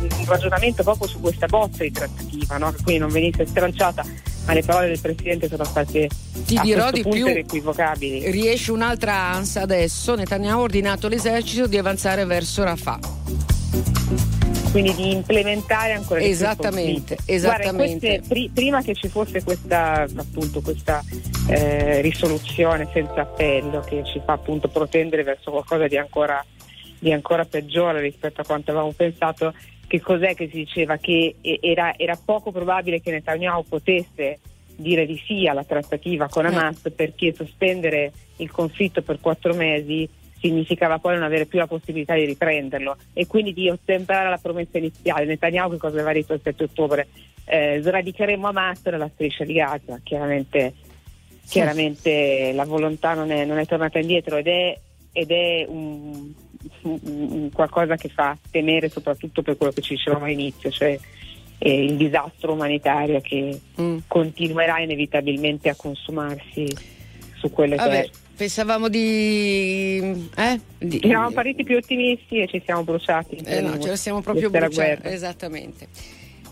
un, 0.00 0.24
ragionamento 0.26 0.82
proprio 0.82 1.08
su 1.08 1.20
questa 1.20 1.46
bozza 1.46 1.82
di 1.82 1.90
trattativa, 1.90 2.56
no? 2.58 2.70
che 2.70 2.82
quindi 2.82 3.00
non 3.00 3.10
venisse 3.10 3.46
stralciata, 3.46 4.04
ma 4.46 4.52
le 4.52 4.62
parole 4.62 4.88
del 4.88 5.00
Presidente 5.00 5.48
sono 5.48 5.64
state 5.64 6.08
Ti 6.46 6.60
dirò 6.62 6.90
di 6.90 7.02
più. 7.02 7.26
inequivocabili. 7.26 8.30
Riesce 8.30 8.70
un'altra 8.70 9.14
ansa 9.14 9.62
adesso. 9.62 10.14
Netanyahu 10.14 10.60
ha 10.60 10.62
ordinato 10.62 11.06
all'esercito 11.08 11.66
di 11.66 11.78
avanzare 11.78 12.24
verso 12.24 12.62
Rafah. 12.62 12.98
Quindi 14.70 14.94
di 14.94 15.12
implementare 15.12 15.92
ancora 15.92 16.20
di 16.20 16.26
più 16.26 16.34
Esattamente, 16.34 17.16
conflitto. 17.16 17.32
esattamente. 17.32 17.70
Guarda, 17.70 18.08
queste- 18.08 18.22
pri- 18.28 18.50
prima 18.52 18.82
che 18.82 18.94
ci 18.94 19.08
fosse 19.08 19.42
questa, 19.42 20.06
appunto, 20.16 20.60
questa 20.60 21.02
eh, 21.48 22.00
risoluzione 22.00 22.88
senza 22.92 23.22
appello 23.22 23.80
che 23.80 24.02
ci 24.04 24.20
fa 24.24 24.34
appunto 24.34 24.68
protendere 24.68 25.22
verso 25.22 25.50
qualcosa 25.50 25.86
di 25.86 25.96
ancora, 25.96 26.44
di 26.98 27.12
ancora 27.12 27.44
peggiore 27.44 28.00
rispetto 28.00 28.40
a 28.40 28.44
quanto 28.44 28.70
avevamo 28.70 28.92
pensato, 28.92 29.54
che 29.86 30.00
cos'è 30.00 30.34
che 30.34 30.48
si 30.50 30.56
diceva? 30.56 30.96
Che 30.98 31.36
eh, 31.40 31.58
era, 31.62 31.96
era 31.96 32.18
poco 32.22 32.52
probabile 32.52 33.00
che 33.00 33.10
Netanyahu 33.10 33.64
potesse 33.68 34.38
dire 34.76 35.06
di 35.06 35.20
sì 35.26 35.46
alla 35.46 35.64
trattativa 35.64 36.28
con 36.28 36.46
Hamas 36.46 36.92
perché 36.94 37.34
sospendere 37.34 38.12
il 38.36 38.50
conflitto 38.50 39.02
per 39.02 39.18
quattro 39.20 39.52
mesi 39.54 40.08
significava 40.40 40.98
poi 40.98 41.14
non 41.14 41.24
avere 41.24 41.46
più 41.46 41.58
la 41.58 41.66
possibilità 41.66 42.14
di 42.14 42.24
riprenderlo 42.24 42.96
e 43.12 43.26
quindi 43.26 43.52
di 43.52 43.68
ottemperare 43.68 44.30
la 44.30 44.38
promessa 44.38 44.78
iniziale. 44.78 45.24
Netanyahu 45.24 45.72
che 45.72 45.76
cosa 45.78 45.94
aveva 45.94 46.12
detto 46.12 46.34
il 46.34 46.40
7 46.42 46.64
ottobre? 46.64 47.08
Eh, 47.44 47.80
sradicheremo 47.82 48.46
Hamas 48.46 48.80
nella 48.84 49.10
striscia 49.12 49.44
di 49.44 49.54
Gaza, 49.54 50.00
chiaramente, 50.02 50.74
chiaramente 51.46 52.52
la 52.52 52.64
volontà 52.64 53.14
non 53.14 53.30
è, 53.30 53.44
non 53.44 53.58
è 53.58 53.66
tornata 53.66 53.98
indietro 53.98 54.36
ed 54.36 54.46
è, 54.46 54.78
ed 55.12 55.30
è 55.30 55.64
un, 55.68 56.32
un- 56.82 57.00
un 57.02 57.50
qualcosa 57.52 57.96
che 57.96 58.08
fa 58.08 58.36
temere 58.50 58.88
soprattutto 58.88 59.42
per 59.42 59.56
quello 59.56 59.72
che 59.72 59.80
ci 59.80 59.94
dicevamo 59.94 60.24
all'inizio, 60.26 60.70
cioè 60.70 60.98
eh, 61.58 61.84
il 61.84 61.96
disastro 61.96 62.52
umanitario 62.52 63.20
che 63.20 63.58
continuerà 64.06 64.78
inevitabilmente 64.80 65.68
a 65.68 65.74
consumarsi 65.74 66.66
su 67.36 67.50
quelle 67.50 67.76
Vabbè, 67.76 67.90
terre. 67.90 68.10
Pensavamo 68.38 68.88
di. 68.88 70.28
Eh? 70.36 70.60
Di- 70.78 71.00
Eravamo 71.02 71.32
partiti 71.32 71.64
più 71.64 71.76
ottimisti 71.76 72.40
e 72.40 72.46
ci 72.46 72.62
siamo 72.64 72.84
bruciati. 72.84 73.36
Eh 73.44 73.60
no, 73.60 73.78
ce 73.80 73.88
la 73.88 73.96
siamo 73.96 74.22
proprio 74.22 74.48
bruciati. 74.48 75.08
Esattamente. 75.08 75.88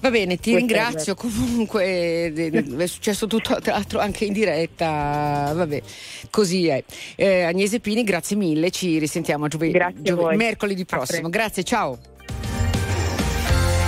Va 0.01 0.11
bene, 0.11 0.37
ti 0.37 0.51
Questa 0.51 0.59
ringrazio 0.59 1.15
comunque, 1.15 2.31
è 2.33 2.87
successo 2.87 3.27
tutto 3.27 3.59
tra 3.61 3.73
l'altro 3.73 3.99
anche 3.99 4.27
in 4.27 4.35
diretta, 4.35 5.53
vabbè, 5.55 5.81
così 6.29 6.67
è. 6.67 6.85
Eh, 7.15 7.43
Agnese 7.45 7.81
Pini, 7.81 8.05
grazie 8.05 8.37
mille, 8.37 8.71
ci 8.71 8.99
risentiamo 8.99 9.49
giove- 9.49 9.71
Grazie 9.71 10.03
giove- 10.03 10.37
mercoledì 10.37 10.85
prossimo. 10.85 11.31
Grazie, 11.31 11.63
ciao. 11.63 11.99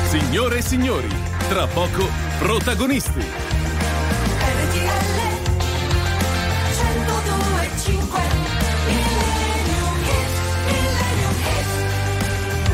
Signore 0.08 0.58
e 0.58 0.62
signori, 0.62 1.08
tra 1.50 1.66
poco 1.66 2.06
protagonisti. 2.38 3.47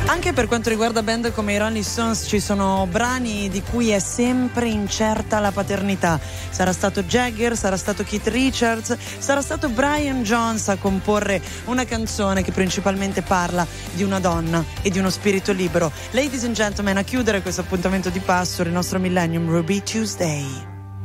Anche 0.06 0.34
per 0.34 0.48
quanto 0.48 0.68
riguarda 0.68 1.02
band 1.02 1.32
come 1.32 1.54
i 1.54 1.58
Rolling 1.58 1.82
Stones 1.82 2.26
ci 2.28 2.38
sono 2.38 2.86
brani 2.90 3.48
di 3.48 3.62
cui 3.62 3.88
è 3.88 3.98
sempre 3.98 4.68
incerta 4.68 5.40
la 5.40 5.50
paternità. 5.50 6.20
Sarà 6.50 6.72
stato 6.72 7.02
Jagger, 7.02 7.56
sarà 7.56 7.78
stato 7.78 8.04
Keith 8.04 8.26
Richards, 8.28 8.96
sarà 9.18 9.40
stato 9.40 9.70
Brian 9.70 10.22
Jones 10.22 10.68
a 10.68 10.76
comporre 10.76 11.40
una 11.64 11.84
canzone 11.86 12.42
che 12.42 12.52
principalmente 12.52 13.22
parla 13.22 13.66
di 13.94 14.02
una 14.02 14.20
donna 14.20 14.62
e 14.82 14.90
di 14.90 14.98
uno 14.98 15.08
spirito 15.08 15.52
libero. 15.52 15.90
Ladies 16.10 16.44
and 16.44 16.54
gentlemen, 16.54 16.98
a 16.98 17.02
chiudere 17.02 17.40
questo 17.40 17.62
appuntamento 17.62 18.10
di 18.10 18.20
passo 18.20 18.60
il 18.60 18.70
nostro 18.70 18.98
Millennium 18.98 19.48
Ruby 19.48 19.82
Tuesday. 19.82 20.44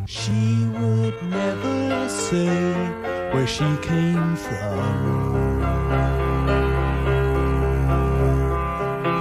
She 0.05 0.31
would 0.77 1.17
never 1.21 2.09
say 2.09 2.49
where 3.31 3.47
she 3.47 3.65
came 3.79 4.35
from. 4.35 6.28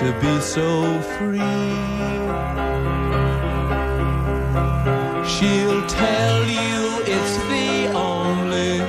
To 0.00 0.12
be 0.18 0.40
so 0.40 0.98
free. 1.18 1.38
She'll 5.32 5.86
tell 5.86 6.38
you 6.48 6.80
it's 7.14 7.36
the 7.52 7.92
only 7.92 8.80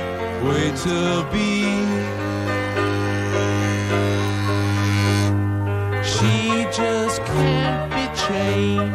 way 0.46 0.66
to 0.86 0.98
be. 1.30 1.52
She 6.12 6.64
just 6.80 7.18
can't 7.32 7.84
be 7.96 8.04
chained 8.24 8.92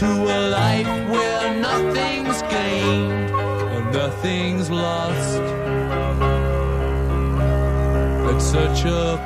to 0.00 0.08
a 0.36 0.40
life 0.48 1.10
where 1.10 1.60
nothing's 1.60 2.40
gained 2.42 3.30
and 3.74 3.92
nothing's 3.92 4.70
lost 4.70 5.42
at 8.30 8.38
such 8.40 8.86
a 8.86 9.25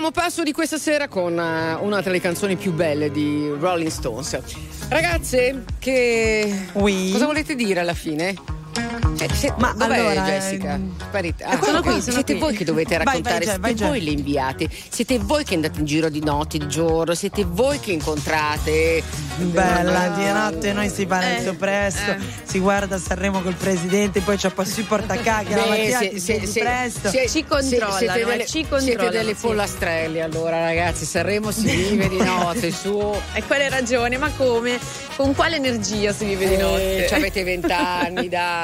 Chiudiamo 0.00 0.18
passo 0.18 0.42
di 0.42 0.52
questa 0.52 0.78
sera 0.78 1.08
con 1.08 1.38
eh, 1.38 1.74
una 1.74 2.00
delle 2.00 2.22
canzoni 2.22 2.56
più 2.56 2.72
belle 2.72 3.10
di 3.10 3.50
Rolling 3.50 3.90
Stones. 3.90 4.88
Ragazze, 4.88 5.64
che 5.78 6.68
cosa 6.72 7.26
volete 7.26 7.54
dire 7.54 7.80
alla 7.80 7.92
fine? 7.92 8.34
Se- 9.32 9.52
Ma 9.58 9.72
dov'è 9.72 9.98
allora, 9.98 10.24
Jessica? 10.26 10.74
ehm, 10.74 10.94
Sparita. 11.00 11.46
eh, 11.50 11.58
sono 11.64 11.80
qui, 11.82 11.92
sono 12.00 12.12
siete 12.12 12.32
qui. 12.32 12.40
voi 12.42 12.54
che 12.56 12.64
dovete 12.64 12.96
Vai, 12.96 13.04
vai, 13.04 13.14
raccontare, 13.22 13.44
Gè, 13.44 13.58
vai, 13.58 13.70
siete 13.70 13.74
Gè. 13.84 13.86
voi 13.88 14.04
le 14.04 14.10
inviate, 14.10 14.68
siete 14.90 15.18
voi 15.18 15.44
che 15.44 15.54
andate 15.54 15.78
in 15.78 15.86
giro 15.86 16.08
di 16.10 16.20
notte, 16.22 16.58
di 16.58 16.68
giorno, 16.68 17.14
siete 17.14 17.44
voi 17.48 17.80
che 17.80 17.92
incontrate. 17.92 19.02
Bella, 19.36 20.08
di 20.08 20.24
notte 20.26 20.72
noi 20.74 20.90
si 20.90 21.06
va 21.06 21.20
letto 21.20 21.54
presto, 21.54 22.14
si 22.42 22.58
guarda 22.58 22.98
Sanremo 22.98 23.40
col 23.40 23.54
presidente, 23.54 24.20
poi 24.20 24.36
c'è 24.36 24.50
poi 24.50 24.66
si 24.66 24.82
porta 24.82 25.14
a 25.14 25.16
cacchia, 25.16 25.56
la 25.56 25.66
mattina 25.66 25.98
se- 25.98 26.08
ti 26.10 26.20
se- 26.20 26.46
se- 26.46 26.60
presto. 26.60 27.08
se- 27.08 27.28
Ci 27.28 27.44
controllano, 27.44 27.96
siete 27.96 28.20
eh, 28.20 28.24
delle, 28.24 28.44
ci 28.46 28.50
siete 28.52 28.68
controllano, 28.68 29.10
delle 29.10 29.34
sì. 29.34 29.40
pollastrelli 29.40 30.20
allora 30.20 30.60
ragazzi, 30.60 31.04
Sanremo 31.06 31.50
si 31.50 31.64
vive 31.74 32.08
di 32.10 32.18
notte, 32.18 32.70
su. 32.72 33.14
E 33.32 33.42
quale 33.44 33.68
ragione? 33.70 34.18
Ma 34.18 34.30
come? 34.36 34.78
Con 35.16 35.34
quale 35.34 35.56
energia 35.56 36.12
si 36.12 36.26
vive 36.26 36.46
di 36.48 36.54
Eh, 36.54 36.58
notte? 36.58 37.06
ci 37.08 37.14
avete 37.14 37.42
vent'anni, 37.44 38.28
dai. 38.28 38.58